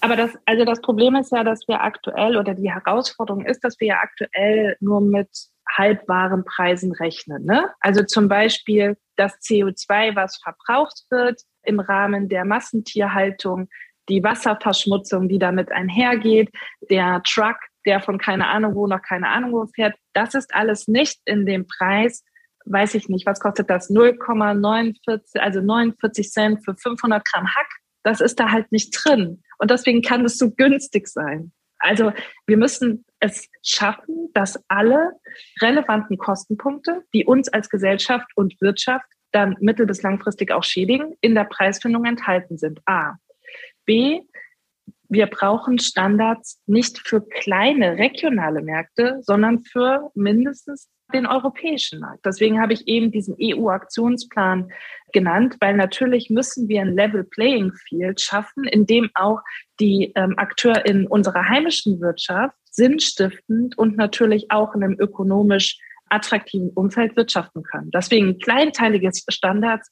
aber 0.00 0.16
das, 0.16 0.32
also 0.44 0.66
das 0.66 0.82
Problem 0.82 1.16
ist 1.16 1.32
ja, 1.32 1.44
dass 1.44 1.66
wir 1.66 1.80
aktuell 1.80 2.36
oder 2.36 2.54
die 2.54 2.70
Herausforderung 2.70 3.46
ist, 3.46 3.64
dass 3.64 3.80
wir 3.80 3.88
ja 3.88 3.98
aktuell 4.02 4.76
nur 4.80 5.00
mit 5.00 5.30
halbwahren 5.66 6.44
Preisen 6.44 6.92
rechnen. 6.92 7.44
Ne? 7.44 7.70
Also 7.80 8.04
zum 8.04 8.28
Beispiel 8.28 8.98
das 9.16 9.32
CO2, 9.40 10.14
was 10.14 10.36
verbraucht 10.36 11.04
wird 11.10 11.40
im 11.62 11.80
Rahmen 11.80 12.28
der 12.28 12.44
Massentierhaltung, 12.44 13.68
die 14.10 14.22
Wasserverschmutzung, 14.22 15.28
die 15.28 15.38
damit 15.38 15.72
einhergeht, 15.72 16.50
der 16.90 17.22
Truck, 17.24 17.56
der 17.86 18.00
von 18.00 18.18
keine 18.18 18.48
Ahnung 18.48 18.74
wo 18.74 18.86
nach 18.86 19.02
keine 19.02 19.28
Ahnung 19.28 19.52
wo 19.52 19.66
fährt, 19.66 19.94
das 20.12 20.34
ist 20.34 20.54
alles 20.54 20.86
nicht 20.86 21.20
in 21.24 21.46
dem 21.46 21.66
Preis, 21.66 22.24
weiß 22.64 22.94
ich 22.94 23.08
nicht, 23.08 23.26
was 23.26 23.40
kostet 23.40 23.70
das? 23.70 23.90
0,49, 23.90 25.38
also 25.38 25.60
49 25.60 26.30
Cent 26.30 26.64
für 26.64 26.74
500 26.74 27.24
Gramm 27.24 27.46
Hack. 27.46 27.68
Das 28.02 28.20
ist 28.20 28.38
da 28.38 28.50
halt 28.50 28.70
nicht 28.72 28.90
drin. 28.92 29.42
Und 29.58 29.70
deswegen 29.70 30.02
kann 30.02 30.24
es 30.24 30.38
so 30.38 30.50
günstig 30.50 31.08
sein. 31.08 31.52
Also 31.78 32.12
wir 32.46 32.56
müssen 32.56 33.04
es 33.20 33.48
schaffen, 33.62 34.30
dass 34.32 34.62
alle 34.68 35.12
relevanten 35.60 36.18
Kostenpunkte, 36.18 37.02
die 37.12 37.24
uns 37.24 37.48
als 37.48 37.68
Gesellschaft 37.68 38.30
und 38.36 38.60
Wirtschaft 38.60 39.06
dann 39.32 39.56
mittel- 39.60 39.86
bis 39.86 40.02
langfristig 40.02 40.52
auch 40.52 40.64
schädigen, 40.64 41.14
in 41.20 41.34
der 41.34 41.44
Preisfindung 41.44 42.04
enthalten 42.04 42.56
sind. 42.56 42.80
A. 42.86 43.16
B 43.84 44.22
wir 45.08 45.26
brauchen 45.26 45.78
Standards 45.78 46.60
nicht 46.66 46.98
für 46.98 47.20
kleine 47.20 47.98
regionale 47.98 48.62
Märkte, 48.62 49.20
sondern 49.22 49.62
für 49.62 50.10
mindestens 50.14 50.88
den 51.12 51.26
europäischen 51.26 52.00
Markt. 52.00 52.24
Deswegen 52.24 52.60
habe 52.60 52.72
ich 52.72 52.88
eben 52.88 53.10
diesen 53.10 53.36
EU-Aktionsplan 53.40 54.70
genannt, 55.12 55.56
weil 55.60 55.76
natürlich 55.76 56.30
müssen 56.30 56.68
wir 56.68 56.80
ein 56.80 56.94
Level 56.94 57.24
Playing 57.24 57.72
Field 57.88 58.20
schaffen, 58.20 58.64
in 58.64 58.86
dem 58.86 59.10
auch 59.14 59.40
die 59.80 60.12
ähm, 60.16 60.34
Akteure 60.38 60.84
in 60.86 61.06
unserer 61.06 61.48
heimischen 61.48 62.00
Wirtschaft 62.00 62.56
sinnstiftend 62.70 63.78
und 63.78 63.96
natürlich 63.96 64.50
auch 64.50 64.74
in 64.74 64.82
einem 64.82 64.96
ökonomisch 64.98 65.78
attraktiven 66.08 66.70
Umfeld 66.70 67.16
wirtschaften 67.16 67.62
können. 67.62 67.90
Deswegen 67.92 68.38
kleinteilige 68.38 69.10
Standards 69.28 69.90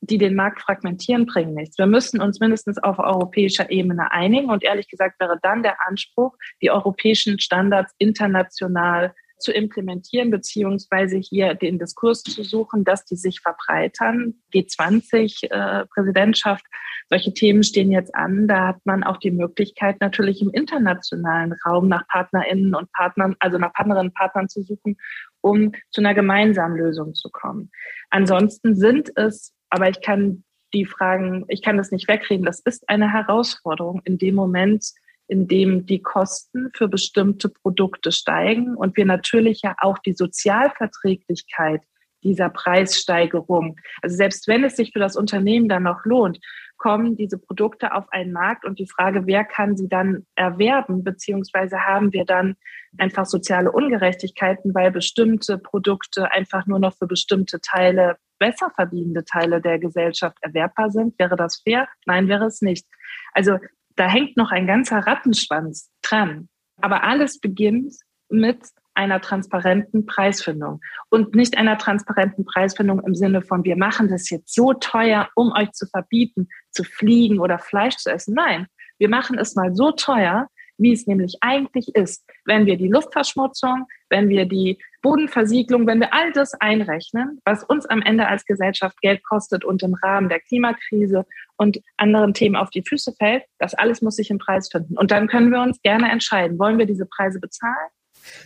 die 0.00 0.18
den 0.18 0.34
Markt 0.34 0.62
fragmentieren, 0.62 1.26
bringen 1.26 1.54
nichts. 1.54 1.78
Wir 1.78 1.86
müssen 1.86 2.20
uns 2.20 2.40
mindestens 2.40 2.78
auf 2.78 2.98
europäischer 2.98 3.70
Ebene 3.70 4.10
einigen. 4.10 4.50
Und 4.50 4.64
ehrlich 4.64 4.88
gesagt 4.88 5.20
wäre 5.20 5.38
dann 5.42 5.62
der 5.62 5.76
Anspruch, 5.86 6.34
die 6.62 6.70
europäischen 6.70 7.38
Standards 7.38 7.92
international 7.98 9.14
zu 9.40 9.52
implementieren, 9.52 10.30
beziehungsweise 10.30 11.16
hier 11.16 11.54
den 11.54 11.78
Diskurs 11.78 12.22
zu 12.22 12.42
suchen, 12.42 12.84
dass 12.84 13.04
die 13.04 13.16
sich 13.16 13.40
verbreitern. 13.40 14.34
G20-Präsidentschaft, 14.52 16.64
äh, 16.64 16.76
solche 17.08 17.34
Themen 17.34 17.62
stehen 17.62 17.90
jetzt 17.90 18.14
an. 18.14 18.46
Da 18.46 18.68
hat 18.68 18.84
man 18.84 19.02
auch 19.02 19.16
die 19.16 19.30
Möglichkeit, 19.30 20.00
natürlich 20.00 20.42
im 20.42 20.50
internationalen 20.50 21.54
Raum 21.66 21.88
nach 21.88 22.06
PartnerInnen 22.08 22.74
und 22.74 22.92
Partnern, 22.92 23.36
also 23.40 23.58
nach 23.58 23.72
Partnerinnen 23.72 24.08
und 24.08 24.14
Partnern 24.14 24.48
zu 24.48 24.62
suchen, 24.62 24.96
um 25.40 25.72
zu 25.90 26.00
einer 26.00 26.14
gemeinsamen 26.14 26.76
Lösung 26.76 27.14
zu 27.14 27.30
kommen. 27.30 27.70
Ansonsten 28.10 28.76
sind 28.76 29.10
es 29.16 29.54
aber 29.70 29.88
ich 29.88 30.00
kann 30.00 30.44
die 30.74 30.84
Fragen, 30.84 31.44
ich 31.48 31.62
kann 31.62 31.76
das 31.76 31.90
nicht 31.90 32.08
wegreden. 32.08 32.44
Das 32.44 32.60
ist 32.60 32.88
eine 32.88 33.12
Herausforderung 33.12 34.02
in 34.04 34.18
dem 34.18 34.34
Moment, 34.34 34.92
in 35.30 35.46
dem 35.46 35.86
die 35.86 36.02
Kosten 36.02 36.70
für 36.74 36.88
bestimmte 36.88 37.48
Produkte 37.48 38.10
steigen 38.10 38.74
und 38.74 38.96
wir 38.96 39.06
natürlich 39.06 39.62
ja 39.62 39.76
auch 39.78 39.98
die 39.98 40.12
Sozialverträglichkeit 40.12 41.82
dieser 42.22 42.50
Preissteigerung, 42.50 43.76
also 44.02 44.16
selbst 44.16 44.46
wenn 44.48 44.64
es 44.64 44.76
sich 44.76 44.92
für 44.92 44.98
das 44.98 45.16
Unternehmen 45.16 45.68
dann 45.68 45.84
noch 45.84 46.04
lohnt, 46.04 46.38
kommen 46.76 47.16
diese 47.16 47.38
Produkte 47.38 47.94
auf 47.94 48.10
einen 48.10 48.32
Markt 48.32 48.64
und 48.64 48.78
die 48.78 48.88
Frage, 48.88 49.26
wer 49.26 49.44
kann 49.44 49.76
sie 49.76 49.88
dann 49.88 50.26
erwerben, 50.34 51.04
beziehungsweise 51.04 51.78
haben 51.86 52.12
wir 52.12 52.24
dann 52.24 52.56
einfach 52.98 53.26
soziale 53.26 53.70
Ungerechtigkeiten, 53.70 54.74
weil 54.74 54.90
bestimmte 54.90 55.58
Produkte 55.58 56.32
einfach 56.32 56.66
nur 56.66 56.78
noch 56.78 56.94
für 56.96 57.06
bestimmte 57.06 57.60
Teile 57.60 58.16
besser 58.38 58.70
verdienende 58.74 59.24
Teile 59.24 59.60
der 59.60 59.78
Gesellschaft 59.78 60.38
erwerbbar 60.40 60.90
sind. 60.90 61.18
Wäre 61.18 61.36
das 61.36 61.60
fair? 61.62 61.86
Nein, 62.06 62.28
wäre 62.28 62.46
es 62.46 62.62
nicht. 62.62 62.86
Also 63.32 63.58
da 64.00 64.08
hängt 64.08 64.38
noch 64.38 64.50
ein 64.50 64.66
ganzer 64.66 65.00
Rattenschwanz 65.00 65.90
dran. 66.00 66.48
Aber 66.80 67.04
alles 67.04 67.38
beginnt 67.38 67.94
mit 68.30 68.58
einer 68.94 69.20
transparenten 69.20 70.06
Preisfindung 70.06 70.80
und 71.10 71.34
nicht 71.34 71.58
einer 71.58 71.76
transparenten 71.76 72.46
Preisfindung 72.46 73.00
im 73.04 73.14
Sinne 73.14 73.42
von, 73.42 73.62
wir 73.64 73.76
machen 73.76 74.08
das 74.08 74.30
jetzt 74.30 74.54
so 74.54 74.72
teuer, 74.72 75.28
um 75.34 75.52
euch 75.52 75.72
zu 75.72 75.86
verbieten, 75.86 76.48
zu 76.70 76.82
fliegen 76.82 77.40
oder 77.40 77.58
Fleisch 77.58 77.96
zu 77.96 78.10
essen. 78.10 78.34
Nein, 78.34 78.66
wir 78.98 79.10
machen 79.10 79.38
es 79.38 79.54
mal 79.54 79.74
so 79.74 79.92
teuer, 79.92 80.48
wie 80.78 80.92
es 80.92 81.06
nämlich 81.06 81.36
eigentlich 81.42 81.94
ist. 81.94 82.24
Wenn 82.46 82.64
wir 82.64 82.78
die 82.78 82.88
Luftverschmutzung, 82.88 83.86
wenn 84.08 84.30
wir 84.30 84.46
die 84.46 84.78
Bodenversiegelung, 85.02 85.86
wenn 85.86 86.00
wir 86.00 86.14
all 86.14 86.32
das 86.32 86.54
einrechnen, 86.54 87.38
was 87.44 87.64
uns 87.64 87.84
am 87.86 88.00
Ende 88.00 88.26
als 88.26 88.46
Gesellschaft 88.46 88.98
Geld 89.02 89.22
kostet 89.24 89.64
und 89.64 89.82
im 89.82 89.94
Rahmen 89.94 90.30
der 90.30 90.40
Klimakrise 90.40 91.26
und 91.60 91.78
anderen 91.98 92.32
Themen 92.32 92.56
auf 92.56 92.70
die 92.70 92.82
Füße 92.82 93.12
fällt, 93.18 93.42
das 93.58 93.74
alles 93.74 94.00
muss 94.00 94.16
sich 94.16 94.30
im 94.30 94.38
Preis 94.38 94.70
finden. 94.72 94.96
Und 94.96 95.10
dann 95.10 95.28
können 95.28 95.52
wir 95.52 95.60
uns 95.60 95.82
gerne 95.82 96.10
entscheiden, 96.10 96.58
wollen 96.58 96.78
wir 96.78 96.86
diese 96.86 97.04
Preise 97.04 97.38
bezahlen? 97.38 97.90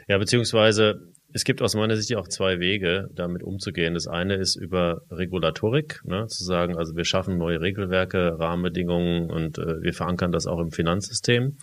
Ja, 0.08 0.18
beziehungsweise 0.18 1.12
es 1.32 1.44
gibt 1.44 1.62
aus 1.62 1.76
meiner 1.76 1.94
Sicht 1.94 2.16
auch 2.16 2.26
zwei 2.26 2.58
Wege, 2.58 3.08
damit 3.14 3.44
umzugehen. 3.44 3.94
Das 3.94 4.08
eine 4.08 4.34
ist 4.34 4.56
über 4.56 5.02
Regulatorik, 5.12 6.00
ne, 6.04 6.26
zu 6.26 6.42
sagen, 6.42 6.76
also 6.76 6.96
wir 6.96 7.04
schaffen 7.04 7.38
neue 7.38 7.60
Regelwerke, 7.60 8.36
Rahmenbedingungen 8.36 9.30
und 9.30 9.58
äh, 9.58 9.80
wir 9.80 9.94
verankern 9.94 10.32
das 10.32 10.48
auch 10.48 10.58
im 10.58 10.72
Finanzsystem. 10.72 11.56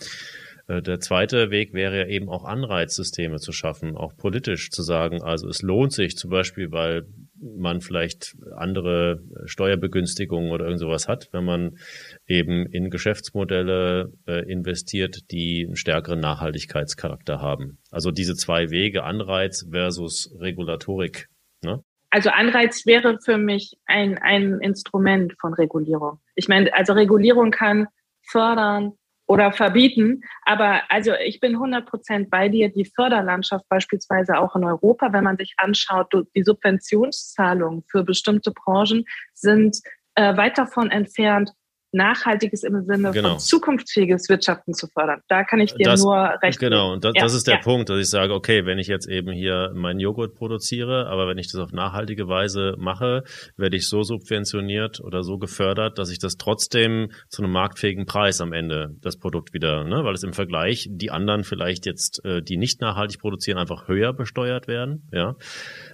Äh, 0.68 0.80
der 0.80 1.00
zweite 1.00 1.50
Weg 1.50 1.74
wäre 1.74 1.98
ja 1.98 2.06
eben 2.06 2.30
auch 2.30 2.44
Anreizsysteme 2.44 3.36
zu 3.36 3.52
schaffen, 3.52 3.94
auch 3.94 4.16
politisch 4.16 4.70
zu 4.70 4.82
sagen, 4.82 5.22
also 5.22 5.48
es 5.48 5.60
lohnt 5.60 5.92
sich 5.92 6.16
zum 6.16 6.30
Beispiel, 6.30 6.72
weil 6.72 7.04
man 7.42 7.80
vielleicht 7.80 8.36
andere 8.56 9.20
Steuerbegünstigungen 9.44 10.52
oder 10.52 10.64
irgend 10.64 10.80
sowas 10.80 11.08
hat, 11.08 11.28
wenn 11.32 11.44
man 11.44 11.76
eben 12.26 12.66
in 12.66 12.90
Geschäftsmodelle 12.90 14.12
äh, 14.26 14.50
investiert, 14.50 15.30
die 15.30 15.64
einen 15.66 15.76
stärkeren 15.76 16.20
Nachhaltigkeitscharakter 16.20 17.40
haben. 17.40 17.78
Also 17.90 18.10
diese 18.10 18.34
zwei 18.34 18.70
Wege, 18.70 19.02
Anreiz 19.02 19.66
versus 19.70 20.34
Regulatorik. 20.38 21.28
Ne? 21.62 21.82
Also 22.10 22.30
Anreiz 22.30 22.86
wäre 22.86 23.18
für 23.24 23.38
mich 23.38 23.74
ein, 23.86 24.18
ein 24.18 24.58
Instrument 24.60 25.34
von 25.40 25.54
Regulierung. 25.54 26.20
Ich 26.34 26.46
meine, 26.48 26.72
also 26.74 26.92
Regulierung 26.92 27.50
kann 27.50 27.86
fördern, 28.22 28.92
oder 29.32 29.50
verbieten. 29.50 30.20
Aber 30.42 30.82
also 30.90 31.12
ich 31.14 31.40
bin 31.40 31.54
100 31.54 31.86
Prozent 31.86 32.28
bei 32.28 32.50
dir. 32.50 32.68
Die 32.68 32.84
Förderlandschaft 32.84 33.66
beispielsweise 33.70 34.38
auch 34.38 34.54
in 34.54 34.62
Europa, 34.62 35.14
wenn 35.14 35.24
man 35.24 35.38
sich 35.38 35.54
anschaut, 35.56 36.12
die 36.36 36.42
Subventionszahlungen 36.42 37.82
für 37.90 38.04
bestimmte 38.04 38.50
Branchen 38.50 39.06
sind 39.32 39.78
äh, 40.16 40.36
weit 40.36 40.58
davon 40.58 40.90
entfernt, 40.90 41.52
Nachhaltiges 41.92 42.62
im 42.64 42.84
Sinne 42.84 43.12
genau. 43.12 43.30
von 43.30 43.38
zukunftsfähiges 43.38 44.28
Wirtschaften 44.28 44.72
zu 44.72 44.86
fördern. 44.88 45.20
Da 45.28 45.44
kann 45.44 45.60
ich 45.60 45.74
dir 45.74 45.84
das, 45.84 46.02
nur 46.02 46.16
recht 46.42 46.58
Genau, 46.58 46.92
und 46.92 47.04
das, 47.04 47.12
ja, 47.14 47.22
das 47.22 47.34
ist 47.34 47.46
der 47.46 47.56
ja. 47.56 47.60
Punkt, 47.60 47.90
dass 47.90 47.98
ich 47.98 48.08
sage, 48.08 48.32
okay, 48.34 48.64
wenn 48.64 48.78
ich 48.78 48.86
jetzt 48.86 49.08
eben 49.08 49.32
hier 49.32 49.72
meinen 49.74 50.00
Joghurt 50.00 50.34
produziere, 50.34 51.06
aber 51.08 51.28
wenn 51.28 51.38
ich 51.38 51.50
das 51.52 51.60
auf 51.60 51.72
nachhaltige 51.72 52.28
Weise 52.28 52.74
mache, 52.78 53.24
werde 53.56 53.76
ich 53.76 53.88
so 53.88 54.02
subventioniert 54.02 55.00
oder 55.00 55.22
so 55.22 55.38
gefördert, 55.38 55.98
dass 55.98 56.10
ich 56.10 56.18
das 56.18 56.36
trotzdem 56.36 57.10
zu 57.28 57.42
einem 57.42 57.52
marktfähigen 57.52 58.06
Preis 58.06 58.40
am 58.40 58.52
Ende 58.52 58.96
das 59.00 59.18
Produkt 59.18 59.52
wieder, 59.52 59.84
ne, 59.84 60.04
weil 60.04 60.14
es 60.14 60.22
im 60.22 60.32
Vergleich 60.32 60.88
die 60.90 61.10
anderen 61.10 61.44
vielleicht 61.44 61.86
jetzt, 61.86 62.24
äh, 62.24 62.42
die 62.42 62.56
nicht 62.56 62.80
nachhaltig 62.80 63.20
produzieren, 63.20 63.58
einfach 63.58 63.88
höher 63.88 64.12
besteuert 64.12 64.66
werden, 64.66 65.08
ja. 65.12 65.36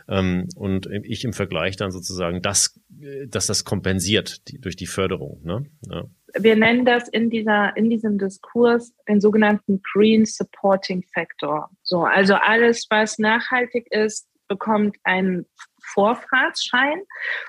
Ähm, 0.08 0.48
und 0.56 0.86
ich 1.04 1.24
im 1.24 1.32
Vergleich 1.32 1.76
dann 1.76 1.90
sozusagen 1.90 2.40
das, 2.42 2.80
äh, 3.00 3.26
dass 3.26 3.46
das 3.46 3.64
kompensiert 3.64 4.48
die, 4.48 4.60
durch 4.60 4.76
die 4.76 4.86
Förderung. 4.86 5.40
Ne? 5.44 5.66
Ja. 5.90 6.04
Wir 6.38 6.56
nennen 6.56 6.84
das 6.84 7.08
in 7.08 7.30
dieser, 7.30 7.76
in 7.76 7.90
diesem 7.90 8.18
Diskurs 8.18 8.94
den 9.08 9.20
sogenannten 9.20 9.82
Green 9.82 10.24
Supporting 10.26 11.04
Factor. 11.14 11.70
So, 11.82 12.04
also 12.04 12.34
alles, 12.34 12.86
was 12.90 13.18
nachhaltig 13.18 13.86
ist, 13.90 14.28
bekommt 14.46 14.96
einen 15.04 15.46
Vorfahrtsschein. 15.82 17.02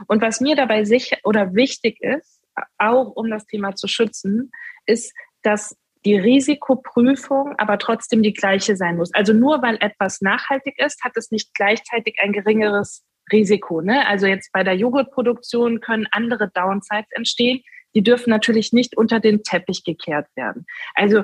Und 0.07 0.22
was 0.22 0.41
mir 0.41 0.55
dabei 0.55 0.86
sicher 0.86 1.18
oder 1.24 1.53
wichtig 1.53 1.97
ist, 2.01 2.41
auch 2.78 3.16
um 3.16 3.30
das 3.30 3.45
Thema 3.45 3.76
zu 3.76 3.88
schützen, 3.88 4.51
ist, 4.86 5.14
dass 5.43 5.78
die 6.06 6.18
Risikoprüfung 6.18 7.56
aber 7.58 7.78
trotzdem 7.78 8.24
die 8.24 8.34
gleiche 8.34 8.76
sein 8.76 8.97
muss. 8.97 9.14
Also 9.14 9.34
nur 9.34 9.62
weil 9.62 9.78
etwas 9.82 10.22
nachhaltig 10.22 10.80
ist, 10.80 11.04
hat 11.04 11.14
es 11.16 11.32
nicht 11.32 11.54
gleichzeitig 11.54 12.18
ein 12.22 12.32
geringeres 12.32 13.04
Risiko. 13.32 13.82
Ne? 13.82 14.08
Also 14.08 14.28
jetzt 14.28 14.52
bei 14.54 14.64
der 14.64 14.76
Joghurtproduktion 14.76 15.82
können 15.82 16.08
andere 16.12 16.50
Downsides 16.50 17.12
entstehen. 17.12 17.62
Die 17.95 18.04
dürfen 18.04 18.30
natürlich 18.30 18.72
nicht 18.72 18.95
unter 18.95 19.20
den 19.20 19.43
Teppich 19.43 19.84
gekehrt 19.84 20.28
werden. 20.36 20.66
Also 20.93 21.24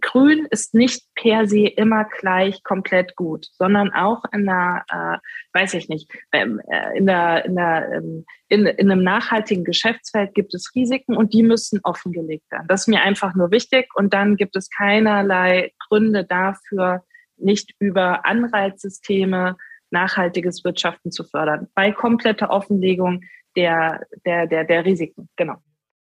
Grün 0.00 0.46
ist 0.50 0.74
nicht 0.74 1.02
per 1.14 1.46
se 1.46 1.66
immer 1.66 2.04
gleich 2.04 2.62
komplett 2.62 3.16
gut, 3.16 3.46
sondern 3.52 3.92
auch 3.92 4.22
in 4.32 4.46
der, 4.46 4.84
äh, 4.90 5.58
weiß 5.58 5.74
ich 5.74 5.88
nicht, 5.88 6.10
ähm, 6.32 6.60
äh, 6.68 6.96
in, 6.96 7.06
der, 7.06 7.44
in, 7.44 7.56
der, 7.56 7.92
ähm, 7.92 8.24
in, 8.48 8.66
in 8.66 8.90
einem 8.90 9.02
nachhaltigen 9.02 9.64
Geschäftsfeld 9.64 10.34
gibt 10.34 10.54
es 10.54 10.72
Risiken 10.74 11.16
und 11.16 11.32
die 11.32 11.42
müssen 11.42 11.80
offengelegt 11.82 12.50
werden. 12.50 12.66
Das 12.68 12.82
ist 12.82 12.88
mir 12.88 13.02
einfach 13.02 13.34
nur 13.34 13.50
wichtig 13.50 13.88
und 13.94 14.14
dann 14.14 14.36
gibt 14.36 14.56
es 14.56 14.70
keinerlei 14.70 15.72
Gründe 15.88 16.24
dafür, 16.24 17.04
nicht 17.36 17.74
über 17.78 18.26
Anreizsysteme 18.26 19.56
nachhaltiges 19.90 20.64
Wirtschaften 20.64 21.10
zu 21.10 21.24
fördern. 21.24 21.68
Bei 21.74 21.92
kompletter 21.92 22.50
Offenlegung 22.50 23.22
der, 23.56 24.06
der, 24.24 24.46
der, 24.46 24.64
der 24.64 24.84
Risiken, 24.84 25.28
genau. 25.36 25.56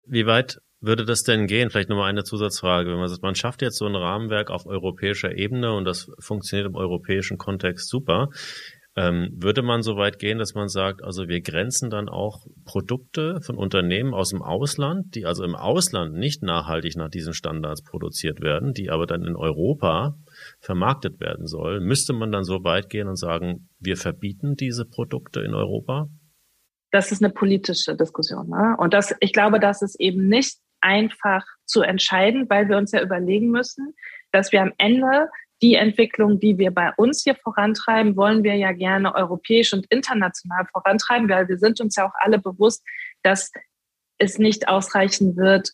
Wie 0.05 0.25
weit 0.25 0.59
würde 0.81 1.05
das 1.05 1.23
denn 1.23 1.47
gehen? 1.47 1.69
Vielleicht 1.69 1.89
nochmal 1.89 2.09
eine 2.09 2.23
Zusatzfrage. 2.23 2.89
Wenn 2.89 2.99
man 2.99 3.09
sagt, 3.09 3.21
man 3.21 3.35
schafft 3.35 3.61
jetzt 3.61 3.77
so 3.77 3.85
ein 3.85 3.95
Rahmenwerk 3.95 4.49
auf 4.49 4.65
europäischer 4.65 5.35
Ebene 5.35 5.73
und 5.73 5.85
das 5.85 6.09
funktioniert 6.19 6.67
im 6.67 6.75
europäischen 6.75 7.37
Kontext 7.37 7.89
super. 7.89 8.29
Ähm, 8.95 9.29
würde 9.33 9.61
man 9.61 9.81
so 9.81 9.97
weit 9.97 10.19
gehen, 10.19 10.39
dass 10.39 10.55
man 10.55 10.67
sagt, 10.67 11.03
also 11.03 11.27
wir 11.27 11.41
grenzen 11.41 11.89
dann 11.89 12.09
auch 12.09 12.45
Produkte 12.65 13.39
von 13.41 13.55
Unternehmen 13.55 14.13
aus 14.13 14.29
dem 14.29 14.41
Ausland, 14.41 15.15
die 15.15 15.25
also 15.25 15.43
im 15.43 15.55
Ausland 15.55 16.15
nicht 16.15 16.41
nachhaltig 16.41 16.97
nach 16.97 17.09
diesen 17.09 17.33
Standards 17.33 17.83
produziert 17.83 18.41
werden, 18.41 18.73
die 18.73 18.89
aber 18.89 19.05
dann 19.05 19.23
in 19.23 19.35
Europa 19.35 20.15
vermarktet 20.59 21.19
werden 21.19 21.45
sollen, 21.45 21.83
müsste 21.83 22.13
man 22.13 22.31
dann 22.31 22.43
so 22.43 22.63
weit 22.63 22.89
gehen 22.89 23.07
und 23.07 23.15
sagen, 23.15 23.69
wir 23.79 23.95
verbieten 23.95 24.55
diese 24.55 24.85
Produkte 24.85 25.41
in 25.41 25.53
Europa? 25.53 26.07
Das 26.91 27.11
ist 27.11 27.23
eine 27.23 27.31
politische 27.31 27.95
Diskussion. 27.95 28.49
Ne? 28.49 28.75
Und 28.79 28.93
das, 28.93 29.13
ich 29.19 29.33
glaube, 29.33 29.59
das 29.59 29.83
ist 29.83 29.99
eben 29.99 30.27
nicht 30.27 30.57
einfach 30.81 31.45
zu 31.65 31.81
entscheiden, 31.81 32.49
weil 32.49 32.69
wir 32.69 32.77
uns 32.77 32.91
ja 32.91 33.01
überlegen 33.01 33.49
müssen, 33.49 33.95
dass 34.31 34.51
wir 34.51 34.61
am 34.61 34.73
Ende 34.77 35.29
die 35.61 35.75
Entwicklung, 35.75 36.39
die 36.39 36.57
wir 36.57 36.71
bei 36.71 36.91
uns 36.95 37.23
hier 37.23 37.35
vorantreiben, 37.35 38.15
wollen 38.15 38.43
wir 38.43 38.55
ja 38.55 38.71
gerne 38.71 39.13
europäisch 39.13 39.73
und 39.73 39.85
international 39.89 40.65
vorantreiben, 40.71 41.27
weil 41.29 41.47
wir 41.47 41.57
sind 41.57 41.81
uns 41.81 41.95
ja 41.95 42.07
auch 42.07 42.13
alle 42.15 42.39
bewusst, 42.39 42.83
dass 43.23 43.51
es 44.17 44.37
nicht 44.37 44.67
ausreichen 44.67 45.35
wird, 45.35 45.71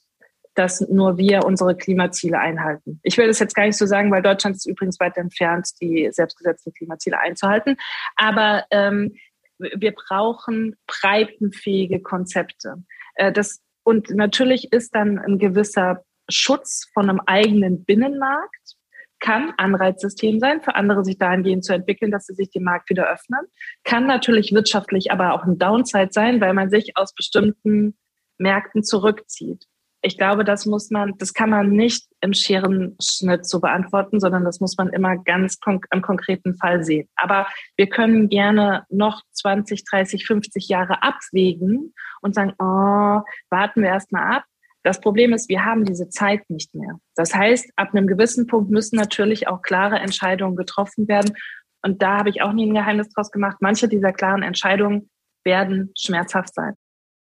dass 0.56 0.82
nur 0.82 1.18
wir 1.18 1.44
unsere 1.44 1.76
Klimaziele 1.76 2.40
einhalten. 2.40 3.00
Ich 3.04 3.18
will 3.18 3.28
das 3.28 3.40
jetzt 3.40 3.56
gar 3.56 3.66
nicht 3.66 3.78
so 3.78 3.86
sagen, 3.86 4.12
weil 4.12 4.22
Deutschland 4.22 4.56
ist 4.56 4.66
übrigens 4.66 5.00
weit 5.00 5.18
entfernt, 5.18 5.70
die 5.82 6.10
selbstgesetzten 6.12 6.74
Klimaziele 6.74 7.20
einzuhalten. 7.20 7.76
Aber 8.16 8.66
ähm, 8.72 9.16
wir 9.58 9.92
brauchen 9.92 10.76
breitenfähige 10.88 12.02
Konzepte. 12.02 12.84
Äh, 13.16 13.32
das, 13.32 13.62
und 13.86 14.10
natürlich 14.10 14.74
ist 14.74 14.96
dann 14.96 15.20
ein 15.20 15.38
gewisser 15.38 16.04
Schutz 16.28 16.90
von 16.94 17.10
einem 17.10 17.22
eigenen 17.26 17.86
Binnenmarkt 17.86 18.76
kann 19.20 19.54
Anreizsystem 19.58 20.40
sein, 20.40 20.62
für 20.62 20.76
andere 20.76 21.04
sich 21.04 21.18
dahingehend 21.18 21.64
zu 21.64 21.74
entwickeln, 21.74 22.12
dass 22.12 22.26
sie 22.26 22.34
sich 22.34 22.50
dem 22.52 22.64
Markt 22.64 22.90
wieder 22.90 23.10
öffnen. 23.10 23.40
Kann 23.84 24.06
natürlich 24.06 24.52
wirtschaftlich 24.54 25.12
aber 25.12 25.34
auch 25.34 25.44
ein 25.44 25.58
Downside 25.58 26.10
sein, 26.12 26.42
weil 26.42 26.54
man 26.54 26.70
sich 26.70 26.98
aus 26.98 27.14
bestimmten 27.14 27.98
Märkten 28.38 28.84
zurückzieht. 28.84 29.66
Ich 30.06 30.20
glaube, 30.20 30.44
das 30.44 30.68
muss 30.68 30.92
man, 30.92 31.18
das 31.18 31.34
kann 31.34 31.50
man 31.50 31.72
nicht 31.72 32.08
im 32.22 32.32
Scherenschnitt 32.32 33.48
so 33.48 33.60
beantworten, 33.60 34.20
sondern 34.20 34.46
das 34.46 34.60
muss 34.60 34.78
man 34.78 34.90
immer 34.90 35.18
ganz 35.18 35.60
konk 35.60 35.88
im 35.92 36.04
konkreten 36.04 36.56
Fall 36.58 36.84
sehen. 36.84 37.10
Aber 37.16 37.48
wir 37.76 37.90
können 37.90 38.30
gerne 38.30 38.86
noch 38.90 39.24
20, 39.32 39.84
30, 39.84 40.28
50 40.28 40.68
Jahre 40.68 41.02
abwägen 41.02 41.92
und 42.22 42.36
sagen, 42.36 42.54
oh, 42.60 43.24
warten 43.50 43.82
wir 43.82 43.90
erst 43.90 44.12
mal 44.12 44.38
ab. 44.38 44.44
Das 44.84 45.02
Problem 45.02 45.34
ist, 45.34 45.50
wir 45.50 45.66
haben 45.66 45.86
diese 45.86 46.08
Zeit 46.10 46.48
nicht 46.52 46.76
mehr. 46.76 47.00
Das 47.16 47.34
heißt, 47.34 47.72
ab 47.76 47.96
einem 47.96 48.06
gewissen 48.06 48.46
Punkt 48.46 48.70
müssen 48.70 48.98
natürlich 48.98 49.48
auch 49.48 49.64
klare 49.64 49.98
Entscheidungen 49.98 50.56
getroffen 50.56 51.08
werden. 51.08 51.34
Und 51.82 52.04
da 52.04 52.20
habe 52.20 52.30
ich 52.30 52.44
auch 52.44 52.54
nie 52.54 52.68
ein 52.68 52.76
Geheimnis 52.76 53.10
draus 53.10 53.32
gemacht. 53.32 53.58
Manche 53.60 53.88
dieser 53.88 54.14
klaren 54.14 54.44
Entscheidungen 54.44 55.10
werden 55.44 55.92
schmerzhaft 55.98 56.54
sein 56.54 56.76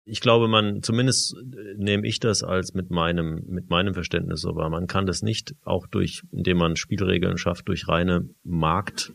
ich 0.05 0.21
glaube, 0.21 0.49
man, 0.49 0.83
zumindest 0.83 1.37
äh, 1.37 1.75
nehme 1.77 2.07
ich 2.07 2.21
das 2.21 2.43
als 2.43 2.75
mit 2.75 2.91
meinem, 2.91 3.45
mit 3.47 3.71
meinem 3.71 3.95
Verständnis 3.95 4.41
so 4.41 4.55
wahr. 4.57 4.71
Man 4.71 4.87
kann 4.87 5.07
das 5.07 5.23
nicht 5.23 5.55
auch 5.65 5.87
durch, 5.87 6.23
indem 6.33 6.59
man 6.59 6.77
Spielregeln 6.77 7.39
schafft, 7.39 7.69
durch 7.69 7.89
reine 7.89 8.29
Markt, 8.43 9.13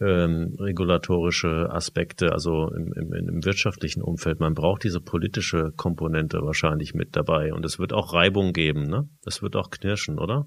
ähm, 0.00 0.56
regulatorische 0.60 1.70
Aspekte, 1.70 2.32
also 2.32 2.70
im, 2.70 2.92
im, 2.92 3.12
im 3.12 3.44
wirtschaftlichen 3.44 4.00
Umfeld. 4.00 4.38
Man 4.38 4.54
braucht 4.54 4.84
diese 4.84 5.00
politische 5.00 5.72
Komponente 5.76 6.40
wahrscheinlich 6.42 6.94
mit 6.94 7.16
dabei. 7.16 7.52
Und 7.52 7.64
es 7.64 7.78
wird 7.78 7.92
auch 7.92 8.12
Reibung 8.12 8.52
geben, 8.52 8.84
ne? 8.84 9.08
Das 9.22 9.42
wird 9.42 9.56
auch 9.56 9.70
knirschen, 9.70 10.18
oder? 10.18 10.46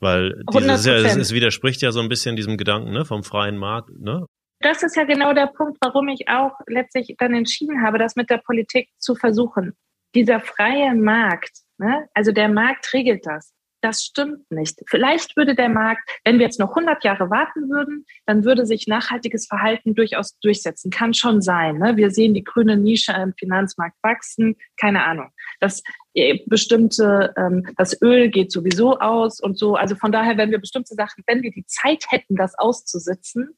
Weil 0.00 0.42
dieses, 0.52 0.84
ja, 0.84 0.94
es, 0.94 1.16
es 1.16 1.32
widerspricht 1.32 1.80
ja 1.82 1.92
so 1.92 2.00
ein 2.00 2.08
bisschen 2.08 2.34
diesem 2.34 2.56
Gedanken 2.56 2.90
ne, 2.90 3.04
vom 3.04 3.22
freien 3.22 3.56
Markt, 3.56 3.90
ne? 4.00 4.26
Das 4.64 4.82
ist 4.82 4.96
ja 4.96 5.04
genau 5.04 5.32
der 5.32 5.46
Punkt, 5.46 5.78
warum 5.80 6.08
ich 6.08 6.28
auch 6.28 6.52
letztlich 6.66 7.14
dann 7.18 7.34
entschieden 7.34 7.82
habe, 7.82 7.98
das 7.98 8.16
mit 8.16 8.30
der 8.30 8.38
Politik 8.38 8.88
zu 8.98 9.14
versuchen. 9.14 9.76
Dieser 10.14 10.40
freie 10.40 10.94
Markt, 10.94 11.62
ne? 11.78 12.08
also 12.14 12.32
der 12.32 12.48
Markt 12.48 12.92
regelt 12.92 13.26
das. 13.26 13.52
Das 13.82 14.04
stimmt 14.04 14.48
nicht. 14.48 14.80
Vielleicht 14.86 15.36
würde 15.36 15.56
der 15.56 15.68
Markt, 15.68 16.08
wenn 16.22 16.38
wir 16.38 16.44
jetzt 16.44 16.60
noch 16.60 16.68
100 16.68 17.02
Jahre 17.02 17.30
warten 17.30 17.68
würden, 17.68 18.06
dann 18.26 18.44
würde 18.44 18.64
sich 18.64 18.86
nachhaltiges 18.86 19.48
Verhalten 19.48 19.96
durchaus 19.96 20.38
durchsetzen. 20.38 20.92
Kann 20.92 21.14
schon 21.14 21.42
sein. 21.42 21.78
Ne? 21.78 21.96
Wir 21.96 22.12
sehen 22.12 22.32
die 22.32 22.44
grüne 22.44 22.76
Nische 22.76 23.12
im 23.12 23.34
Finanzmarkt 23.34 23.96
wachsen. 24.00 24.54
Keine 24.80 25.04
Ahnung. 25.04 25.30
Das 25.58 25.82
äh, 26.14 26.38
bestimmte, 26.46 27.34
ähm, 27.36 27.74
das 27.76 28.00
Öl 28.00 28.28
geht 28.28 28.52
sowieso 28.52 29.00
aus 29.00 29.40
und 29.40 29.58
so. 29.58 29.74
Also 29.74 29.96
von 29.96 30.12
daher, 30.12 30.36
wenn 30.36 30.52
wir 30.52 30.60
bestimmte 30.60 30.94
Sachen, 30.94 31.24
wenn 31.26 31.42
wir 31.42 31.50
die 31.50 31.66
Zeit 31.66 32.04
hätten, 32.10 32.36
das 32.36 32.56
auszusitzen, 32.56 33.56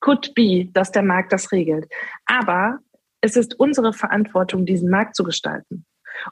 could 0.00 0.34
be, 0.34 0.68
dass 0.72 0.92
der 0.92 1.02
Markt 1.02 1.32
das 1.32 1.52
regelt. 1.52 1.86
Aber 2.26 2.78
es 3.20 3.36
ist 3.36 3.58
unsere 3.58 3.92
Verantwortung, 3.92 4.64
diesen 4.64 4.90
Markt 4.90 5.16
zu 5.16 5.24
gestalten. 5.24 5.84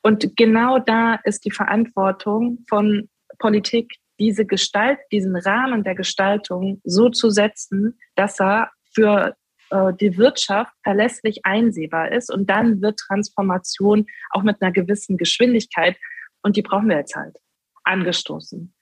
Und 0.02 0.36
genau 0.36 0.78
da 0.78 1.16
ist 1.24 1.44
die 1.44 1.50
Verantwortung 1.50 2.64
von 2.68 3.08
Politik, 3.38 3.96
diese 4.18 4.46
Gestalt, 4.46 4.98
diesen 5.12 5.36
Rahmen 5.36 5.84
der 5.84 5.94
Gestaltung 5.94 6.80
so 6.84 7.10
zu 7.10 7.30
setzen, 7.30 7.98
dass 8.14 8.40
er 8.40 8.70
für 8.94 9.36
äh, 9.70 9.92
die 9.94 10.16
Wirtschaft 10.16 10.72
verlässlich 10.82 11.44
einsehbar 11.44 12.12
ist. 12.12 12.32
Und 12.32 12.48
dann 12.48 12.80
wird 12.80 12.98
Transformation 12.98 14.06
auch 14.30 14.42
mit 14.42 14.62
einer 14.62 14.72
gewissen 14.72 15.16
Geschwindigkeit, 15.16 15.96
und 16.42 16.56
die 16.56 16.62
brauchen 16.62 16.88
wir 16.88 16.96
jetzt 16.96 17.16
halt, 17.16 17.36
angestoßen. 17.84 18.74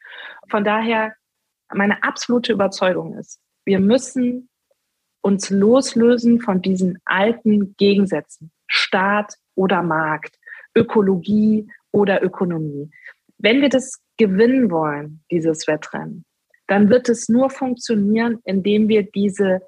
Von 0.51 0.65
daher, 0.65 1.15
meine 1.73 2.03
absolute 2.03 2.53
Überzeugung 2.53 3.17
ist, 3.19 3.41
wir 3.65 3.81
müssen 3.81 4.51
uns 5.25 5.49
loslösen 5.49 6.41
von 6.41 6.61
diesen 6.61 6.99
alten 7.07 7.75
Gegensätzen, 7.79 8.51
Staat 8.67 9.35
oder 9.55 9.83
Markt, 9.83 10.39
Ökologie 10.77 11.67
oder 11.93 12.23
Ökonomie. 12.23 12.91
Wenn 13.39 13.63
wir 13.63 13.71
das 13.71 14.03
gewinnen 14.19 14.71
wollen, 14.71 15.25
dieses 15.31 15.67
Wettrennen, 15.67 16.27
dann 16.67 16.91
wird 16.91 17.09
es 17.09 17.29
nur 17.31 17.49
funktionieren, 17.49 18.41
indem 18.45 18.89
wir 18.89 19.03
diese 19.03 19.63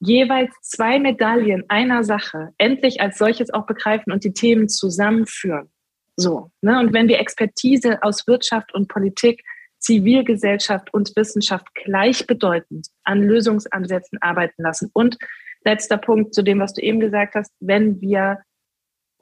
jeweils 0.00 0.52
zwei 0.62 0.98
Medaillen 0.98 1.64
einer 1.68 2.02
Sache 2.02 2.50
endlich 2.56 3.02
als 3.02 3.18
solches 3.18 3.52
auch 3.52 3.66
begreifen 3.66 4.12
und 4.12 4.24
die 4.24 4.32
Themen 4.32 4.68
zusammenführen. 4.68 5.70
So. 6.16 6.50
Ne? 6.62 6.78
Und 6.78 6.94
wenn 6.94 7.08
wir 7.08 7.20
Expertise 7.20 8.02
aus 8.02 8.26
Wirtschaft 8.26 8.72
und 8.74 8.88
Politik 8.88 9.42
Zivilgesellschaft 9.84 10.92
und 10.94 11.14
Wissenschaft 11.14 11.66
gleichbedeutend 11.74 12.88
an 13.04 13.22
Lösungsansätzen 13.22 14.20
arbeiten 14.22 14.62
lassen. 14.62 14.90
Und 14.94 15.18
letzter 15.62 15.98
Punkt 15.98 16.34
zu 16.34 16.42
dem, 16.42 16.58
was 16.58 16.72
du 16.72 16.80
eben 16.80 17.00
gesagt 17.00 17.34
hast, 17.34 17.52
wenn 17.60 18.00
wir 18.00 18.42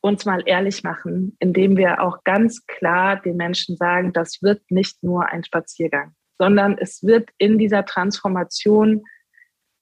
uns 0.01 0.25
mal 0.25 0.43
ehrlich 0.47 0.85
machen, 0.85 1.37
indem 1.41 1.77
wir 1.77 2.01
auch 2.01 2.23
ganz 2.25 2.65
klar 2.67 3.21
den 3.21 3.37
Menschen 3.37 3.77
sagen, 3.77 4.13
das 4.13 4.41
wird 4.41 4.63
nicht 4.71 5.03
nur 5.03 5.29
ein 5.29 5.45
Spaziergang, 5.45 6.15
sondern 6.39 6.79
es 6.79 7.03
wird 7.03 7.31
in 7.39 7.59
dieser 7.59 7.85
Transformation 7.85 9.03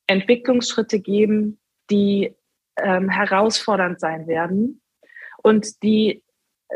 Entwicklungsschritte 0.07 1.01
geben, 1.01 1.61
die 1.91 2.35
ähm, 2.78 3.11
herausfordernd 3.11 4.01
sein 4.01 4.26
werden 4.26 4.83
und 5.43 5.83
die 5.83 6.22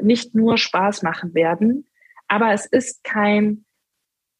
nicht 0.00 0.34
nur 0.34 0.58
Spaß 0.58 1.02
machen 1.02 1.34
werden. 1.34 1.86
Aber 2.28 2.52
es 2.52 2.66
ist 2.66 3.02
kein 3.04 3.64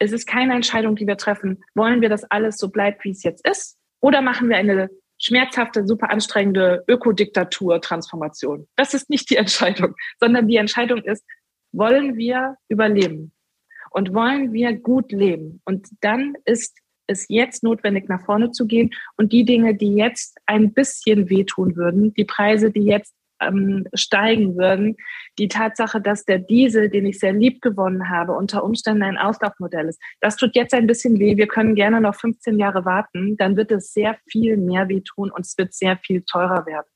es 0.05 0.13
ist 0.13 0.27
keine 0.27 0.55
Entscheidung, 0.55 0.97
die 0.97 1.07
wir 1.07 1.17
treffen. 1.17 1.63
Wollen 1.75 2.01
wir, 2.01 2.09
dass 2.09 2.25
alles 2.25 2.59
so 2.59 2.69
bleibt, 2.69 3.05
wie 3.05 3.11
es 3.11 3.23
jetzt 3.23 3.47
ist? 3.47 3.79
Oder 4.01 4.23
machen 4.23 4.49
wir 4.49 4.57
eine 4.57 4.91
schmerzhafte, 5.19 5.87
super 5.87 6.11
anstrengende 6.11 6.85
Ökodiktatur-Transformation? 6.89 8.69
Das 8.77 8.95
ist 8.95 9.11
nicht 9.11 9.31
die 9.31 9.37
Entscheidung, 9.45 9.95
sondern 10.21 10.47
die 10.47 10.57
Entscheidung 10.57 11.03
ist, 11.03 11.25
wollen 11.73 12.17
wir 12.17 12.57
überleben? 12.69 13.33
Und 13.91 14.13
wollen 14.13 14.53
wir 14.53 14.73
gut 14.73 15.13
leben? 15.13 15.63
Und 15.65 15.89
dann 16.01 16.35
ist 16.45 16.77
es 17.07 17.27
jetzt 17.29 17.63
notwendig, 17.63 18.09
nach 18.09 18.25
vorne 18.25 18.51
zu 18.51 18.67
gehen 18.67 18.91
und 19.17 19.33
die 19.33 19.45
Dinge, 19.45 19.75
die 19.75 19.95
jetzt 19.95 20.39
ein 20.47 20.73
bisschen 20.73 21.29
wehtun 21.29 21.77
würden, 21.77 22.13
die 22.15 22.25
Preise, 22.25 22.71
die 22.71 22.85
jetzt 22.85 23.15
ähm, 23.47 23.87
steigen 23.95 24.57
würden. 24.57 24.97
Die 25.39 25.49
Tatsache, 25.49 26.01
dass 26.01 26.25
der 26.25 26.39
Diesel, 26.39 26.89
den 26.89 27.07
ich 27.07 27.19
sehr 27.19 27.33
lieb 27.33 27.61
gewonnen 27.61 28.11
habe, 28.11 28.33
unter 28.33 28.65
Umständen 28.65 29.03
ein 29.03 29.19
Auslaufmodell 29.19 29.89
ist, 29.89 30.01
das 30.21 30.37
tut 30.37 30.55
jetzt 30.55 30.75
ein 30.75 30.87
bisschen 30.87 31.19
weh. 31.19 31.37
Wir 31.37 31.47
können 31.47 31.75
gerne 31.75 32.01
noch 32.01 32.15
15 32.15 32.59
Jahre 32.59 32.85
warten. 32.85 33.37
Dann 33.37 33.57
wird 33.57 33.71
es 33.71 33.93
sehr 33.93 34.17
viel 34.29 34.57
mehr 34.57 34.89
wehtun 34.89 35.31
und 35.31 35.45
es 35.45 35.57
wird 35.59 35.75
sehr 35.75 35.97
viel 35.99 36.23
teurer 36.23 36.67
werden. 36.67 36.87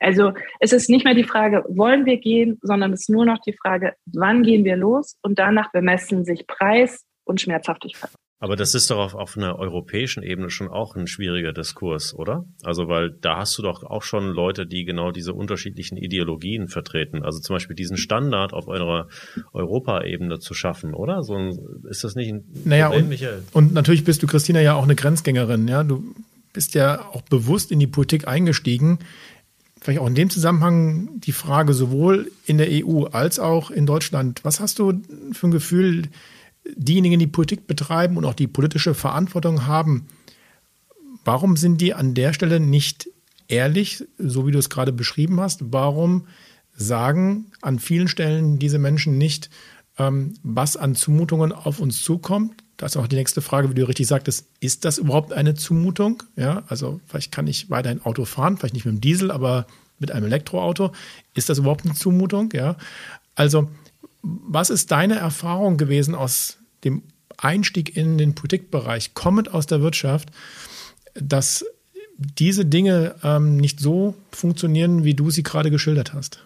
Also 0.00 0.32
es 0.60 0.72
ist 0.72 0.90
nicht 0.90 1.04
mehr 1.04 1.14
die 1.14 1.24
Frage, 1.24 1.64
wollen 1.68 2.04
wir 2.04 2.18
gehen, 2.18 2.58
sondern 2.62 2.92
es 2.92 3.02
ist 3.02 3.10
nur 3.10 3.24
noch 3.24 3.38
die 3.38 3.54
Frage, 3.54 3.94
wann 4.12 4.42
gehen 4.42 4.64
wir 4.64 4.76
los 4.76 5.16
und 5.22 5.38
danach 5.38 5.72
bemessen 5.72 6.24
sich 6.24 6.46
Preis 6.46 7.06
und 7.24 7.40
Schmerzhaftigkeit. 7.40 8.10
Aber 8.44 8.56
das 8.56 8.74
ist 8.74 8.90
doch 8.90 8.98
auf, 8.98 9.14
auf 9.14 9.38
einer 9.38 9.58
europäischen 9.58 10.22
Ebene 10.22 10.50
schon 10.50 10.68
auch 10.68 10.96
ein 10.96 11.06
schwieriger 11.06 11.54
Diskurs, 11.54 12.12
oder? 12.12 12.44
Also, 12.62 12.88
weil 12.88 13.10
da 13.10 13.38
hast 13.38 13.56
du 13.56 13.62
doch 13.62 13.84
auch 13.84 14.02
schon 14.02 14.26
Leute, 14.26 14.66
die 14.66 14.84
genau 14.84 15.12
diese 15.12 15.32
unterschiedlichen 15.32 15.96
Ideologien 15.96 16.68
vertreten. 16.68 17.22
Also 17.22 17.40
zum 17.40 17.56
Beispiel 17.56 17.74
diesen 17.74 17.96
Standard 17.96 18.52
auf 18.52 18.68
eurer 18.68 19.08
Europaebene 19.54 20.40
zu 20.40 20.52
schaffen, 20.52 20.92
oder? 20.92 21.22
So 21.22 21.36
ein, 21.36 21.58
ist 21.88 22.04
das 22.04 22.16
nicht 22.16 22.34
ein 22.34 22.44
naja, 22.66 22.88
Problem, 22.88 23.04
und, 23.04 23.08
Michael? 23.08 23.42
Und 23.54 23.72
natürlich 23.72 24.04
bist 24.04 24.22
du, 24.22 24.26
Christina, 24.26 24.60
ja 24.60 24.74
auch 24.74 24.84
eine 24.84 24.94
Grenzgängerin, 24.94 25.66
ja. 25.66 25.82
Du 25.82 26.14
bist 26.52 26.74
ja 26.74 27.00
auch 27.00 27.22
bewusst 27.22 27.72
in 27.72 27.80
die 27.80 27.86
Politik 27.86 28.28
eingestiegen. 28.28 28.98
Vielleicht 29.80 30.00
auch 30.00 30.06
in 30.06 30.14
dem 30.14 30.28
Zusammenhang 30.28 31.08
die 31.14 31.32
Frage 31.32 31.72
sowohl 31.72 32.30
in 32.44 32.58
der 32.58 32.68
EU 32.70 33.04
als 33.04 33.38
auch 33.38 33.70
in 33.70 33.86
Deutschland. 33.86 34.40
Was 34.44 34.60
hast 34.60 34.80
du 34.80 35.00
für 35.32 35.46
ein 35.46 35.50
Gefühl, 35.50 36.10
diejenigen, 36.74 37.18
die 37.18 37.26
Politik 37.26 37.66
betreiben 37.66 38.16
und 38.16 38.24
auch 38.24 38.34
die 38.34 38.46
politische 38.46 38.94
Verantwortung 38.94 39.66
haben, 39.66 40.06
warum 41.24 41.56
sind 41.56 41.80
die 41.80 41.94
an 41.94 42.14
der 42.14 42.32
Stelle 42.32 42.60
nicht 42.60 43.08
ehrlich, 43.48 44.04
so 44.18 44.46
wie 44.46 44.52
du 44.52 44.58
es 44.58 44.70
gerade 44.70 44.92
beschrieben 44.92 45.40
hast? 45.40 45.72
Warum 45.72 46.26
sagen 46.76 47.46
an 47.60 47.78
vielen 47.78 48.08
Stellen 48.08 48.58
diese 48.58 48.78
Menschen 48.78 49.18
nicht, 49.18 49.50
ähm, 49.98 50.34
was 50.42 50.76
an 50.76 50.94
Zumutungen 50.94 51.52
auf 51.52 51.80
uns 51.80 52.02
zukommt. 52.02 52.62
Da 52.76 52.86
ist 52.86 52.96
auch 52.96 53.06
die 53.06 53.16
nächste 53.16 53.42
Frage, 53.42 53.70
wie 53.70 53.74
du 53.74 53.86
richtig 53.86 54.08
sagtest, 54.08 54.46
ist 54.60 54.84
das 54.84 54.98
überhaupt 54.98 55.32
eine 55.32 55.54
Zumutung? 55.54 56.22
Ja, 56.36 56.64
also 56.66 57.00
vielleicht 57.06 57.30
kann 57.30 57.46
ich 57.46 57.70
weiterhin 57.70 58.02
Auto 58.02 58.24
fahren, 58.24 58.56
vielleicht 58.56 58.74
nicht 58.74 58.84
mit 58.84 58.94
dem 58.94 59.00
Diesel, 59.00 59.30
aber 59.30 59.66
mit 60.00 60.10
einem 60.10 60.26
Elektroauto. 60.26 60.90
Ist 61.34 61.48
das 61.48 61.58
überhaupt 61.58 61.84
eine 61.84 61.94
Zumutung? 61.94 62.50
Ja, 62.52 62.76
also 63.36 63.70
was 64.24 64.70
ist 64.70 64.90
deine 64.90 65.16
Erfahrung 65.16 65.76
gewesen 65.76 66.14
aus 66.14 66.58
dem 66.82 67.02
Einstieg 67.36 67.96
in 67.96 68.16
den 68.18 68.34
Politikbereich, 68.34 69.14
kommend 69.14 69.52
aus 69.52 69.66
der 69.66 69.82
Wirtschaft, 69.82 70.30
dass 71.14 71.64
diese 72.16 72.64
Dinge 72.64 73.16
ähm, 73.22 73.56
nicht 73.56 73.80
so 73.80 74.14
funktionieren, 74.30 75.04
wie 75.04 75.14
du 75.14 75.30
sie 75.30 75.42
gerade 75.42 75.70
geschildert 75.70 76.14
hast? 76.14 76.44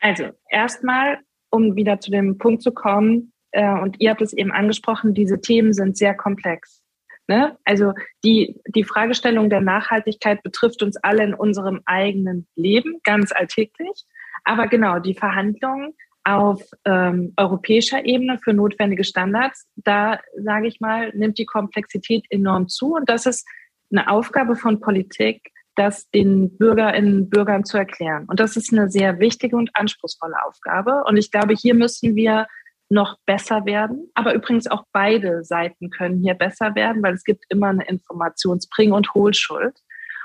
Also 0.00 0.30
erstmal, 0.50 1.18
um 1.50 1.76
wieder 1.76 2.00
zu 2.00 2.10
dem 2.10 2.38
Punkt 2.38 2.62
zu 2.62 2.72
kommen, 2.72 3.32
äh, 3.50 3.78
und 3.80 3.96
ihr 4.00 4.10
habt 4.10 4.22
es 4.22 4.32
eben 4.32 4.52
angesprochen, 4.52 5.14
diese 5.14 5.40
Themen 5.40 5.72
sind 5.72 5.96
sehr 5.96 6.14
komplex. 6.14 6.82
Ne? 7.28 7.58
Also 7.64 7.92
die, 8.24 8.60
die 8.68 8.84
Fragestellung 8.84 9.50
der 9.50 9.60
Nachhaltigkeit 9.60 10.42
betrifft 10.42 10.82
uns 10.82 10.96
alle 10.96 11.24
in 11.24 11.34
unserem 11.34 11.80
eigenen 11.84 12.46
Leben, 12.54 13.00
ganz 13.02 13.32
alltäglich. 13.32 14.04
Aber 14.44 14.68
genau, 14.68 15.00
die 15.00 15.14
Verhandlungen 15.14 15.94
auf 16.26 16.60
ähm, 16.84 17.32
europäischer 17.36 18.04
Ebene 18.04 18.38
für 18.42 18.52
notwendige 18.52 19.04
Standards, 19.04 19.68
da 19.76 20.18
sage 20.36 20.66
ich 20.66 20.80
mal, 20.80 21.12
nimmt 21.14 21.38
die 21.38 21.46
Komplexität 21.46 22.24
enorm 22.30 22.68
zu. 22.68 22.94
Und 22.94 23.08
das 23.08 23.26
ist 23.26 23.46
eine 23.92 24.10
Aufgabe 24.10 24.56
von 24.56 24.80
Politik, 24.80 25.52
das 25.76 26.10
den 26.10 26.56
Bürgerinnen 26.58 27.22
und 27.22 27.30
Bürgern 27.30 27.64
zu 27.64 27.76
erklären. 27.76 28.24
Und 28.26 28.40
das 28.40 28.56
ist 28.56 28.72
eine 28.72 28.90
sehr 28.90 29.20
wichtige 29.20 29.56
und 29.56 29.70
anspruchsvolle 29.74 30.34
Aufgabe. 30.44 31.04
Und 31.06 31.16
ich 31.16 31.30
glaube, 31.30 31.54
hier 31.54 31.74
müssen 31.74 32.16
wir 32.16 32.48
noch 32.88 33.16
besser 33.24 33.64
werden. 33.64 34.10
Aber 34.14 34.34
übrigens 34.34 34.66
auch 34.66 34.82
beide 34.92 35.44
Seiten 35.44 35.90
können 35.90 36.20
hier 36.22 36.34
besser 36.34 36.74
werden, 36.74 37.04
weil 37.04 37.14
es 37.14 37.22
gibt 37.22 37.44
immer 37.50 37.68
eine 37.68 37.84
Informationsbring- 37.84 38.92
und 38.92 39.14
Hohlschuld. 39.14 39.78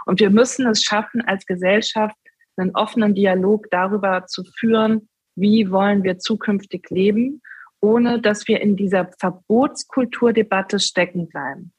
Und 0.07 0.19
wir 0.19 0.31
müssen 0.31 0.65
es 0.65 0.81
schaffen, 0.81 1.21
als 1.21 1.45
Gesellschaft 1.45 2.15
einen 2.57 2.75
offenen 2.75 3.13
Dialog 3.13 3.67
darüber 3.69 4.25
zu 4.25 4.43
führen, 4.59 5.09
wie 5.35 5.71
wollen 5.71 6.03
wir 6.03 6.19
zukünftig 6.19 6.89
leben, 6.89 7.41
ohne 7.79 8.21
dass 8.21 8.47
wir 8.47 8.61
in 8.61 8.75
dieser 8.75 9.09
Verbotskulturdebatte 9.19 10.79
stecken 10.79 11.27
bleiben. 11.27 11.73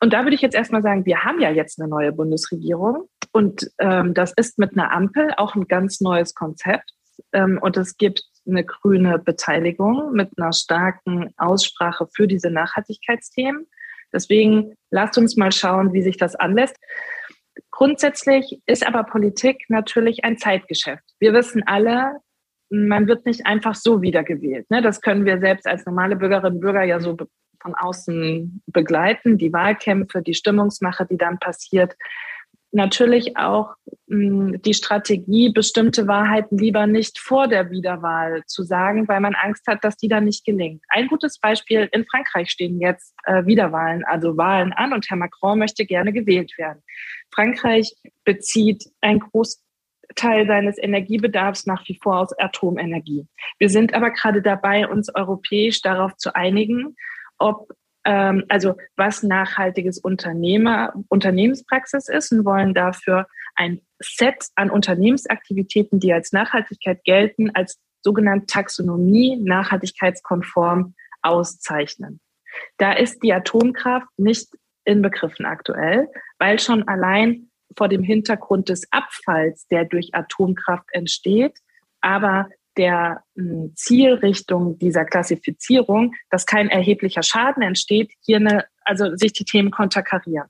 Und 0.00 0.12
da 0.12 0.22
würde 0.22 0.34
ich 0.34 0.42
jetzt 0.42 0.54
erstmal 0.54 0.82
sagen, 0.82 1.06
wir 1.06 1.24
haben 1.24 1.40
ja 1.40 1.50
jetzt 1.50 1.80
eine 1.80 1.88
neue 1.88 2.12
Bundesregierung 2.12 3.08
und 3.32 3.70
ähm, 3.78 4.14
das 4.14 4.32
ist 4.32 4.58
mit 4.58 4.72
einer 4.72 4.92
Ampel 4.92 5.32
auch 5.36 5.54
ein 5.54 5.66
ganz 5.66 6.00
neues 6.00 6.34
Konzept. 6.34 6.92
Ähm, 7.32 7.58
und 7.60 7.76
es 7.76 7.96
gibt 7.96 8.22
eine 8.46 8.64
grüne 8.64 9.18
Beteiligung 9.18 10.12
mit 10.12 10.30
einer 10.36 10.52
starken 10.52 11.32
Aussprache 11.36 12.06
für 12.14 12.26
diese 12.26 12.50
Nachhaltigkeitsthemen. 12.50 13.66
Deswegen 14.12 14.74
lasst 14.90 15.18
uns 15.18 15.36
mal 15.36 15.52
schauen, 15.52 15.92
wie 15.92 16.02
sich 16.02 16.16
das 16.16 16.34
anlässt. 16.34 16.76
Grundsätzlich 17.70 18.60
ist 18.66 18.86
aber 18.86 19.04
Politik 19.04 19.64
natürlich 19.68 20.24
ein 20.24 20.38
Zeitgeschäft. 20.38 21.04
Wir 21.18 21.32
wissen 21.32 21.62
alle, 21.66 22.16
man 22.70 23.08
wird 23.08 23.26
nicht 23.26 23.46
einfach 23.46 23.74
so 23.74 24.00
wiedergewählt. 24.00 24.70
Ne? 24.70 24.80
Das 24.80 25.00
können 25.00 25.24
wir 25.24 25.38
selbst 25.38 25.66
als 25.66 25.84
normale 25.84 26.16
Bürgerinnen 26.16 26.56
und 26.56 26.60
Bürger 26.60 26.84
ja 26.84 27.00
so 27.00 27.16
von 27.60 27.74
außen 27.74 28.62
begleiten, 28.66 29.36
die 29.36 29.52
Wahlkämpfe, 29.52 30.22
die 30.22 30.34
Stimmungsmache, 30.34 31.06
die 31.06 31.18
dann 31.18 31.38
passiert. 31.38 31.94
Natürlich 32.72 33.36
auch 33.36 33.74
mh, 34.06 34.52
hm, 34.52 34.62
die 34.62 34.74
Strategie, 34.74 35.52
bestimmte 35.52 36.06
Wahrheiten 36.06 36.56
lieber 36.56 36.86
nicht 36.86 37.18
vor 37.18 37.48
der 37.48 37.70
Wiederwahl 37.70 38.44
zu 38.46 38.62
sagen, 38.62 39.08
weil 39.08 39.20
man 39.20 39.34
Angst 39.34 39.66
hat, 39.66 39.82
dass 39.82 39.96
die 39.96 40.08
dann 40.08 40.24
nicht 40.24 40.44
gelingt. 40.44 40.82
Ein 40.88 41.08
gutes 41.08 41.40
Beispiel, 41.40 41.88
in 41.92 42.06
Frankreich 42.06 42.50
stehen 42.50 42.80
jetzt 42.80 43.14
äh, 43.24 43.44
Wiederwahlen, 43.44 44.04
also 44.04 44.36
Wahlen 44.36 44.72
an 44.72 44.92
und 44.92 45.10
Herr 45.10 45.16
Macron 45.16 45.58
möchte 45.58 45.84
gerne 45.84 46.12
gewählt 46.12 46.56
werden. 46.58 46.82
Frankreich 47.34 47.92
bezieht 48.24 48.84
ein 49.00 49.18
groß, 49.18 49.60
Teil 50.16 50.46
seines 50.46 50.78
Energiebedarfs 50.78 51.66
nach 51.66 51.86
wie 51.88 51.98
vor 52.02 52.18
aus 52.18 52.38
Atomenergie. 52.38 53.26
Wir 53.58 53.68
sind 53.68 53.94
aber 53.94 54.10
gerade 54.10 54.42
dabei, 54.42 54.88
uns 54.88 55.14
europäisch 55.14 55.82
darauf 55.82 56.16
zu 56.16 56.34
einigen, 56.34 56.96
ob 57.38 57.72
ähm, 58.04 58.44
also 58.48 58.76
was 58.96 59.22
nachhaltiges 59.22 59.98
Unternehmer, 59.98 60.92
Unternehmenspraxis 61.08 62.08
ist 62.08 62.32
und 62.32 62.44
wollen 62.44 62.74
dafür 62.74 63.26
ein 63.54 63.80
Set 63.98 64.46
an 64.54 64.70
Unternehmensaktivitäten, 64.70 66.00
die 66.00 66.12
als 66.12 66.32
Nachhaltigkeit 66.32 67.04
gelten, 67.04 67.50
als 67.54 67.78
sogenannte 68.02 68.46
Taxonomie 68.46 69.36
nachhaltigkeitskonform 69.36 70.94
auszeichnen. 71.22 72.20
Da 72.78 72.92
ist 72.92 73.22
die 73.22 73.32
Atomkraft 73.32 74.08
nicht 74.16 74.48
inbegriffen 74.84 75.44
aktuell, 75.44 76.08
weil 76.38 76.58
schon 76.58 76.88
allein 76.88 77.49
vor 77.76 77.88
dem 77.88 78.02
Hintergrund 78.02 78.68
des 78.68 78.86
Abfalls, 78.90 79.66
der 79.68 79.84
durch 79.84 80.14
Atomkraft 80.14 80.88
entsteht, 80.92 81.58
aber 82.00 82.48
der 82.76 83.22
hm, 83.36 83.72
Zielrichtung 83.74 84.78
dieser 84.78 85.04
Klassifizierung, 85.04 86.14
dass 86.30 86.46
kein 86.46 86.68
erheblicher 86.68 87.22
Schaden 87.22 87.62
entsteht, 87.62 88.12
hier 88.24 88.36
eine, 88.36 88.64
also 88.84 89.14
sich 89.16 89.32
die 89.32 89.44
Themen 89.44 89.70
konterkarieren. 89.70 90.48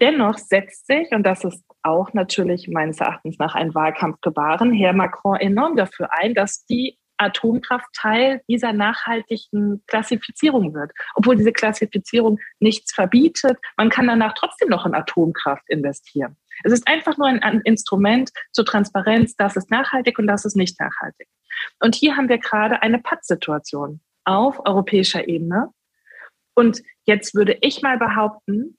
Dennoch 0.00 0.38
setzt 0.38 0.86
sich, 0.86 1.10
und 1.12 1.24
das 1.24 1.44
ist 1.44 1.62
auch 1.82 2.12
natürlich 2.14 2.68
meines 2.68 3.00
Erachtens 3.00 3.38
nach 3.38 3.54
ein 3.54 3.74
Wahlkampfgebaren, 3.74 4.72
Herr 4.72 4.92
Macron 4.92 5.36
enorm 5.36 5.76
dafür 5.76 6.12
ein, 6.12 6.34
dass 6.34 6.64
die 6.66 6.98
Atomkraft 7.16 7.86
Teil 7.94 8.42
dieser 8.48 8.72
nachhaltigen 8.72 9.82
Klassifizierung 9.86 10.74
wird. 10.74 10.92
Obwohl 11.14 11.36
diese 11.36 11.52
Klassifizierung 11.52 12.38
nichts 12.58 12.92
verbietet, 12.92 13.58
man 13.76 13.90
kann 13.90 14.06
danach 14.06 14.34
trotzdem 14.34 14.68
noch 14.68 14.86
in 14.86 14.94
Atomkraft 14.94 15.64
investieren. 15.68 16.36
Es 16.62 16.72
ist 16.72 16.86
einfach 16.86 17.16
nur 17.16 17.26
ein, 17.26 17.60
Instrument 17.62 18.30
zur 18.52 18.64
Transparenz, 18.64 19.34
das 19.36 19.56
ist 19.56 19.70
nachhaltig 19.70 20.18
und 20.18 20.26
das 20.26 20.44
ist 20.44 20.56
nicht 20.56 20.78
nachhaltig. 20.78 21.28
Und 21.80 21.94
hier 21.94 22.16
haben 22.16 22.28
wir 22.28 22.38
gerade 22.38 22.82
eine 22.82 22.98
Pattsituation 22.98 24.00
auf 24.24 24.60
europäischer 24.64 25.28
Ebene. 25.28 25.70
Und 26.54 26.82
jetzt 27.04 27.34
würde 27.34 27.58
ich 27.60 27.82
mal 27.82 27.98
behaupten, 27.98 28.78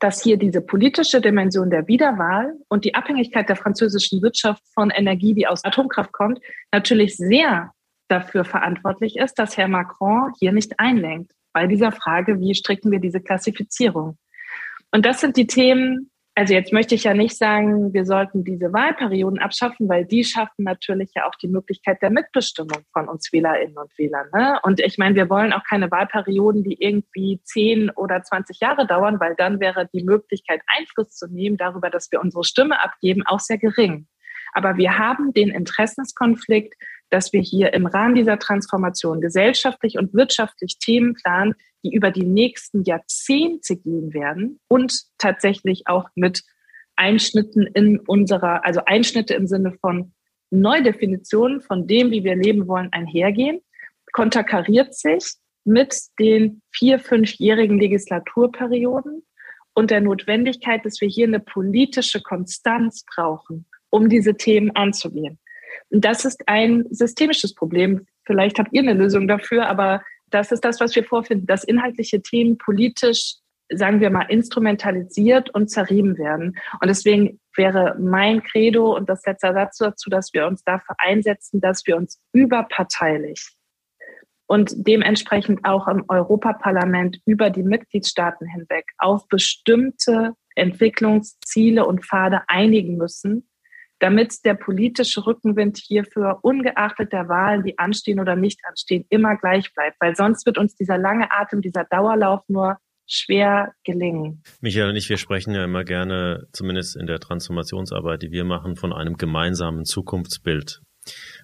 dass 0.00 0.22
hier 0.22 0.36
diese 0.36 0.60
politische 0.60 1.20
Dimension 1.20 1.70
der 1.70 1.86
Wiederwahl 1.88 2.54
und 2.68 2.84
die 2.84 2.94
Abhängigkeit 2.94 3.48
der 3.48 3.56
französischen 3.56 4.22
Wirtschaft 4.22 4.62
von 4.74 4.90
Energie, 4.90 5.34
die 5.34 5.46
aus 5.46 5.64
Atomkraft 5.64 6.12
kommt, 6.12 6.40
natürlich 6.72 7.16
sehr 7.16 7.72
dafür 8.08 8.44
verantwortlich 8.44 9.16
ist, 9.16 9.38
dass 9.38 9.56
Herr 9.56 9.68
Macron 9.68 10.32
hier 10.38 10.52
nicht 10.52 10.78
einlenkt 10.78 11.32
bei 11.52 11.66
dieser 11.66 11.92
Frage, 11.92 12.40
wie 12.40 12.54
stricken 12.54 12.90
wir 12.90 13.00
diese 13.00 13.20
Klassifizierung. 13.20 14.16
Und 14.90 15.04
das 15.04 15.20
sind 15.20 15.36
die 15.36 15.46
Themen, 15.46 16.10
also 16.38 16.54
jetzt 16.54 16.72
möchte 16.72 16.94
ich 16.94 17.02
ja 17.02 17.14
nicht 17.14 17.36
sagen, 17.36 17.92
wir 17.92 18.04
sollten 18.04 18.44
diese 18.44 18.72
Wahlperioden 18.72 19.40
abschaffen, 19.40 19.88
weil 19.88 20.06
die 20.06 20.22
schaffen 20.22 20.62
natürlich 20.62 21.10
ja 21.16 21.26
auch 21.26 21.34
die 21.34 21.48
Möglichkeit 21.48 22.00
der 22.00 22.10
Mitbestimmung 22.10 22.84
von 22.92 23.08
uns 23.08 23.32
Wählerinnen 23.32 23.76
und 23.76 23.90
Wählern. 23.98 24.28
Ne? 24.32 24.60
Und 24.62 24.78
ich 24.78 24.98
meine, 24.98 25.16
wir 25.16 25.28
wollen 25.28 25.52
auch 25.52 25.64
keine 25.68 25.90
Wahlperioden, 25.90 26.62
die 26.62 26.80
irgendwie 26.80 27.40
zehn 27.42 27.90
oder 27.90 28.22
zwanzig 28.22 28.60
Jahre 28.60 28.86
dauern, 28.86 29.18
weil 29.18 29.34
dann 29.34 29.58
wäre 29.58 29.88
die 29.92 30.04
Möglichkeit, 30.04 30.60
Einfluss 30.78 31.16
zu 31.16 31.26
nehmen 31.26 31.56
darüber, 31.56 31.90
dass 31.90 32.12
wir 32.12 32.20
unsere 32.20 32.44
Stimme 32.44 32.80
abgeben, 32.80 33.26
auch 33.26 33.40
sehr 33.40 33.58
gering. 33.58 34.06
Aber 34.52 34.76
wir 34.76 34.96
haben 34.96 35.32
den 35.32 35.48
Interessenskonflikt, 35.48 36.74
dass 37.10 37.32
wir 37.32 37.40
hier 37.40 37.72
im 37.72 37.86
Rahmen 37.86 38.14
dieser 38.14 38.38
Transformation 38.38 39.20
gesellschaftlich 39.20 39.98
und 39.98 40.14
wirtschaftlich 40.14 40.78
Themen 40.78 41.14
planen, 41.14 41.54
die 41.84 41.94
über 41.94 42.10
die 42.10 42.24
nächsten 42.24 42.84
Jahrzehnte 42.84 43.76
gehen 43.76 44.12
werden 44.12 44.60
und 44.68 45.02
tatsächlich 45.18 45.82
auch 45.86 46.08
mit 46.14 46.42
Einschnitten 46.96 47.66
in 47.66 48.00
unserer, 48.00 48.64
also 48.64 48.80
Einschnitte 48.84 49.34
im 49.34 49.46
Sinne 49.46 49.72
von 49.80 50.12
Neudefinitionen 50.50 51.60
von 51.60 51.86
dem, 51.86 52.10
wie 52.10 52.24
wir 52.24 52.34
leben 52.34 52.66
wollen, 52.66 52.88
einhergehen, 52.92 53.60
konterkariert 54.12 54.94
sich 54.94 55.34
mit 55.64 55.96
den 56.18 56.62
vier, 56.72 56.98
fünfjährigen 56.98 57.78
Legislaturperioden 57.78 59.22
und 59.74 59.90
der 59.90 60.00
Notwendigkeit, 60.00 60.84
dass 60.84 61.00
wir 61.00 61.08
hier 61.08 61.26
eine 61.26 61.40
politische 61.40 62.20
Konstanz 62.22 63.04
brauchen, 63.04 63.66
um 63.90 64.08
diese 64.08 64.34
Themen 64.34 64.74
anzugehen. 64.74 65.38
Und 65.90 66.04
das 66.04 66.24
ist 66.24 66.48
ein 66.48 66.86
systemisches 66.90 67.54
Problem. 67.54 68.06
Vielleicht 68.24 68.58
habt 68.58 68.72
ihr 68.72 68.82
eine 68.82 68.94
Lösung 68.94 69.28
dafür, 69.28 69.68
aber 69.68 70.02
das 70.30 70.52
ist 70.52 70.64
das, 70.64 70.80
was 70.80 70.94
wir 70.94 71.04
vorfinden, 71.04 71.46
dass 71.46 71.64
inhaltliche 71.64 72.22
Themen 72.22 72.58
politisch, 72.58 73.36
sagen 73.72 74.00
wir 74.00 74.10
mal, 74.10 74.26
instrumentalisiert 74.30 75.50
und 75.54 75.70
zerrieben 75.70 76.16
werden. 76.18 76.56
Und 76.80 76.88
deswegen 76.88 77.40
wäre 77.56 77.96
mein 77.98 78.42
Credo 78.42 78.96
und 78.96 79.08
das 79.08 79.24
letzte 79.26 79.52
Satz 79.52 79.78
dazu, 79.78 80.10
dass 80.10 80.32
wir 80.32 80.46
uns 80.46 80.62
dafür 80.64 80.96
einsetzen, 80.98 81.60
dass 81.60 81.86
wir 81.86 81.96
uns 81.96 82.20
überparteilich 82.32 83.58
und 84.48 84.72
dementsprechend 84.76 85.64
auch 85.64 85.86
im 85.88 86.04
Europaparlament 86.08 87.20
über 87.26 87.50
die 87.50 87.62
Mitgliedstaaten 87.62 88.46
hinweg 88.46 88.86
auf 88.96 89.28
bestimmte 89.28 90.32
Entwicklungsziele 90.54 91.86
und 91.86 92.04
Pfade 92.04 92.42
einigen 92.48 92.96
müssen, 92.96 93.47
damit 94.00 94.44
der 94.44 94.54
politische 94.54 95.26
Rückenwind 95.26 95.78
hierfür 95.78 96.38
ungeachtet 96.42 97.12
der 97.12 97.28
Wahlen, 97.28 97.64
die 97.64 97.78
anstehen 97.78 98.20
oder 98.20 98.36
nicht 98.36 98.60
anstehen, 98.68 99.04
immer 99.08 99.36
gleich 99.36 99.72
bleibt, 99.74 99.96
weil 100.00 100.14
sonst 100.14 100.46
wird 100.46 100.58
uns 100.58 100.74
dieser 100.74 100.98
lange 100.98 101.30
Atem, 101.30 101.60
dieser 101.60 101.84
Dauerlauf 101.84 102.42
nur 102.48 102.78
schwer 103.06 103.72
gelingen. 103.84 104.42
Michael 104.60 104.90
und 104.90 104.96
ich, 104.96 105.08
wir 105.08 105.16
sprechen 105.16 105.54
ja 105.54 105.64
immer 105.64 105.82
gerne, 105.84 106.46
zumindest 106.52 106.96
in 106.96 107.06
der 107.06 107.18
Transformationsarbeit, 107.18 108.22
die 108.22 108.30
wir 108.30 108.44
machen, 108.44 108.76
von 108.76 108.92
einem 108.92 109.16
gemeinsamen 109.16 109.84
Zukunftsbild. 109.84 110.80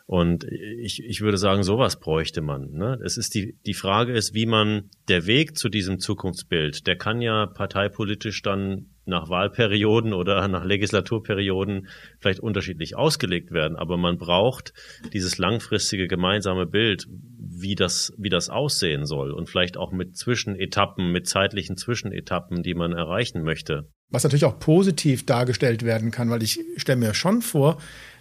Und 0.07 0.45
ich, 0.45 1.03
ich 1.03 1.23
würde 1.23 1.39
sagen, 1.39 1.63
sowas 1.63 1.99
bräuchte 1.99 2.43
man. 2.43 2.71
Ne? 2.73 2.99
Es 3.03 3.17
ist 3.17 3.35
die, 3.35 3.59
die 3.65 3.73
Frage 3.73 4.13
ist, 4.13 4.35
wie 4.35 4.45
man 4.45 4.91
der 5.09 5.27
Weg 5.27 5.57
zu 5.57 5.71
diesem 5.71 5.99
Zukunftsbild, 5.99 6.87
der 6.87 6.97
kann 6.97 7.23
ja 7.23 7.47
parteipolitisch 7.47 8.43
dann 8.43 8.94
nach 9.07 9.29
Wahlperioden 9.29 10.13
oder 10.13 10.47
nach 10.49 10.65
Legislaturperioden 10.65 11.89
vielleicht 12.19 12.41
unterschiedlich 12.41 12.97
ausgelegt 12.97 13.51
werden, 13.51 13.77
aber 13.77 13.97
man 13.97 14.19
braucht 14.19 14.73
dieses 15.13 15.39
langfristige 15.39 16.09
gemeinsame 16.09 16.67
Bild, 16.67 17.07
wie 17.39 17.75
das, 17.75 18.13
wie 18.19 18.31
das 18.31 18.49
aussehen 18.49 19.07
soll 19.07 19.33
und 19.33 19.49
vielleicht 19.49 19.77
auch 19.77 19.93
mit 19.93 20.17
Zwischenetappen, 20.17 21.13
mit 21.13 21.29
zeitlichen 21.29 21.77
Zwischenetappen, 21.77 22.63
die 22.63 22.75
man 22.75 22.93
erreichen 22.93 23.43
möchte. 23.43 23.89
Was 24.11 24.25
natürlich 24.25 24.45
auch 24.45 24.59
positiv 24.59 25.27
dargestellt 25.27 25.85
werden 25.85 26.11
kann, 26.11 26.31
weil 26.31 26.43
ich 26.43 26.61
stelle 26.77 26.99
mir 26.99 27.15
schon 27.15 27.43
vor, 27.43 27.79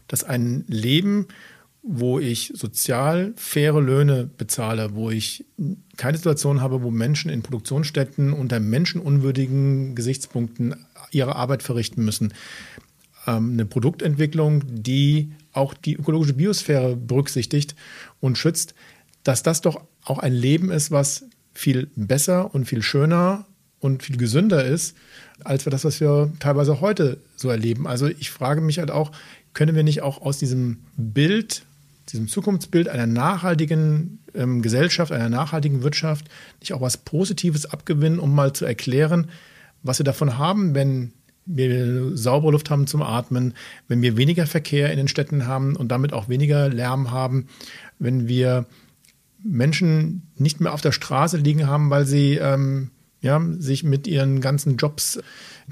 dass 0.08 0.24
ein 0.24 0.66
Leben, 0.68 1.28
wo 1.84 2.18
ich 2.18 2.54
sozial 2.56 3.34
faire 3.36 3.82
Löhne 3.82 4.30
bezahle, 4.38 4.96
wo 4.96 5.12
ich 5.12 5.46
keine 5.98 6.18
Situation 6.18 6.62
habe, 6.62 6.82
wo 6.82 6.92
Menschen 6.92 7.30
in 7.30 7.44
Produktionsstätten 7.44 8.32
unter 8.32 8.62
menschenunwürdigen 8.62 9.94
Gesichtspunkten 9.94 10.76
ihre 11.12 11.36
Arbeit 11.36 11.62
verrichten 11.62 12.06
müssen. 12.06 12.34
Ähm, 13.28 13.52
eine 13.52 13.66
Produktentwicklung, 13.66 14.64
die 14.66 15.34
auch 15.52 15.74
die 15.74 15.96
ökologische 15.96 16.34
Biosphäre 16.34 16.96
berücksichtigt 16.96 17.76
und 18.22 18.38
schützt, 18.38 18.74
dass 19.24 19.44
das 19.44 19.60
doch 19.62 19.82
auch 20.06 20.20
ein 20.20 20.34
Leben 20.34 20.72
ist, 20.72 20.90
was 20.90 21.26
viel 21.54 21.90
besser 21.96 22.56
und 22.56 22.66
viel 22.66 22.82
schöner 22.82 23.46
und 23.80 24.04
viel 24.04 24.18
gesünder 24.18 24.64
ist, 24.64 24.96
als 25.44 25.66
wir 25.66 25.72
das, 25.72 25.84
was 25.84 26.00
wir 26.00 26.32
teilweise 26.40 26.80
heute 26.80 27.18
so 27.36 27.50
erleben. 27.50 27.88
Also 27.88 28.08
ich 28.08 28.32
frage 28.32 28.62
mich 28.62 28.80
halt 28.80 28.90
auch, 28.90 29.12
können 29.54 29.76
wir 29.76 29.84
nicht 29.84 30.02
auch 30.02 30.22
aus 30.22 30.38
diesem 30.38 30.80
Bild 30.96 31.64
diesem 32.14 32.28
Zukunftsbild 32.28 32.88
einer 32.88 33.08
nachhaltigen 33.08 34.20
ähm, 34.34 34.62
Gesellschaft, 34.62 35.12
einer 35.12 35.30
nachhaltigen 35.30 35.84
Wirtschaft 35.84 36.26
nicht 36.60 36.74
auch 36.74 36.82
was 36.82 36.98
Positives 36.98 37.66
abgewinnen, 37.66 38.20
um 38.20 38.34
mal 38.34 38.54
zu 38.54 38.66
erklären, 38.66 39.30
was 39.82 40.00
wir 40.00 40.06
davon 40.06 40.38
haben, 40.38 40.76
wenn 40.76 41.12
wir 41.46 42.16
saubere 42.16 42.54
Luft 42.54 42.70
haben 42.70 42.88
zum 42.88 43.02
Atmen, 43.02 43.54
wenn 43.88 44.02
wir 44.02 44.16
weniger 44.16 44.48
Verkehr 44.48 44.92
in 44.92 44.98
den 44.98 45.10
Städten 45.10 45.46
haben 45.46 45.76
und 45.76 45.90
damit 45.90 46.14
auch 46.14 46.30
weniger 46.30 46.70
Lärm 46.70 47.12
haben, 47.12 47.48
wenn 48.00 48.28
wir 48.28 48.66
Menschen 49.44 50.30
nicht 50.38 50.62
mehr 50.62 50.74
auf 50.74 50.82
der 50.82 50.94
Straße 50.94 51.38
liegen 51.38 51.68
haben, 51.68 51.90
weil 51.90 52.06
sie 52.06 52.36
ähm, 52.36 52.92
ja, 53.20 53.42
sich 53.58 53.84
mit 53.84 54.08
ihren 54.08 54.40
ganzen 54.40 54.78
Jobs 54.78 55.20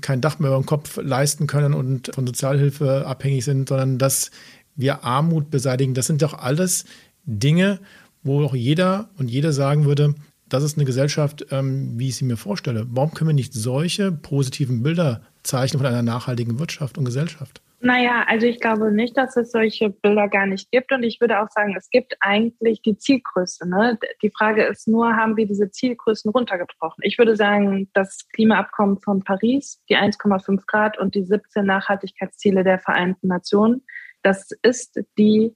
kein 0.01 0.21
Dach 0.21 0.39
mehr 0.39 0.49
über 0.49 0.59
dem 0.59 0.65
Kopf 0.65 0.97
leisten 1.01 1.47
können 1.47 1.73
und 1.73 2.11
von 2.13 2.25
Sozialhilfe 2.25 3.05
abhängig 3.05 3.45
sind, 3.45 3.69
sondern 3.69 3.97
dass 3.97 4.31
wir 4.75 5.03
Armut 5.03 5.49
beseitigen. 5.51 5.93
Das 5.93 6.07
sind 6.07 6.21
doch 6.21 6.33
alles 6.33 6.85
Dinge, 7.25 7.79
wo 8.23 8.43
auch 8.43 8.55
jeder 8.55 9.09
und 9.17 9.29
jeder 9.29 9.51
sagen 9.51 9.85
würde, 9.85 10.15
das 10.49 10.63
ist 10.63 10.77
eine 10.77 10.85
Gesellschaft, 10.85 11.45
ähm, 11.51 11.97
wie 11.97 12.09
ich 12.09 12.17
sie 12.17 12.25
mir 12.25 12.37
vorstelle. 12.37 12.85
Warum 12.89 13.13
können 13.13 13.29
wir 13.29 13.33
nicht 13.33 13.53
solche 13.53 14.11
positiven 14.11 14.83
Bilder 14.83 15.21
zeichnen 15.43 15.79
von 15.79 15.87
einer 15.87 16.03
nachhaltigen 16.03 16.59
Wirtschaft 16.59 16.97
und 16.97 17.05
Gesellschaft? 17.05 17.61
Naja, 17.83 18.25
also 18.27 18.45
ich 18.45 18.59
glaube 18.59 18.91
nicht, 18.91 19.17
dass 19.17 19.35
es 19.37 19.51
solche 19.51 19.89
Bilder 19.89 20.27
gar 20.27 20.45
nicht 20.45 20.69
gibt. 20.69 20.91
Und 20.91 21.01
ich 21.01 21.19
würde 21.19 21.39
auch 21.39 21.49
sagen, 21.49 21.73
es 21.75 21.89
gibt 21.89 22.15
eigentlich 22.19 22.83
die 22.83 22.95
Zielgröße. 22.95 23.67
Ne? 23.67 23.97
Die 24.21 24.29
Frage 24.29 24.65
ist 24.65 24.87
nur, 24.87 25.15
haben 25.15 25.35
wir 25.35 25.47
diese 25.47 25.71
Zielgrößen 25.71 26.29
runtergebrochen? 26.29 27.01
Ich 27.03 27.17
würde 27.17 27.35
sagen, 27.35 27.89
das 27.95 28.27
Klimaabkommen 28.33 28.99
von 28.99 29.23
Paris, 29.23 29.81
die 29.89 29.97
1,5 29.97 30.61
Grad 30.67 30.99
und 30.99 31.15
die 31.15 31.23
17 31.23 31.65
Nachhaltigkeitsziele 31.65 32.63
der 32.63 32.77
Vereinten 32.77 33.27
Nationen, 33.27 33.83
das 34.23 34.51
ist 34.61 34.99
die 35.17 35.55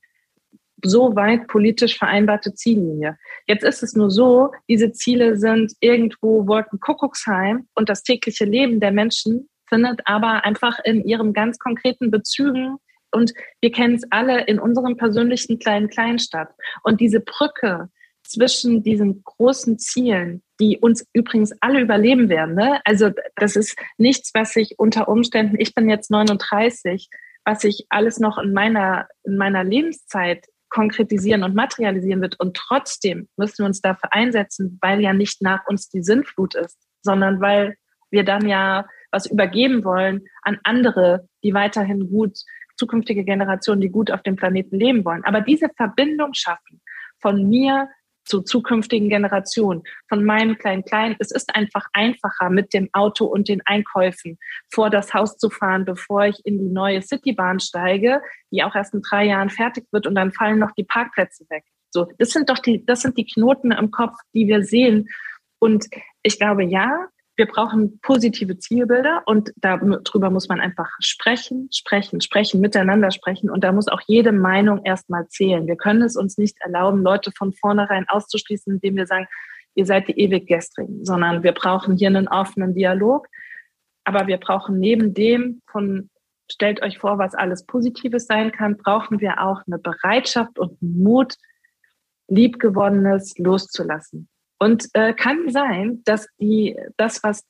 so 0.84 1.16
weit 1.16 1.48
politisch 1.48 1.98
vereinbarte 1.98 2.54
Ziellinie. 2.54 3.18
Jetzt 3.48 3.64
ist 3.64 3.82
es 3.82 3.96
nur 3.96 4.12
so, 4.12 4.52
diese 4.70 4.92
Ziele 4.92 5.38
sind 5.38 5.74
irgendwo 5.80 6.48
Wolkenkuckucksheim 6.48 7.68
und 7.74 7.90
das 7.90 8.04
tägliche 8.04 8.46
Leben 8.46 8.80
der 8.80 8.92
Menschen 8.92 9.50
findet 9.68 10.02
aber 10.06 10.46
einfach 10.46 10.78
in 10.84 11.04
ihren 11.04 11.34
ganz 11.34 11.58
konkreten 11.58 12.12
Bezügen 12.12 12.78
und 13.12 13.34
wir 13.62 13.72
kennen 13.72 13.96
es 13.96 14.04
alle 14.12 14.44
in 14.46 14.60
unserem 14.60 14.98
persönlichen 14.98 15.58
kleinen 15.58 15.90
Kleinstadt. 15.90 16.50
Und 16.84 17.00
diese 17.00 17.22
Brücke 17.22 17.90
zwischen 18.24 18.84
diesen 18.84 19.24
großen 19.24 19.80
Zielen, 19.80 20.44
die 20.60 20.78
uns 20.80 21.08
übrigens 21.14 21.54
alle 21.62 21.80
überleben 21.80 22.28
werden. 22.28 22.56
Ne? 22.56 22.82
Also 22.84 23.12
das 23.36 23.56
ist 23.56 23.78
nichts, 23.98 24.32
was 24.34 24.54
sich 24.54 24.76
unter 24.78 25.08
Umständen, 25.08 25.56
ich 25.60 25.74
bin 25.74 25.90
jetzt 25.90 26.12
39, 26.12 27.08
was 27.46 27.62
sich 27.62 27.86
alles 27.90 28.20
noch 28.20 28.38
in 28.38 28.54
meiner, 28.54 29.08
in 29.24 29.38
meiner 29.38 29.64
Lebenszeit 29.64 30.46
konkretisieren 30.70 31.44
und 31.44 31.56
materialisieren 31.56 32.22
wird. 32.22 32.40
Und 32.40 32.58
trotzdem 32.58 33.30
müssen 33.38 33.60
wir 33.60 33.66
uns 33.66 33.82
dafür 33.82 34.12
einsetzen, 34.12 34.78
weil 34.82 35.00
ja 35.00 35.14
nicht 35.14 35.42
nach 35.42 35.66
uns 35.68 35.90
die 35.90 36.04
Sinnflut 36.04 36.56
ist, 36.56 36.78
sondern 37.02 37.40
weil 37.40 37.78
wir 38.10 38.24
dann 38.24 38.48
ja 38.48 38.86
was 39.12 39.26
übergeben 39.26 39.86
wollen 39.86 40.26
an 40.42 40.60
andere, 40.64 41.30
die 41.44 41.54
weiterhin 41.54 42.10
gut, 42.10 42.38
zukünftige 42.76 43.24
Generationen, 43.24 43.80
die 43.80 43.90
gut 43.90 44.12
auf 44.12 44.24
dem 44.24 44.36
Planeten 44.36 44.78
leben 44.78 45.06
wollen. 45.06 45.24
Aber 45.24 45.40
diese 45.40 45.70
Verbindung 45.78 46.34
schaffen 46.34 46.82
von 47.22 47.48
mir 47.48 47.88
zu 48.26 48.42
zukünftigen 48.42 49.10
Generationen, 49.10 49.84
von 50.10 50.24
meinem 50.24 50.58
kleinen 50.58 50.84
Klein. 50.84 51.16
Es 51.20 51.32
ist 51.32 51.56
einfach 51.56 51.86
einfacher, 51.94 52.50
mit 52.50 52.74
dem 52.74 52.90
Auto 52.94 53.26
und 53.26 53.48
den 53.48 53.62
Einkäufen 53.66 54.38
vor 54.72 54.90
das 54.90 55.14
Haus 55.14 55.38
zu 55.38 55.50
fahren, 55.50 55.86
bevor 55.86 56.26
ich 56.26 56.46
in 56.46 56.60
die 56.60 56.74
neue 56.74 57.02
Citybahn 57.02 57.60
steige, 57.60 58.22
die 58.52 58.64
auch 58.64 58.76
erst 58.76 58.94
in 58.94 59.02
drei 59.02 59.26
Jahren 59.26 59.50
fertig 59.50 59.86
wird 59.92 60.08
und 60.08 60.16
dann 60.16 60.32
fallen 60.32 60.60
noch 60.60 60.72
die 60.72 60.84
Parkplätze 60.84 61.46
weg. 61.50 61.64
So, 61.92 62.12
das 62.18 62.32
sind 62.32 62.50
doch 62.50 62.60
die, 62.60 62.86
das 62.86 63.02
sind 63.02 63.18
die 63.18 63.26
Knoten 63.26 63.72
im 63.72 63.92
Kopf, 63.92 64.18
die 64.34 64.48
wir 64.48 64.64
sehen. 64.64 65.08
Und 65.60 65.86
ich 66.24 66.38
glaube, 66.38 66.64
ja, 66.64 67.08
wir 67.38 67.48
brauchen 67.48 68.00
positive 68.00 68.58
Zielbilder 68.58 69.24
und 69.26 69.52
darüber 69.58 70.30
muss 70.30 70.48
man 70.48 70.62
einfach 70.62 70.90
sprechen, 71.00 71.70
sprechen, 71.72 72.22
sprechen, 72.22 72.62
miteinander 72.62 73.12
sprechen 73.12 73.50
und 73.50 73.64
da 73.64 73.72
muss 73.72 73.88
auch 73.88 74.02
jede 74.08 74.32
Meinung 74.32 74.84
erstmal 74.86 75.28
zählen. 75.28 75.68
Wir 75.68 75.76
können 75.76 76.02
es 76.02 76.16
uns 76.16 76.38
nicht 76.38 76.58
erlauben, 76.62 77.04
Leute 77.04 77.32
von 77.32 77.54
vornherein 77.54 78.06
auszuschließen, 78.08 78.76
indem 78.76 78.96
wir 78.96 79.08
sagen, 79.08 79.28
ihr 79.76 79.86
seid 79.86 80.08
die 80.08 80.18
ewig 80.18 80.48
Gestrigen, 80.48 81.04
sondern 81.04 81.44
wir 81.44 81.52
brauchen 81.52 81.98
hier 81.98 82.08
einen 82.08 82.28
offenen 82.28 82.74
Dialog. 82.74 83.28
Aber 84.06 84.28
wir 84.28 84.38
brauchen 84.38 84.80
neben 84.80 85.14
dem 85.14 85.62
von 85.68 86.10
stellt 86.50 86.82
euch 86.84 87.00
vor, 87.00 87.18
was 87.18 87.34
alles 87.34 87.66
Positives 87.66 88.28
sein 88.28 88.52
kann, 88.52 88.78
brauchen 88.78 89.20
wir 89.20 89.42
auch 89.42 89.62
eine 89.66 89.80
Bereitschaft 89.80 90.60
und 90.60 90.82
Mut, 90.82 91.36
liebgewonnenes 92.28 93.38
loszulassen. 93.38 94.30
Und 94.60 94.88
äh, 94.94 95.14
kann 95.14 95.50
sein, 95.50 96.02
dass 96.06 96.28
die, 96.40 96.78
das, 96.98 97.24
was 97.24 97.44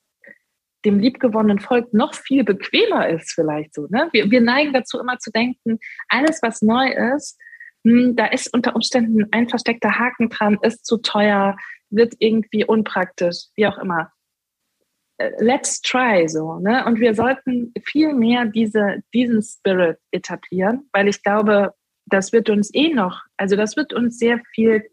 dem 0.86 1.00
liebgewonnenen 1.00 1.60
Volk 1.60 1.94
noch 1.94 2.14
viel 2.14 2.44
bequemer 2.44 3.10
ist, 3.10 3.34
vielleicht 3.34 3.74
so. 3.74 3.88
Ne? 3.90 4.10
Wir, 4.12 4.30
wir 4.30 4.42
neigen 4.42 4.72
dazu 4.72 5.00
immer 5.00 5.18
zu 5.18 5.32
denken, 5.32 5.80
alles, 6.10 6.40
was 6.42 6.62
neu 6.62 6.90
ist, 7.16 7.38
mh, 7.84 7.92
hm, 7.92 8.16
da 8.16 8.28
ist 8.28 8.54
unter 8.54 8.76
Umständen 8.76 9.26
ein 9.32 9.50
versteckter 9.50 9.98
Haken 9.98 10.30
dran, 10.30 10.58
ist 10.62 10.86
zu 10.86 10.98
teuer, 10.98 11.58
wird 11.90 12.14
irgendwie 12.20 12.66
unpraktisch, 12.66 13.46
wie 13.56 13.68
auch 13.68 13.78
immer. 13.78 14.12
Äh, 15.18 15.32
let's 15.40 15.82
try 15.82 16.28
so. 16.28 16.60
Ne? 16.60 16.86
Und 16.86 17.00
wir 17.00 17.16
sollten 17.16 17.74
viel 17.84 18.14
mehr 18.14 18.46
diese, 18.46 19.04
diesen 19.14 19.42
Spirit 19.42 19.98
etablieren, 20.12 20.90
weil 20.94 21.08
ich 21.08 21.24
glaube, 21.24 21.74
das 22.06 22.32
wird 22.32 22.50
uns 22.50 22.70
eh 22.74 22.94
noch, 22.94 23.22
also 23.38 23.56
das 23.56 23.76
wird 23.76 23.94
uns 23.94 24.20
sehr 24.20 24.40
viel 24.54 24.84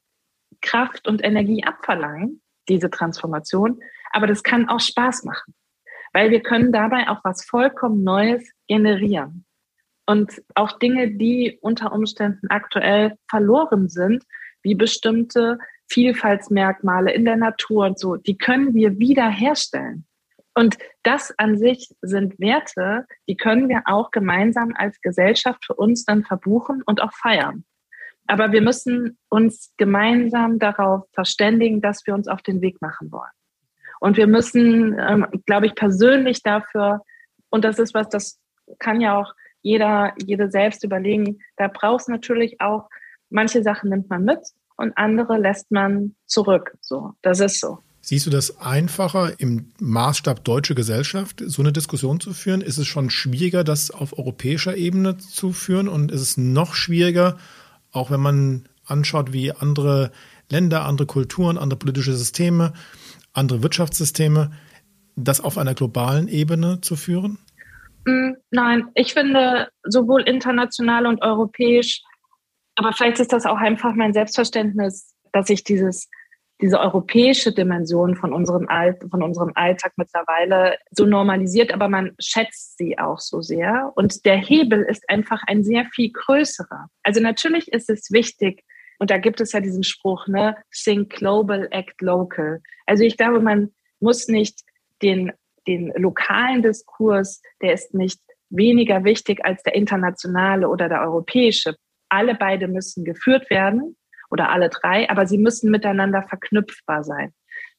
Kraft 0.63 1.07
und 1.07 1.23
Energie 1.25 1.65
abverlangen, 1.65 2.41
diese 2.69 2.91
Transformation. 2.91 3.81
Aber 4.13 4.27
das 4.27 4.43
kann 4.43 4.69
auch 4.69 4.81
Spaß 4.81 5.25
machen, 5.25 5.55
weil 6.13 6.31
wir 6.31 6.41
können 6.41 6.73
dabei 6.73 7.09
auch 7.09 7.21
was 7.25 7.45
vollkommen 7.45 8.03
Neues 8.03 8.51
generieren. 8.69 9.45
Und 10.07 10.43
auch 10.55 10.79
Dinge, 10.79 11.13
die 11.13 11.59
unter 11.61 11.93
Umständen 11.93 12.49
aktuell 12.49 13.17
verloren 13.29 13.89
sind, 13.89 14.25
wie 14.63 14.75
bestimmte 14.75 15.59
Vielfaltsmerkmale 15.89 17.13
in 17.13 17.25
der 17.25 17.37
Natur 17.37 17.87
und 17.87 17.99
so, 17.99 18.17
die 18.17 18.39
können 18.39 18.75
wir 18.75 18.99
wiederherstellen. 18.99 20.07
Und 20.55 20.77
das 21.03 21.33
an 21.39 21.57
sich 21.57 21.95
sind 22.03 22.39
Werte, 22.39 23.07
die 23.27 23.37
können 23.37 23.69
wir 23.69 23.83
auch 23.87 24.11
gemeinsam 24.11 24.73
als 24.75 25.01
Gesellschaft 25.01 25.65
für 25.65 25.75
uns 25.75 26.05
dann 26.05 26.25
verbuchen 26.25 26.83
und 26.85 27.01
auch 27.01 27.13
feiern. 27.13 27.65
Aber 28.27 28.53
wir 28.53 28.62
müssen 28.62 29.18
uns 29.29 29.73
gemeinsam 29.77 30.59
darauf 30.59 31.05
verständigen, 31.12 31.81
dass 31.81 32.07
wir 32.07 32.14
uns 32.14 32.29
auf 32.29 32.43
den 32.43 32.61
Weg 32.61 32.81
machen 32.81 33.11
wollen. 33.11 33.31
Und 34.01 34.16
wir 34.16 34.27
müssen, 34.27 34.99
ähm, 34.99 35.27
glaube 35.47 35.66
ich, 35.66 35.75
persönlich 35.75 36.43
dafür, 36.43 37.03
und 37.51 37.64
das 37.64 37.79
ist 37.79 37.95
was, 37.95 38.09
das 38.09 38.41
kann 38.79 39.01
ja 39.01 39.18
auch 39.18 39.35
jeder, 39.61 40.12
jede 40.25 40.51
selbst 40.51 40.85
überlegen. 40.85 41.39
Da 41.57 41.68
braucht 41.68 42.03
es 42.03 42.09
natürlich 42.09 42.61
auch, 42.61 42.89
manche 43.31 43.62
Sachen 43.62 43.91
nimmt 43.91 44.11
man 44.11 44.25
mit 44.25 44.41
und 44.77 44.97
andere 44.97 45.39
lässt 45.39 45.70
man 45.70 46.14
zurück. 46.27 46.77
So, 46.81 47.12
das 47.23 47.41
ist 47.41 47.61
so. 47.61 47.79
Siehst 48.01 48.27
du 48.27 48.31
das 48.31 48.61
einfacher 48.61 49.39
im 49.39 49.73
Maßstab 49.79 50.43
deutsche 50.43 50.75
Gesellschaft, 50.75 51.41
so 51.47 51.62
eine 51.62 51.73
Diskussion 51.73 52.18
zu 52.18 52.33
führen? 52.35 52.61
Ist 52.61 52.79
es 52.79 52.89
schon 52.89 53.11
schwieriger, 53.11 53.62
das 53.62 53.93
auf 53.93 54.18
europäischer 54.18 54.77
Ebene 54.77 55.18
zu 55.18 55.53
führen? 55.53 55.87
Und 55.87 56.11
ist 56.11 56.20
es 56.20 56.37
noch 56.37 56.75
schwieriger, 56.75 57.39
auch 57.93 58.11
wenn 58.11 58.20
man 58.20 58.68
anschaut, 58.86 59.32
wie 59.32 59.53
andere 59.53 60.11
Länder, 60.51 60.84
andere 60.84 61.07
Kulturen, 61.07 61.59
andere 61.59 61.78
politische 61.78 62.14
Systeme, 62.14 62.72
andere 63.32 63.62
Wirtschaftssysteme, 63.62 64.51
das 65.16 65.40
auf 65.40 65.59
einer 65.59 65.74
globalen 65.74 66.28
Ebene 66.28 66.80
zu 66.80 66.97
führen? 66.97 67.38
Mm, 68.07 68.32
nein, 68.51 68.88
ich 68.95 69.12
finde 69.14 69.68
sowohl 69.84 70.22
international 70.22 71.07
und 71.07 71.22
europäisch, 71.22 72.03
aber 72.74 72.93
vielleicht 72.93 73.20
ist 73.20 73.32
das 73.32 73.47
auch 73.47 73.59
einfach 73.59 73.95
mein 73.95 74.12
Selbstverständnis, 74.12 75.14
dass 75.32 75.51
ich 75.51 75.64
dieses 75.64 76.09
diese 76.63 76.79
europäische 76.79 77.53
Dimension 77.53 78.15
von 78.15 78.33
unserem, 78.33 78.69
All 78.69 78.97
von 79.11 79.23
unserem 79.23 79.51
Alltag 79.57 79.93
mittlerweile 79.97 80.79
so 80.93 81.05
normalisiert, 81.05 81.75
aber 81.75 81.89
man 81.89 82.13
schätzt 82.21 82.79
sie 82.79 82.99
auch 82.99 83.19
so 83.19 83.43
sehr. 83.43 83.93
Und 83.97 84.25
der 84.25 84.37
Hebel 84.37 84.83
ist 84.83 85.03
einfach 85.09 85.43
ein 85.49 85.65
sehr 85.65 85.85
viel 85.87 86.13
größerer. 86.13 86.89
Also 87.03 87.21
natürlich 87.21 87.73
ist 87.73 87.91
es 87.91 88.13
wichtig, 88.13 88.65
und 89.01 89.11
da 89.11 89.19
gibt 89.19 89.41
es 89.41 89.51
ja 89.51 89.59
diesen 89.59 89.83
Spruch, 89.83 90.29
ne, 90.29 90.57
think 90.73 91.11
global, 91.11 91.67
act 91.73 92.01
local. 92.01 92.61
Also 92.87 93.03
ich 93.03 93.17
glaube, 93.17 93.41
man 93.41 93.73
muss 93.99 94.29
nicht 94.29 94.61
den, 95.03 95.33
den 95.67 95.93
lokalen 95.97 96.63
Diskurs, 96.63 97.43
der 97.61 97.73
ist 97.73 97.95
nicht 97.95 98.21
weniger 98.49 99.03
wichtig 99.03 99.45
als 99.45 99.65
der 99.65 99.75
internationale 99.75 100.69
oder 100.69 100.89
der 100.89 101.03
europäische. 101.03 101.75
Alle 102.09 102.37
beide 102.37 102.69
müssen 102.69 103.05
geführt 103.05 103.51
werden 103.51 103.97
oder 104.33 104.51
alle 104.51 104.70
drei, 104.70 105.09
aber 105.11 105.26
sie 105.26 105.39
müssen 105.39 105.70
miteinander 105.70 106.22
verknüpfbar 106.22 107.05
sein. 107.05 107.33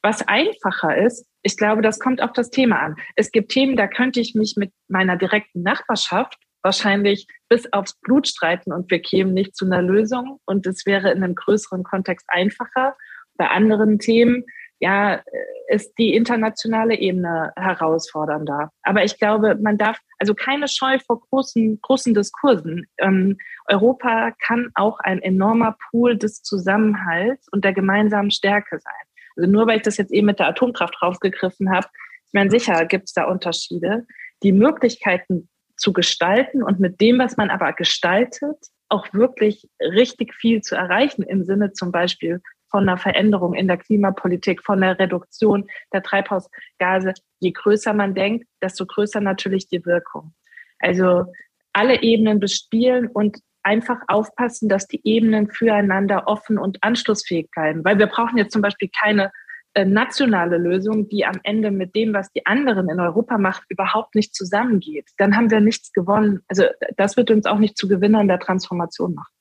Was 0.04 0.26
einfacher 0.28 0.98
ist, 0.98 1.26
ich 1.42 1.58
glaube, 1.58 1.82
das 1.82 2.00
kommt 2.00 2.22
auf 2.22 2.32
das 2.32 2.52
Thema 2.52 2.80
an. 2.80 2.96
Es 3.16 3.32
gibt 3.32 3.52
Themen, 3.52 3.76
da 3.76 3.88
könnte 3.88 4.20
ich 4.20 4.36
mich 4.36 4.56
mit 4.56 4.72
meiner 4.88 5.18
direkten 5.18 5.64
Nachbarschaft 5.64 6.38
wahrscheinlich 6.62 7.28
bis 7.50 7.72
aufs 7.74 8.00
Blut 8.00 8.28
streiten 8.28 8.72
und 8.72 8.90
wir 8.92 9.02
kämen 9.02 9.34
nicht 9.34 9.56
zu 9.56 9.66
einer 9.66 9.82
Lösung 9.82 10.40
und 10.46 10.66
es 10.68 10.86
wäre 10.86 11.12
in 11.12 11.24
einem 11.24 11.36
größeren 11.36 11.84
Kontext 11.84 12.26
einfacher. 12.30 12.96
Bei 13.36 13.50
anderen 13.50 13.98
Themen 13.98 14.46
ja, 14.84 15.22
ist 15.70 15.98
die 15.98 16.14
internationale 16.14 17.00
Ebene 17.00 17.54
herausfordernder. 17.56 18.70
Aber 18.82 19.06
ich 19.06 19.18
glaube, 19.18 19.56
man 19.56 19.78
darf 19.78 19.98
also 20.20 20.34
keine 20.34 20.68
Scheu 20.68 21.00
vor 21.08 21.22
großen, 21.22 21.80
großen 21.82 22.14
Diskursen. 22.14 22.86
Ähm, 22.98 23.38
Europa 23.70 24.34
kann 24.46 24.72
auch 24.76 25.00
ein 25.00 25.22
enormer 25.22 25.78
Pool 25.90 26.18
des 26.18 26.42
Zusammenhalts 26.44 27.48
und 27.54 27.64
der 27.64 27.72
gemeinsamen 27.72 28.30
Stärke 28.30 28.78
sein. 28.78 29.06
Also 29.38 29.50
nur 29.50 29.68
weil 29.68 29.78
ich 29.78 29.84
das 29.84 29.96
jetzt 29.96 30.12
eben 30.12 30.28
mit 30.28 30.40
der 30.40 30.50
Atomkraft 30.50 31.02
rausgegriffen 31.02 31.72
habe, 31.74 31.88
ich 32.28 32.34
meine, 32.34 32.52
sicher 32.52 32.84
gibt 32.86 33.06
es 33.06 33.14
da 33.14 33.24
Unterschiede. 33.24 34.06
Die 34.44 34.52
Möglichkeiten 34.52 35.48
zu 35.78 35.94
gestalten 35.94 36.62
und 36.62 36.82
mit 36.82 37.00
dem, 37.00 37.20
was 37.20 37.38
man 37.38 37.50
aber 37.50 37.72
gestaltet, 37.72 38.58
auch 38.90 39.08
wirklich 39.14 39.70
richtig 39.80 40.34
viel 40.34 40.60
zu 40.60 40.76
erreichen 40.76 41.24
im 41.24 41.46
Sinne 41.46 41.72
zum 41.72 41.94
Beispiel 41.94 42.42
von 42.74 42.90
einer 42.90 42.98
Veränderung 42.98 43.54
in 43.54 43.68
der 43.68 43.78
Klimapolitik, 43.78 44.64
von 44.64 44.82
der 44.82 44.98
Reduktion 44.98 45.70
der 45.94 46.02
Treibhausgase. 46.02 47.14
Je 47.40 47.52
größer 47.52 47.94
man 47.94 48.16
denkt, 48.16 48.48
desto 48.64 48.88
größer 48.88 49.22
natürlich 49.22 49.68
die 49.68 49.86
Wirkung. 49.86 50.34
Also 50.80 51.26
alle 51.72 52.02
Ebenen 52.02 52.40
bespielen 52.40 53.08
und 53.08 53.38
einfach 53.62 54.00
aufpassen, 54.08 54.70
dass 54.70 54.88
die 54.88 55.02
Ebenen 55.04 55.52
füreinander 55.52 56.28
offen 56.28 56.58
und 56.58 56.84
anschlussfähig 56.84 57.50
bleiben. 57.52 57.86
Weil 57.86 58.00
wir 58.00 58.08
brauchen 58.08 58.40
jetzt 58.40 58.54
zum 58.54 58.64
Beispiel 58.64 58.90
keine 58.90 59.32
äh, 59.76 59.86
nationale 59.86 60.58
Lösung, 60.58 61.08
die 61.10 61.26
am 61.26 61.40
Ende 61.44 61.70
mit 61.70 61.96
dem, 61.96 62.12
was 62.12 62.32
die 62.32 62.46
anderen 62.48 62.90
in 62.90 63.00
Europa 63.00 63.38
machen, 63.38 63.66
überhaupt 63.70 64.16
nicht 64.16 64.34
zusammengeht. 64.34 65.12
Dann 65.18 65.36
haben 65.36 65.52
wir 65.52 65.60
nichts 65.60 65.94
gewonnen. 65.94 66.42
Also 66.48 66.66
das 66.98 67.18
wird 67.18 67.30
uns 67.30 67.46
auch 67.46 67.60
nicht 67.60 67.78
zu 67.78 67.88
Gewinnern 67.88 68.28
der 68.28 68.40
Transformation 68.40 69.14
machen. 69.14 69.32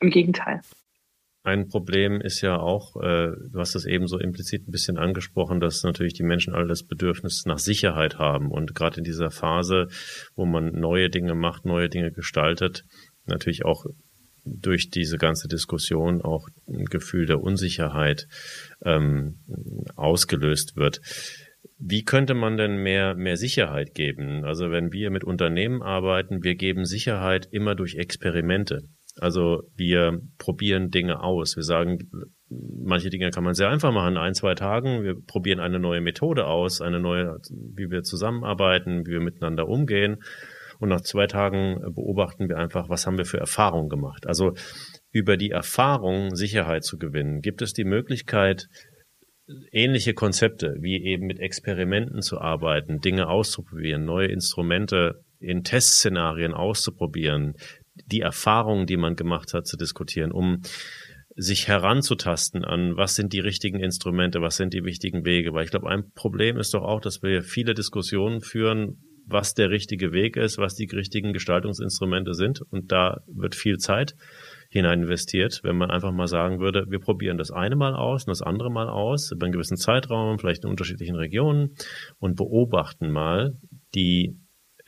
Im 0.00 0.10
Gegenteil. 0.10 0.60
Ein 1.44 1.68
Problem 1.68 2.20
ist 2.20 2.40
ja 2.40 2.58
auch, 2.58 2.96
äh, 2.96 3.30
du 3.50 3.58
hast 3.58 3.74
das 3.74 3.84
eben 3.84 4.06
so 4.06 4.18
implizit 4.18 4.68
ein 4.68 4.72
bisschen 4.72 4.98
angesprochen, 4.98 5.60
dass 5.60 5.82
natürlich 5.82 6.14
die 6.14 6.24
Menschen 6.24 6.52
alle 6.52 6.66
das 6.66 6.82
Bedürfnis 6.82 7.44
nach 7.46 7.58
Sicherheit 7.58 8.18
haben. 8.18 8.50
Und 8.50 8.74
gerade 8.74 8.98
in 8.98 9.04
dieser 9.04 9.30
Phase, 9.30 9.86
wo 10.34 10.44
man 10.44 10.72
neue 10.72 11.10
Dinge 11.10 11.34
macht, 11.34 11.64
neue 11.64 11.88
Dinge 11.88 12.10
gestaltet, 12.10 12.84
natürlich 13.24 13.64
auch 13.64 13.84
durch 14.44 14.90
diese 14.90 15.18
ganze 15.18 15.48
Diskussion 15.48 16.22
auch 16.22 16.48
ein 16.66 16.86
Gefühl 16.86 17.26
der 17.26 17.40
Unsicherheit 17.40 18.26
ähm, 18.84 19.40
ausgelöst 19.96 20.76
wird. 20.76 21.00
Wie 21.78 22.04
könnte 22.04 22.34
man 22.34 22.56
denn 22.56 22.82
mehr, 22.82 23.14
mehr 23.14 23.36
Sicherheit 23.36 23.94
geben? 23.94 24.44
Also 24.44 24.70
wenn 24.70 24.92
wir 24.92 25.10
mit 25.10 25.24
Unternehmen 25.24 25.82
arbeiten, 25.82 26.42
wir 26.42 26.56
geben 26.56 26.84
Sicherheit 26.84 27.46
immer 27.50 27.74
durch 27.74 27.96
Experimente. 27.96 28.82
Also 29.20 29.62
wir 29.74 30.20
probieren 30.38 30.90
Dinge 30.90 31.22
aus. 31.22 31.56
Wir 31.56 31.62
sagen, 31.62 32.10
manche 32.48 33.10
Dinge 33.10 33.30
kann 33.30 33.44
man 33.44 33.54
sehr 33.54 33.68
einfach 33.68 33.92
machen, 33.92 34.14
in 34.14 34.18
ein, 34.18 34.34
zwei 34.34 34.54
Tagen. 34.54 35.02
Wir 35.02 35.14
probieren 35.14 35.60
eine 35.60 35.78
neue 35.78 36.00
Methode 36.00 36.46
aus, 36.46 36.80
eine 36.80 37.00
neue, 37.00 37.38
wie 37.50 37.90
wir 37.90 38.02
zusammenarbeiten, 38.02 39.06
wie 39.06 39.12
wir 39.12 39.20
miteinander 39.20 39.68
umgehen. 39.68 40.18
Und 40.78 40.90
nach 40.90 41.00
zwei 41.00 41.26
Tagen 41.26 41.80
beobachten 41.94 42.48
wir 42.48 42.56
einfach, 42.56 42.88
was 42.88 43.06
haben 43.06 43.18
wir 43.18 43.24
für 43.24 43.38
Erfahrungen 43.38 43.88
gemacht. 43.88 44.26
Also 44.26 44.54
über 45.10 45.36
die 45.36 45.50
Erfahrung 45.50 46.34
Sicherheit 46.36 46.84
zu 46.84 46.98
gewinnen, 46.98 47.40
gibt 47.40 47.62
es 47.62 47.72
die 47.72 47.84
Möglichkeit, 47.84 48.68
ähnliche 49.72 50.14
Konzepte 50.14 50.76
wie 50.80 51.02
eben 51.04 51.26
mit 51.26 51.40
Experimenten 51.40 52.22
zu 52.22 52.38
arbeiten, 52.38 53.00
Dinge 53.00 53.28
auszuprobieren, 53.28 54.04
neue 54.04 54.28
Instrumente 54.28 55.22
in 55.40 55.64
Testszenarien 55.64 56.52
auszuprobieren, 56.52 57.54
die 58.06 58.20
Erfahrungen, 58.20 58.86
die 58.86 58.96
man 58.96 59.16
gemacht 59.16 59.54
hat, 59.54 59.66
zu 59.66 59.76
diskutieren, 59.76 60.32
um 60.32 60.62
sich 61.34 61.68
heranzutasten 61.68 62.64
an, 62.64 62.96
was 62.96 63.14
sind 63.14 63.32
die 63.32 63.38
richtigen 63.38 63.78
Instrumente, 63.78 64.40
was 64.40 64.56
sind 64.56 64.74
die 64.74 64.84
wichtigen 64.84 65.24
Wege. 65.24 65.52
Weil 65.52 65.64
ich 65.64 65.70
glaube, 65.70 65.88
ein 65.88 66.10
Problem 66.12 66.56
ist 66.58 66.74
doch 66.74 66.82
auch, 66.82 67.00
dass 67.00 67.22
wir 67.22 67.42
viele 67.42 67.74
Diskussionen 67.74 68.40
führen, 68.40 68.98
was 69.24 69.54
der 69.54 69.70
richtige 69.70 70.12
Weg 70.12 70.36
ist, 70.36 70.58
was 70.58 70.74
die 70.74 70.86
richtigen 70.86 71.32
Gestaltungsinstrumente 71.32 72.34
sind. 72.34 72.62
Und 72.70 72.90
da 72.90 73.20
wird 73.26 73.54
viel 73.54 73.78
Zeit 73.78 74.16
hinein 74.70 75.02
investiert, 75.02 75.60
wenn 75.62 75.76
man 75.76 75.90
einfach 75.90 76.12
mal 76.12 76.26
sagen 76.26 76.60
würde, 76.60 76.86
wir 76.88 76.98
probieren 76.98 77.38
das 77.38 77.50
eine 77.50 77.76
mal 77.76 77.94
aus 77.94 78.24
und 78.24 78.30
das 78.30 78.42
andere 78.42 78.70
mal 78.70 78.88
aus, 78.88 79.30
über 79.30 79.46
einen 79.46 79.52
gewissen 79.52 79.76
Zeitraum, 79.76 80.38
vielleicht 80.38 80.64
in 80.64 80.70
unterschiedlichen 80.70 81.16
Regionen 81.16 81.74
und 82.18 82.36
beobachten 82.36 83.10
mal 83.10 83.56
die 83.94 84.36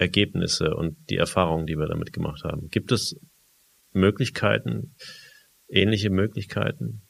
Ergebnisse 0.01 0.74
und 0.74 0.96
die 1.11 1.16
Erfahrungen, 1.16 1.66
die 1.66 1.76
wir 1.76 1.86
damit 1.86 2.12
gemacht 2.12 2.42
haben. 2.44 2.68
Gibt 2.70 2.90
es 2.90 3.20
Möglichkeiten, 3.92 4.94
ähnliche 5.68 6.11
Möglichkeiten? 6.11 7.03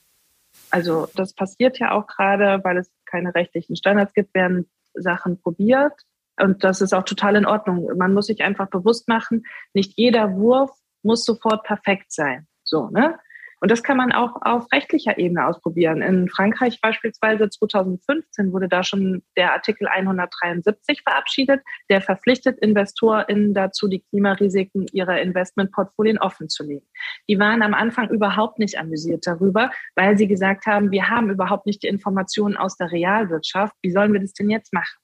Also 0.71 1.09
das 1.15 1.33
passiert 1.35 1.79
ja 1.79 1.93
auch 1.93 2.07
gerade, 2.07 2.63
weil 2.65 2.79
es 2.79 2.91
keine 3.07 3.35
rechtlichen 3.35 3.77
Standards 3.77 4.13
gibt, 4.13 4.35
werden 4.35 4.69
Sachen 4.95 5.41
probiert. 5.41 5.93
Und 6.37 6.65
das 6.65 6.81
ist 6.81 6.93
auch 6.93 7.05
total 7.05 7.37
in 7.37 7.47
Ordnung. 7.47 7.97
Man 7.97 8.15
muss 8.15 8.27
sich 8.27 8.43
einfach 8.43 8.69
bewusst 8.69 9.09
machen, 9.09 9.45
nicht 9.73 9.93
jeder 9.97 10.35
Wurf 10.35 10.71
muss 11.03 11.25
sofort 11.25 11.65
perfekt 11.65 12.13
sein. 12.13 12.47
So, 12.65 12.89
ne? 12.89 13.19
Und 13.61 13.71
das 13.71 13.83
kann 13.83 13.99
man 13.99 14.13
auch 14.13 14.37
auf 14.41 14.67
rechtlicher 14.73 15.19
Ebene 15.19 15.47
ausprobieren. 15.47 16.01
In 16.01 16.29
Frankreich 16.29 16.81
beispielsweise 16.81 17.51
2015 17.51 18.53
wurde 18.53 18.69
da 18.69 18.83
schon 18.83 19.23
der 19.37 19.53
Artikel 19.53 19.87
173 19.87 21.03
verabschiedet, 21.03 21.61
der 21.91 22.01
verpflichtet 22.01 22.59
InvestorInnen 22.59 23.53
dazu, 23.53 23.87
die 23.87 24.01
Klimarisiken 24.01 24.87
ihrer 24.93 25.21
Investmentportfolien 25.21 26.19
offenzulegen. 26.19 26.87
Die 27.29 27.39
waren 27.39 27.63
am 27.63 27.75
Anfang 27.75 28.09
überhaupt 28.09 28.59
nicht 28.59 28.79
amüsiert 28.79 29.27
darüber, 29.27 29.71
weil 29.95 30.17
sie 30.17 30.27
gesagt 30.27 30.65
haben, 30.67 30.91
wir 30.91 31.09
haben 31.09 31.31
überhaupt 31.31 31.67
nicht 31.67 31.83
die 31.83 31.89
Informationen 31.89 32.57
aus 32.57 32.77
der 32.77 32.91
Realwirtschaft. 32.91 33.75
Wie 33.83 33.91
sollen 33.91 34.13
wir 34.15 34.21
das 34.21 34.33
denn 34.33 34.49
jetzt 34.49 34.73
machen? 34.73 34.99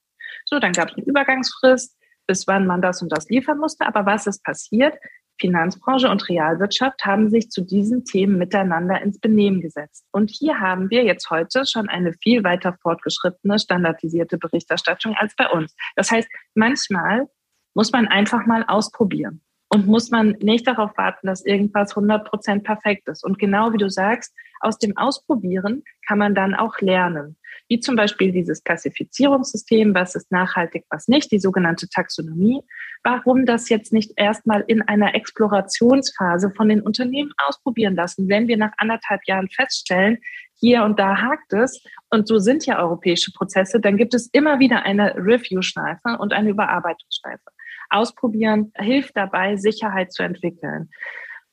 So, 0.45 0.59
dann 0.59 0.73
gab 0.73 0.89
es 0.89 0.95
eine 0.95 1.05
Übergangsfrist, 1.05 1.95
bis 2.25 2.47
wann 2.47 2.65
man 2.65 2.81
das 2.81 3.01
und 3.01 3.11
das 3.11 3.29
liefern 3.29 3.59
musste. 3.59 3.85
Aber 3.85 4.05
was 4.05 4.27
ist 4.27 4.43
passiert? 4.43 4.95
Finanzbranche 5.39 6.09
und 6.09 6.27
Realwirtschaft 6.29 7.05
haben 7.05 7.29
sich 7.29 7.49
zu 7.49 7.61
diesen 7.61 8.05
Themen 8.05 8.37
miteinander 8.37 9.01
ins 9.01 9.19
Benehmen 9.19 9.61
gesetzt. 9.61 10.05
Und 10.11 10.29
hier 10.29 10.59
haben 10.59 10.89
wir 10.89 11.03
jetzt 11.03 11.29
heute 11.29 11.65
schon 11.65 11.89
eine 11.89 12.13
viel 12.13 12.43
weiter 12.43 12.77
fortgeschrittene, 12.81 13.59
standardisierte 13.59 14.37
Berichterstattung 14.37 15.15
als 15.15 15.35
bei 15.35 15.49
uns. 15.49 15.75
Das 15.95 16.11
heißt, 16.11 16.27
manchmal 16.55 17.27
muss 17.73 17.91
man 17.91 18.07
einfach 18.07 18.45
mal 18.45 18.63
ausprobieren 18.67 19.41
und 19.69 19.87
muss 19.87 20.09
man 20.09 20.31
nicht 20.41 20.67
darauf 20.67 20.97
warten, 20.97 21.27
dass 21.27 21.45
irgendwas 21.45 21.91
100 21.91 22.27
Prozent 22.27 22.63
perfekt 22.63 23.07
ist. 23.07 23.23
Und 23.23 23.37
genau 23.37 23.73
wie 23.73 23.77
du 23.77 23.89
sagst, 23.89 24.33
aus 24.59 24.77
dem 24.77 24.97
Ausprobieren 24.97 25.83
kann 26.07 26.17
man 26.17 26.33
dann 26.33 26.55
auch 26.55 26.79
lernen. 26.79 27.37
Wie 27.69 27.79
zum 27.79 27.95
Beispiel 27.95 28.31
dieses 28.31 28.63
Klassifizierungssystem, 28.63 29.93
was 29.93 30.15
ist 30.15 30.31
nachhaltig, 30.31 30.85
was 30.89 31.07
nicht, 31.07 31.31
die 31.31 31.39
sogenannte 31.39 31.89
Taxonomie. 31.89 32.61
warum 33.03 33.45
das 33.45 33.69
jetzt 33.69 33.93
nicht 33.93 34.11
erstmal 34.17 34.63
in 34.67 34.81
einer 34.81 35.15
Explorationsphase 35.15 36.51
von 36.51 36.67
den 36.67 36.81
Unternehmen 36.81 37.31
ausprobieren 37.37 37.95
lassen, 37.95 38.27
wenn 38.27 38.47
wir 38.47 38.57
nach 38.57 38.73
anderthalb 38.77 39.21
Jahren 39.27 39.49
feststellen, 39.49 40.17
hier 40.55 40.83
und 40.83 40.99
da 40.99 41.21
hakt 41.21 41.53
es, 41.53 41.81
und 42.09 42.27
so 42.27 42.39
sind 42.39 42.65
ja 42.65 42.79
europäische 42.79 43.31
Prozesse, 43.31 43.79
dann 43.79 43.95
gibt 43.95 44.13
es 44.13 44.27
immer 44.33 44.59
wieder 44.59 44.83
eine 44.83 45.15
Review-Schleife 45.15 46.17
und 46.19 46.33
eine 46.33 46.49
Überarbeitungsschleife. 46.49 47.43
Ausprobieren 47.89 48.73
hilft 48.75 49.15
dabei, 49.15 49.55
Sicherheit 49.55 50.11
zu 50.11 50.23
entwickeln 50.23 50.89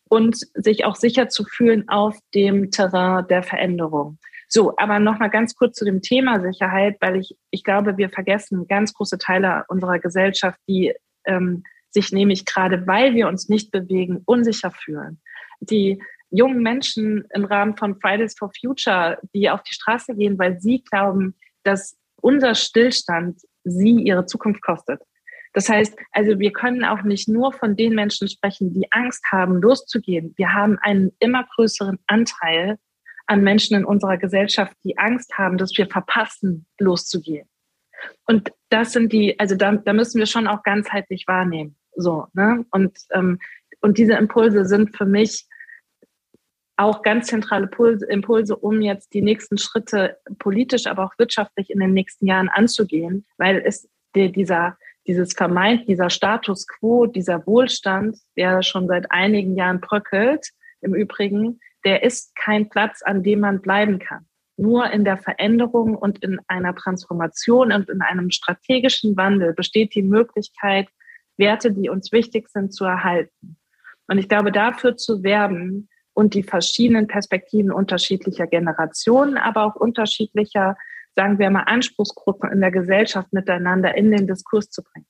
und 0.09 0.37
sich 0.55 0.85
auch 0.85 0.97
sicher 0.97 1.29
zu 1.29 1.45
fühlen 1.45 1.89
auf 1.89 2.19
dem 2.35 2.71
Terrain 2.71 3.27
der 3.29 3.43
Veränderung. 3.43 4.19
So, 4.57 4.73
aber 4.77 5.01
noch 5.01 5.19
mal 5.19 5.31
ganz 5.31 5.57
kurz 5.57 5.77
zu 5.77 5.85
dem 5.85 6.01
Thema 6.01 6.41
Sicherheit, 6.41 6.97
weil 7.01 7.17
ich, 7.17 7.37
ich 7.51 7.65
glaube, 7.65 7.97
wir 7.97 8.09
vergessen 8.09 8.69
ganz 8.69 8.95
große 8.95 9.19
Teile 9.19 9.65
unserer 9.67 9.99
Gesellschaft, 9.99 10.61
die 10.69 10.95
ähm, 11.25 11.65
sich 11.91 12.13
nämlich 12.13 12.45
gerade, 12.45 12.87
weil 12.87 13.15
wir 13.15 13.27
uns 13.27 13.49
nicht 13.49 13.73
bewegen, 13.73 14.23
unsicher 14.27 14.71
fühlen. 14.71 15.21
Die 15.59 16.01
jungen 16.31 16.63
Menschen 16.63 17.25
im 17.35 17.47
Rahmen 17.47 17.77
von 17.77 17.99
Fridays 18.01 18.37
for 18.39 18.53
Future, 18.61 19.19
die 19.35 19.51
auf 19.51 19.65
die 19.65 19.75
Straße 19.75 20.15
gehen, 20.15 20.39
weil 20.39 20.61
sie 20.61 20.85
glauben, 20.85 21.35
dass 21.65 21.97
unser 22.21 22.55
Stillstand 22.55 23.41
sie 23.65 24.05
ihre 24.05 24.27
Zukunft 24.27 24.63
kostet. 24.63 25.03
Das 25.53 25.69
heißt, 25.69 25.99
also 26.13 26.39
wir 26.39 26.53
können 26.53 26.85
auch 26.85 27.03
nicht 27.03 27.29
nur 27.29 27.53
von 27.53 27.75
den 27.75 27.97
Menschen 27.97 28.29
sprechen, 28.29 28.73
die 28.73 28.87
Angst 28.93 29.25
haben, 29.33 29.61
loszugehen. 29.61 30.33
Wir 30.37 30.53
haben 30.53 30.79
einen 30.81 31.11
immer 31.19 31.45
größeren 31.57 31.99
Anteil 32.07 32.79
an 33.27 33.43
Menschen 33.43 33.77
in 33.77 33.85
unserer 33.85 34.19
Gesellschaft, 34.19 34.77
die 34.85 34.99
Angst 34.99 35.39
haben, 35.39 35.59
dass 35.59 35.77
wir 35.77 35.87
verpassen, 35.87 36.67
loszugehen. 36.79 37.49
Und 38.27 38.53
das 38.69 38.93
sind 38.93 39.13
die, 39.13 39.39
also 39.39 39.55
da, 39.57 39.73
da 39.73 39.93
müssen 39.93 40.19
wir 40.19 40.27
schon 40.27 40.47
auch 40.47 40.63
ganzheitlich 40.63 41.27
wahrnehmen. 41.27 41.77
So, 41.97 42.27
ne? 42.35 42.65
Und, 42.71 42.99
ähm, 43.13 43.39
und 43.81 43.99
diese 43.99 44.15
Impulse 44.15 44.67
sind 44.67 44.97
für 44.97 45.07
mich 45.07 45.47
auch 46.77 47.03
ganz 47.03 47.29
zentrale 47.29 47.71
Impulse, 48.09 48.57
um 48.57 48.83
jetzt 48.83 49.15
die 49.15 49.23
nächsten 49.23 49.59
Schritte 49.59 50.19
politisch, 50.39 50.87
aber 50.87 51.05
auch 51.05 51.19
wirtschaftlich 51.19 51.71
in 51.71 51.79
den 51.79 51.93
nächsten 51.93 52.27
Jahren 52.27 52.49
anzugehen, 52.49 53.25
weil 53.37 53.63
es 53.65 53.89
der, 54.15 54.29
dieser, 54.29 54.77
dieses 55.07 55.35
Vermeint, 55.35 55.89
dieser 55.89 56.11
Status 56.11 56.67
quo, 56.67 57.07
dieser 57.07 57.47
Wohlstand, 57.47 58.19
der 58.37 58.63
schon 58.63 58.89
seit 58.89 59.11
einigen 59.13 59.57
Jahren 59.57 59.81
bröckelt, 59.81 60.49
im 60.81 60.95
Übrigen, 60.95 61.61
der 61.85 62.03
ist 62.03 62.35
kein 62.37 62.69
Platz, 62.69 63.03
an 63.03 63.23
dem 63.23 63.41
man 63.41 63.61
bleiben 63.61 63.99
kann. 63.99 64.27
Nur 64.57 64.91
in 64.91 65.05
der 65.05 65.17
Veränderung 65.17 65.97
und 65.97 66.23
in 66.23 66.39
einer 66.47 66.75
Transformation 66.75 67.73
und 67.73 67.89
in 67.89 68.01
einem 68.01 68.31
strategischen 68.31 69.17
Wandel 69.17 69.53
besteht 69.53 69.95
die 69.95 70.03
Möglichkeit, 70.03 70.89
Werte, 71.37 71.73
die 71.73 71.89
uns 71.89 72.13
wichtig 72.13 72.49
sind, 72.49 72.73
zu 72.73 72.85
erhalten. 72.85 73.57
Und 74.07 74.19
ich 74.19 74.29
glaube, 74.29 74.53
dafür 74.53 74.97
zu 74.97 75.25
werben 75.25 75.89
und 76.13 76.35
die 76.35 76.45
verschiedenen 76.45 77.09
Perspektiven 77.09 77.73
unterschiedlicher 77.73 78.47
Generationen, 78.47 79.37
aber 79.37 79.65
auch 79.65 79.75
unterschiedlicher, 79.75 80.77
sagen 81.17 81.39
wir 81.39 81.51
mal, 81.51 81.65
Anspruchsgruppen 81.65 82.53
in 82.53 82.61
der 82.61 82.71
Gesellschaft 82.71 83.33
miteinander 83.33 83.97
in 83.97 84.13
den 84.13 84.29
Diskurs 84.29 84.71
zu 84.71 84.83
bringen. 84.83 85.07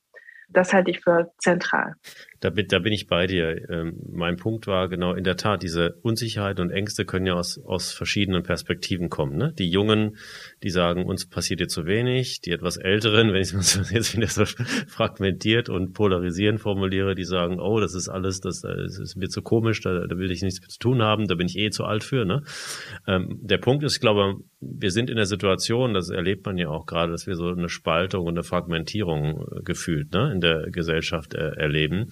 Das 0.55 0.71
halte 0.71 0.89
ich 0.89 1.01
für 1.01 1.33
zentral. 1.37 1.95
Da 2.39 2.49
bin, 2.49 2.67
da 2.67 2.79
bin 2.79 2.93
ich 2.93 3.07
bei 3.07 3.27
dir. 3.27 3.69
Ähm, 3.69 3.99
mein 4.09 4.37
Punkt 4.37 4.67
war 4.67 4.87
genau 4.87 5.13
in 5.13 5.25
der 5.25 5.35
Tat, 5.35 5.63
diese 5.63 5.95
Unsicherheit 6.01 6.61
und 6.61 6.71
Ängste 6.71 7.03
können 7.03 7.25
ja 7.25 7.33
aus, 7.33 7.59
aus 7.65 7.91
verschiedenen 7.91 8.43
Perspektiven 8.43 9.09
kommen. 9.09 9.35
Ne? 9.35 9.51
Die 9.51 9.69
Jungen, 9.69 10.15
die 10.63 10.69
sagen, 10.69 11.05
uns 11.05 11.27
passiert 11.27 11.59
hier 11.59 11.67
zu 11.67 11.85
wenig. 11.85 12.39
Die 12.39 12.51
etwas 12.51 12.77
Älteren, 12.77 13.33
wenn 13.33 13.41
ich 13.41 13.53
es 13.53 13.89
jetzt 13.91 14.15
wieder 14.15 14.27
so 14.27 14.45
fragmentiert 14.87 15.67
und 15.67 15.93
polarisierend 15.93 16.61
formuliere, 16.61 17.15
die 17.15 17.25
sagen, 17.25 17.59
oh, 17.59 17.81
das 17.81 17.93
ist 17.93 18.07
alles, 18.07 18.39
das, 18.39 18.61
das 18.61 18.97
ist 18.97 19.17
mir 19.17 19.27
zu 19.27 19.41
komisch, 19.41 19.81
da, 19.81 20.07
da 20.07 20.17
will 20.17 20.31
ich 20.31 20.41
nichts 20.41 20.65
zu 20.65 20.79
tun 20.79 21.01
haben, 21.01 21.27
da 21.27 21.35
bin 21.35 21.47
ich 21.47 21.57
eh 21.57 21.69
zu 21.69 21.83
alt 21.83 22.05
für. 22.05 22.23
Ne? 22.23 22.43
Ähm, 23.07 23.39
der 23.41 23.57
Punkt 23.57 23.83
ist, 23.83 23.95
ich 23.95 24.01
glaube, 24.01 24.35
wir 24.67 24.91
sind 24.91 25.09
in 25.09 25.15
der 25.15 25.25
Situation, 25.25 25.93
das 25.93 26.09
erlebt 26.09 26.45
man 26.45 26.57
ja 26.57 26.69
auch 26.69 26.85
gerade, 26.85 27.11
dass 27.11 27.27
wir 27.27 27.35
so 27.35 27.47
eine 27.47 27.69
Spaltung 27.69 28.25
und 28.25 28.33
eine 28.33 28.43
Fragmentierung 28.43 29.41
äh, 29.41 29.61
gefühlt 29.63 30.13
ne, 30.13 30.31
in 30.33 30.41
der 30.41 30.69
Gesellschaft 30.71 31.33
äh, 31.33 31.51
erleben 31.55 32.09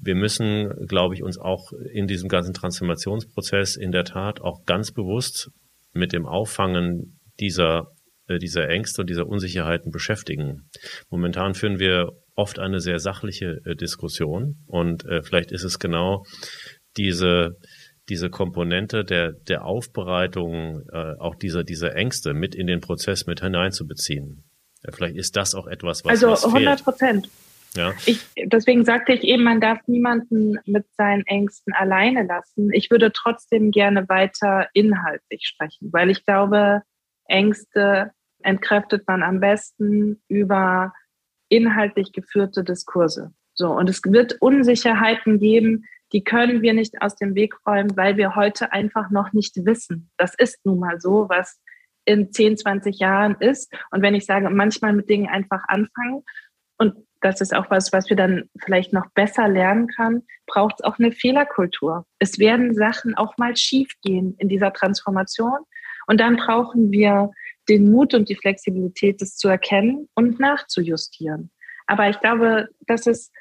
wir 0.00 0.14
müssen, 0.14 0.86
glaube 0.86 1.14
ich, 1.14 1.22
uns 1.22 1.38
auch 1.38 1.72
in 1.72 2.06
diesem 2.06 2.28
ganzen 2.28 2.54
Transformationsprozess 2.54 3.76
in 3.76 3.92
der 3.92 4.04
Tat 4.04 4.40
auch 4.40 4.64
ganz 4.64 4.92
bewusst 4.92 5.50
mit 5.92 6.12
dem 6.12 6.26
Auffangen 6.26 7.20
dieser, 7.40 7.92
äh, 8.26 8.38
dieser 8.38 8.68
Ängste 8.68 9.02
und 9.02 9.10
dieser 9.10 9.26
Unsicherheiten 9.26 9.90
beschäftigen. 9.90 10.68
Momentan 11.10 11.54
führen 11.54 11.78
wir 11.78 12.12
oft 12.34 12.58
eine 12.58 12.80
sehr 12.80 12.98
sachliche 12.98 13.60
äh, 13.64 13.76
Diskussion 13.76 14.56
und 14.66 15.04
vielleicht 15.22 15.52
ist 15.52 15.64
es 15.64 15.78
genau 15.78 16.24
diese, 16.96 17.56
diese 18.08 18.30
Komponente 18.30 19.04
der, 19.04 19.32
der 19.32 19.64
Aufbereitung 19.64 20.82
äh, 20.92 21.14
auch 21.18 21.34
dieser, 21.34 21.64
dieser 21.64 21.94
Ängste 21.96 22.34
mit 22.34 22.54
in 22.54 22.66
den 22.66 22.80
Prozess 22.80 23.26
mit 23.26 23.40
hineinzubeziehen. 23.40 24.44
Ja, 24.82 24.92
vielleicht 24.92 25.16
ist 25.16 25.36
das 25.36 25.54
auch 25.54 25.66
etwas, 25.66 26.04
was 26.04 26.10
Also 26.10 26.28
was 26.28 26.44
100 26.44 26.84
Prozent. 26.84 27.28
Ja. 27.74 27.92
Ich, 28.06 28.24
deswegen 28.36 28.84
sagte 28.84 29.12
ich 29.12 29.22
eben, 29.24 29.42
man 29.42 29.60
darf 29.60 29.78
niemanden 29.86 30.58
mit 30.64 30.86
seinen 30.96 31.26
Ängsten 31.26 31.72
alleine 31.72 32.24
lassen. 32.24 32.70
Ich 32.72 32.90
würde 32.90 33.10
trotzdem 33.12 33.70
gerne 33.72 34.08
weiter 34.08 34.68
inhaltlich 34.74 35.46
sprechen, 35.46 35.92
weil 35.92 36.10
ich 36.10 36.24
glaube, 36.24 36.82
Ängste 37.26 38.12
entkräftet 38.42 39.08
man 39.08 39.22
am 39.22 39.40
besten 39.40 40.22
über 40.28 40.92
inhaltlich 41.48 42.12
geführte 42.12 42.62
Diskurse. 42.62 43.32
So. 43.54 43.70
Und 43.70 43.88
es 43.88 44.02
wird 44.04 44.40
Unsicherheiten 44.40 45.38
geben, 45.38 45.84
die 46.14 46.22
können 46.22 46.62
wir 46.62 46.72
nicht 46.72 47.02
aus 47.02 47.16
dem 47.16 47.34
Weg 47.34 47.54
räumen, 47.66 47.96
weil 47.96 48.16
wir 48.16 48.36
heute 48.36 48.72
einfach 48.72 49.10
noch 49.10 49.32
nicht 49.32 49.66
wissen. 49.66 50.10
Das 50.16 50.34
ist 50.36 50.64
nun 50.64 50.78
mal 50.78 51.00
so, 51.00 51.28
was 51.28 51.60
in 52.04 52.30
10, 52.30 52.56
20 52.56 53.00
Jahren 53.00 53.34
ist. 53.40 53.74
Und 53.90 54.00
wenn 54.00 54.14
ich 54.14 54.24
sage, 54.24 54.48
manchmal 54.48 54.92
mit 54.92 55.10
Dingen 55.10 55.28
einfach 55.28 55.64
anfangen 55.66 56.22
und 56.78 56.94
das 57.20 57.40
ist 57.40 57.54
auch 57.54 57.68
was, 57.70 57.92
was 57.92 58.10
wir 58.10 58.16
dann 58.16 58.44
vielleicht 58.62 58.92
noch 58.92 59.10
besser 59.14 59.48
lernen 59.48 59.88
können, 59.88 60.22
braucht 60.46 60.76
es 60.78 60.84
auch 60.84 60.98
eine 60.98 61.10
Fehlerkultur. 61.10 62.06
Es 62.18 62.38
werden 62.38 62.74
Sachen 62.74 63.16
auch 63.16 63.36
mal 63.38 63.56
schief 63.56 63.90
gehen 64.02 64.36
in 64.38 64.48
dieser 64.48 64.72
Transformation. 64.72 65.58
Und 66.06 66.20
dann 66.20 66.36
brauchen 66.36 66.92
wir 66.92 67.30
den 67.68 67.90
Mut 67.90 68.14
und 68.14 68.28
die 68.28 68.36
Flexibilität, 68.36 69.20
das 69.20 69.36
zu 69.36 69.48
erkennen 69.48 70.08
und 70.14 70.38
nachzujustieren. 70.38 71.50
Aber 71.86 72.08
ich 72.08 72.20
glaube, 72.20 72.68
das 72.86 73.06
ist 73.06 73.32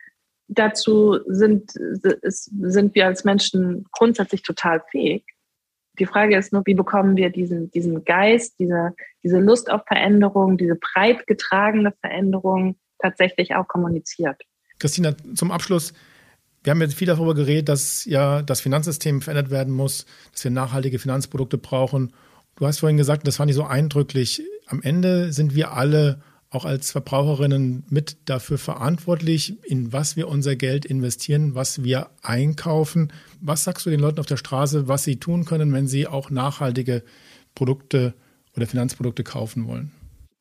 dazu 0.47 1.19
sind, 1.27 1.71
sind 1.71 2.95
wir 2.95 3.05
als 3.05 3.23
Menschen 3.23 3.85
grundsätzlich 3.91 4.43
total 4.43 4.81
fähig. 4.91 5.25
Die 5.99 6.05
Frage 6.05 6.37
ist 6.37 6.51
nur, 6.51 6.63
wie 6.65 6.73
bekommen 6.73 7.15
wir 7.15 7.29
diesen, 7.29 7.69
diesen 7.71 8.03
Geist, 8.03 8.57
diese, 8.59 8.93
diese 9.23 9.39
Lust 9.39 9.69
auf 9.69 9.81
Veränderung, 9.87 10.57
diese 10.57 10.75
breit 10.75 11.27
getragene 11.27 11.93
Veränderung 12.01 12.77
tatsächlich 12.99 13.55
auch 13.55 13.67
kommuniziert. 13.67 14.41
Christina, 14.79 15.15
zum 15.35 15.51
Abschluss. 15.51 15.93
Wir 16.63 16.71
haben 16.71 16.81
jetzt 16.81 16.95
viel 16.95 17.07
darüber 17.07 17.35
geredet, 17.35 17.69
dass 17.69 18.05
ja 18.05 18.41
das 18.41 18.61
Finanzsystem 18.61 19.21
verändert 19.21 19.51
werden 19.51 19.73
muss, 19.73 20.05
dass 20.31 20.43
wir 20.45 20.51
nachhaltige 20.51 20.97
Finanzprodukte 20.97 21.57
brauchen. 21.57 22.13
Du 22.55 22.65
hast 22.65 22.79
vorhin 22.79 22.97
gesagt, 22.97 23.27
das 23.27 23.35
fand 23.35 23.51
ich 23.51 23.55
so 23.55 23.65
eindrücklich. 23.65 24.41
Am 24.67 24.81
Ende 24.81 25.33
sind 25.33 25.55
wir 25.55 25.73
alle 25.73 26.21
auch 26.53 26.65
als 26.65 26.91
Verbraucherinnen 26.91 27.83
mit 27.89 28.29
dafür 28.29 28.57
verantwortlich, 28.57 29.57
in 29.63 29.91
was 29.91 30.15
wir 30.15 30.27
unser 30.27 30.55
Geld 30.55 30.85
investieren, 30.85 31.55
was 31.55 31.83
wir 31.83 32.09
einkaufen. 32.21 33.11
Was 33.41 33.63
sagst 33.63 33.85
du 33.85 33.89
den 33.89 33.99
Leuten 33.99 34.19
auf 34.19 34.25
der 34.25 34.37
Straße, 34.37 34.87
was 34.87 35.03
sie 35.03 35.19
tun 35.19 35.45
können, 35.45 35.73
wenn 35.73 35.87
sie 35.87 36.07
auch 36.07 36.29
nachhaltige 36.29 37.03
Produkte 37.55 38.13
oder 38.55 38.67
Finanzprodukte 38.67 39.23
kaufen 39.23 39.67
wollen? 39.67 39.91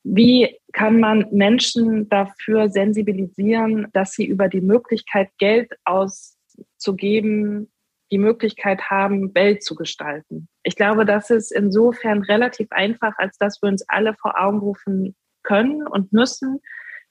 Wie 0.05 0.59
kann 0.73 1.01
man 1.01 1.27
Menschen 1.31 2.09
dafür 2.09 2.69
sensibilisieren, 2.69 3.87
dass 3.93 4.13
sie 4.13 4.25
über 4.25 4.49
die 4.49 4.61
Möglichkeit, 4.61 5.31
Geld 5.39 5.73
auszugeben, 5.85 7.71
die 8.11 8.19
Möglichkeit 8.19 8.91
haben, 8.91 9.35
Welt 9.35 9.63
zu 9.63 9.77
gestalten? 9.77 10.49
Ich 10.65 10.77
glaube, 10.77 11.07
das 11.07 11.31
ist 11.31 11.53
insofern 11.53 12.23
relativ 12.23 12.69
einfach, 12.73 13.15
als 13.19 13.39
dass 13.39 13.63
wir 13.63 13.69
uns 13.69 13.89
alle 13.89 14.15
vor 14.15 14.41
Augen 14.41 14.59
rufen 14.59 15.15
können 15.43 15.87
und 15.87 16.13
müssen, 16.13 16.61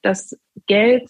dass 0.02 0.38
Geld 0.68 1.10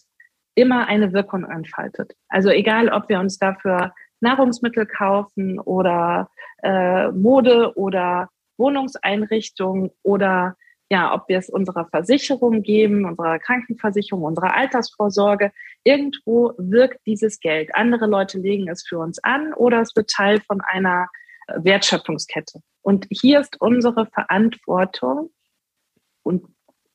immer 0.55 0.87
eine 0.87 1.13
Wirkung 1.13 1.45
entfaltet. 1.45 2.13
Also 2.27 2.49
egal, 2.49 2.89
ob 2.89 3.09
wir 3.09 3.19
uns 3.19 3.37
dafür 3.37 3.93
Nahrungsmittel 4.19 4.85
kaufen 4.85 5.59
oder 5.59 6.29
äh, 6.63 7.09
Mode 7.09 7.73
oder 7.75 8.29
Wohnungseinrichtungen 8.57 9.91
oder 10.03 10.55
ja, 10.89 11.13
ob 11.13 11.29
wir 11.29 11.37
es 11.37 11.49
unserer 11.49 11.87
Versicherung 11.87 12.63
geben, 12.63 13.05
unserer 13.05 13.39
Krankenversicherung, 13.39 14.23
unserer 14.23 14.55
Altersvorsorge, 14.55 15.51
irgendwo 15.85 16.53
wirkt 16.57 16.99
dieses 17.07 17.39
Geld. 17.39 17.73
Andere 17.73 18.07
Leute 18.07 18.37
legen 18.39 18.69
es 18.69 18.85
für 18.85 18.99
uns 18.99 19.17
an 19.23 19.53
oder 19.53 19.79
es 19.79 19.95
wird 19.95 20.09
Teil 20.09 20.41
von 20.41 20.59
einer 20.59 21.07
Wertschöpfungskette. 21.55 22.59
Und 22.81 23.07
hier 23.09 23.39
ist 23.39 23.55
unsere 23.61 24.05
Verantwortung 24.07 25.31
und 26.23 26.45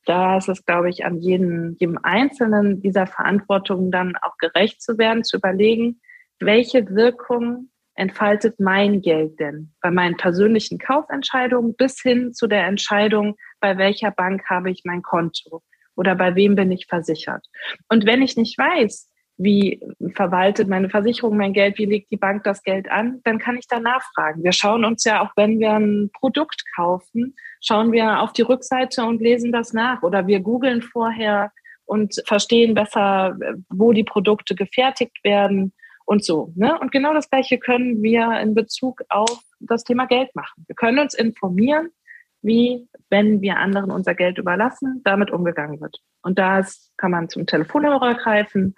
da 0.06 0.38
ist 0.38 0.48
es, 0.48 0.64
glaube 0.64 0.88
ich, 0.88 1.04
an 1.04 1.18
jedem, 1.18 1.76
jedem 1.78 1.98
Einzelnen 2.02 2.80
dieser 2.80 3.06
Verantwortung 3.06 3.90
dann 3.90 4.16
auch 4.16 4.36
gerecht 4.38 4.80
zu 4.80 4.98
werden, 4.98 5.24
zu 5.24 5.36
überlegen, 5.36 6.00
welche 6.38 6.88
Wirkung 6.94 7.70
entfaltet 7.94 8.60
mein 8.60 9.00
Geld 9.00 9.40
denn 9.40 9.72
bei 9.80 9.90
meinen 9.90 10.16
persönlichen 10.16 10.78
Kaufentscheidungen 10.78 11.74
bis 11.76 12.00
hin 12.00 12.32
zu 12.32 12.46
der 12.46 12.66
Entscheidung, 12.66 13.36
bei 13.60 13.78
welcher 13.78 14.10
Bank 14.10 14.48
habe 14.48 14.70
ich 14.70 14.82
mein 14.84 15.02
Konto 15.02 15.62
oder 15.96 16.14
bei 16.14 16.34
wem 16.34 16.54
bin 16.54 16.70
ich 16.70 16.86
versichert. 16.86 17.46
Und 17.88 18.06
wenn 18.06 18.22
ich 18.22 18.36
nicht 18.36 18.58
weiß, 18.58 19.10
wie 19.38 19.80
verwaltet 20.14 20.68
meine 20.68 20.88
Versicherung 20.88 21.36
mein 21.36 21.52
Geld, 21.52 21.78
wie 21.78 21.84
legt 21.84 22.10
die 22.10 22.16
Bank 22.16 22.44
das 22.44 22.62
Geld 22.62 22.90
an, 22.90 23.20
dann 23.24 23.38
kann 23.38 23.56
ich 23.56 23.66
da 23.68 23.80
nachfragen. 23.80 24.42
Wir 24.42 24.52
schauen 24.52 24.84
uns 24.84 25.04
ja 25.04 25.22
auch, 25.22 25.30
wenn 25.36 25.58
wir 25.58 25.72
ein 25.72 26.10
Produkt 26.12 26.62
kaufen, 26.74 27.34
schauen 27.60 27.92
wir 27.92 28.20
auf 28.20 28.32
die 28.32 28.42
Rückseite 28.42 29.04
und 29.04 29.20
lesen 29.20 29.52
das 29.52 29.72
nach 29.72 30.02
oder 30.02 30.26
wir 30.26 30.40
googeln 30.40 30.80
vorher 30.80 31.52
und 31.84 32.20
verstehen 32.26 32.74
besser, 32.74 33.36
wo 33.68 33.92
die 33.92 34.04
Produkte 34.04 34.54
gefertigt 34.54 35.18
werden 35.22 35.72
und 36.06 36.24
so. 36.24 36.52
Ne? 36.56 36.78
Und 36.78 36.90
genau 36.90 37.12
das 37.12 37.28
Gleiche 37.28 37.58
können 37.58 38.02
wir 38.02 38.40
in 38.40 38.54
Bezug 38.54 39.02
auf 39.08 39.42
das 39.60 39.84
Thema 39.84 40.06
Geld 40.06 40.34
machen. 40.34 40.64
Wir 40.66 40.74
können 40.74 40.98
uns 40.98 41.14
informieren, 41.14 41.90
wie, 42.42 42.88
wenn 43.10 43.40
wir 43.40 43.58
anderen 43.58 43.90
unser 43.90 44.14
Geld 44.14 44.38
überlassen, 44.38 45.02
damit 45.04 45.30
umgegangen 45.30 45.80
wird. 45.80 45.98
Und 46.22 46.38
da 46.38 46.64
kann 46.96 47.10
man 47.10 47.28
zum 47.28 47.46
Telefonhörer 47.46 48.14
greifen, 48.14 48.74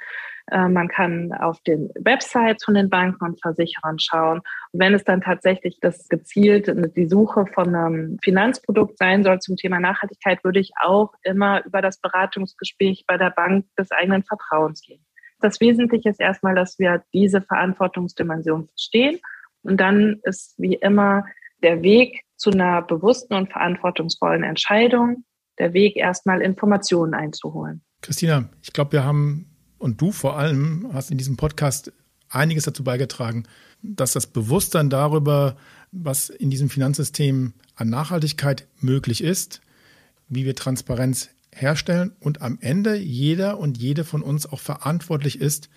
man 0.50 0.88
kann 0.88 1.32
auf 1.32 1.60
den 1.60 1.90
Websites 2.00 2.64
von 2.64 2.74
den 2.74 2.88
Banken 2.88 3.24
und 3.24 3.40
Versicherern 3.40 3.98
schauen. 3.98 4.38
Und 4.72 4.80
wenn 4.80 4.94
es 4.94 5.04
dann 5.04 5.20
tatsächlich 5.20 5.78
das 5.80 6.08
gezielt 6.08 6.72
die 6.96 7.06
Suche 7.06 7.44
von 7.52 7.74
einem 7.74 8.18
Finanzprodukt 8.22 8.96
sein 8.98 9.24
soll 9.24 9.40
zum 9.40 9.56
Thema 9.56 9.78
Nachhaltigkeit, 9.78 10.42
würde 10.44 10.60
ich 10.60 10.72
auch 10.82 11.12
immer 11.22 11.64
über 11.66 11.82
das 11.82 12.00
Beratungsgespräch 12.00 13.04
bei 13.06 13.18
der 13.18 13.30
Bank 13.30 13.66
des 13.78 13.90
eigenen 13.90 14.24
Vertrauens 14.24 14.80
gehen. 14.80 15.04
Das 15.40 15.60
Wesentliche 15.60 16.08
ist 16.08 16.20
erstmal, 16.20 16.54
dass 16.54 16.78
wir 16.78 17.02
diese 17.12 17.42
Verantwortungsdimension 17.42 18.68
verstehen. 18.68 19.20
Und 19.62 19.78
dann 19.78 20.20
ist 20.22 20.54
wie 20.58 20.74
immer 20.74 21.24
der 21.62 21.82
Weg 21.82 22.22
zu 22.36 22.50
einer 22.50 22.82
bewussten 22.82 23.34
und 23.34 23.50
verantwortungsvollen 23.52 24.44
Entscheidung, 24.44 25.24
der 25.58 25.74
Weg 25.74 25.96
erstmal 25.96 26.40
Informationen 26.40 27.14
einzuholen. 27.14 27.82
Christina, 28.00 28.48
ich 28.62 28.72
glaube, 28.72 28.92
wir 28.92 29.04
haben 29.04 29.57
und 29.78 30.00
du 30.00 30.12
vor 30.12 30.38
allem 30.38 30.88
hast 30.92 31.10
in 31.10 31.18
diesem 31.18 31.36
Podcast 31.36 31.92
einiges 32.28 32.64
dazu 32.64 32.84
beigetragen, 32.84 33.44
dass 33.82 34.12
das 34.12 34.26
Bewusstsein 34.26 34.90
darüber, 34.90 35.56
was 35.92 36.28
in 36.28 36.50
diesem 36.50 36.68
Finanzsystem 36.68 37.54
an 37.74 37.90
Nachhaltigkeit 37.90 38.66
möglich 38.80 39.22
ist, 39.22 39.60
wie 40.28 40.44
wir 40.44 40.54
Transparenz 40.54 41.30
herstellen 41.52 42.12
und 42.20 42.42
am 42.42 42.58
Ende 42.60 42.96
jeder 42.96 43.58
und 43.58 43.78
jede 43.78 44.04
von 44.04 44.22
uns 44.22 44.46
auch 44.46 44.60
verantwortlich 44.60 45.40
ist 45.40 45.70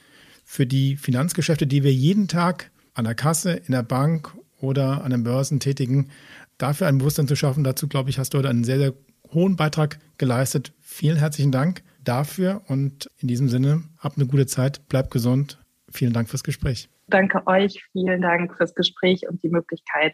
für 0.43 0.65
die 0.65 0.97
Finanzgeschäfte, 0.97 1.67
die 1.67 1.83
wir 1.83 1.93
jeden 1.93 2.27
Tag 2.27 2.71
an 2.93 3.05
der 3.05 3.15
Kasse, 3.15 3.53
in 3.53 3.71
der 3.71 3.83
Bank 3.83 4.35
oder 4.59 5.03
an 5.03 5.11
den 5.11 5.23
Börsen 5.23 5.59
tätigen. 5.59 6.09
Dafür 6.57 6.87
ein 6.87 6.97
Bewusstsein 6.97 7.27
zu 7.27 7.35
schaffen, 7.35 7.63
dazu 7.63 7.87
glaube 7.87 8.09
ich, 8.09 8.19
hast 8.19 8.33
du 8.33 8.39
heute 8.39 8.49
einen 8.49 8.63
sehr, 8.63 8.77
sehr 8.77 8.93
hohen 9.31 9.55
Beitrag 9.55 9.99
geleistet. 10.17 10.73
Vielen 10.81 11.17
herzlichen 11.17 11.51
Dank 11.51 11.83
dafür 12.03 12.61
und 12.67 13.09
in 13.19 13.27
diesem 13.27 13.49
Sinne, 13.49 13.83
habt 13.97 14.17
eine 14.17 14.27
gute 14.27 14.45
Zeit, 14.45 14.87
bleibt 14.87 15.11
gesund. 15.11 15.59
Vielen 15.91 16.13
Dank 16.13 16.29
fürs 16.29 16.43
Gespräch. 16.43 16.89
Danke 17.07 17.45
euch, 17.45 17.83
vielen 17.91 18.21
Dank 18.21 18.55
fürs 18.55 18.73
Gespräch 18.73 19.27
und 19.29 19.43
die 19.43 19.49
Möglichkeit, 19.49 20.13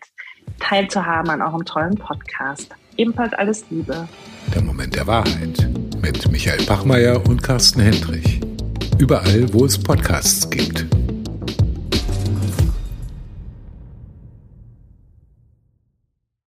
teilzuhaben 0.60 1.30
an 1.30 1.42
eurem 1.42 1.64
tollen 1.64 1.96
Podcast. 1.96 2.74
Ebenfalls 2.98 3.34
alles 3.34 3.70
Liebe. 3.70 4.08
Der 4.56 4.64
Moment 4.64 4.96
der 4.96 5.06
Wahrheit 5.06 5.70
mit 6.02 6.32
Michael 6.32 6.66
Bachmeier 6.66 7.24
und 7.28 7.44
Carsten 7.44 7.82
Hendrich. 7.82 8.42
Überall, 8.98 9.54
wo 9.54 9.66
es 9.66 9.78
Podcasts 9.78 10.50
gibt. 10.50 10.88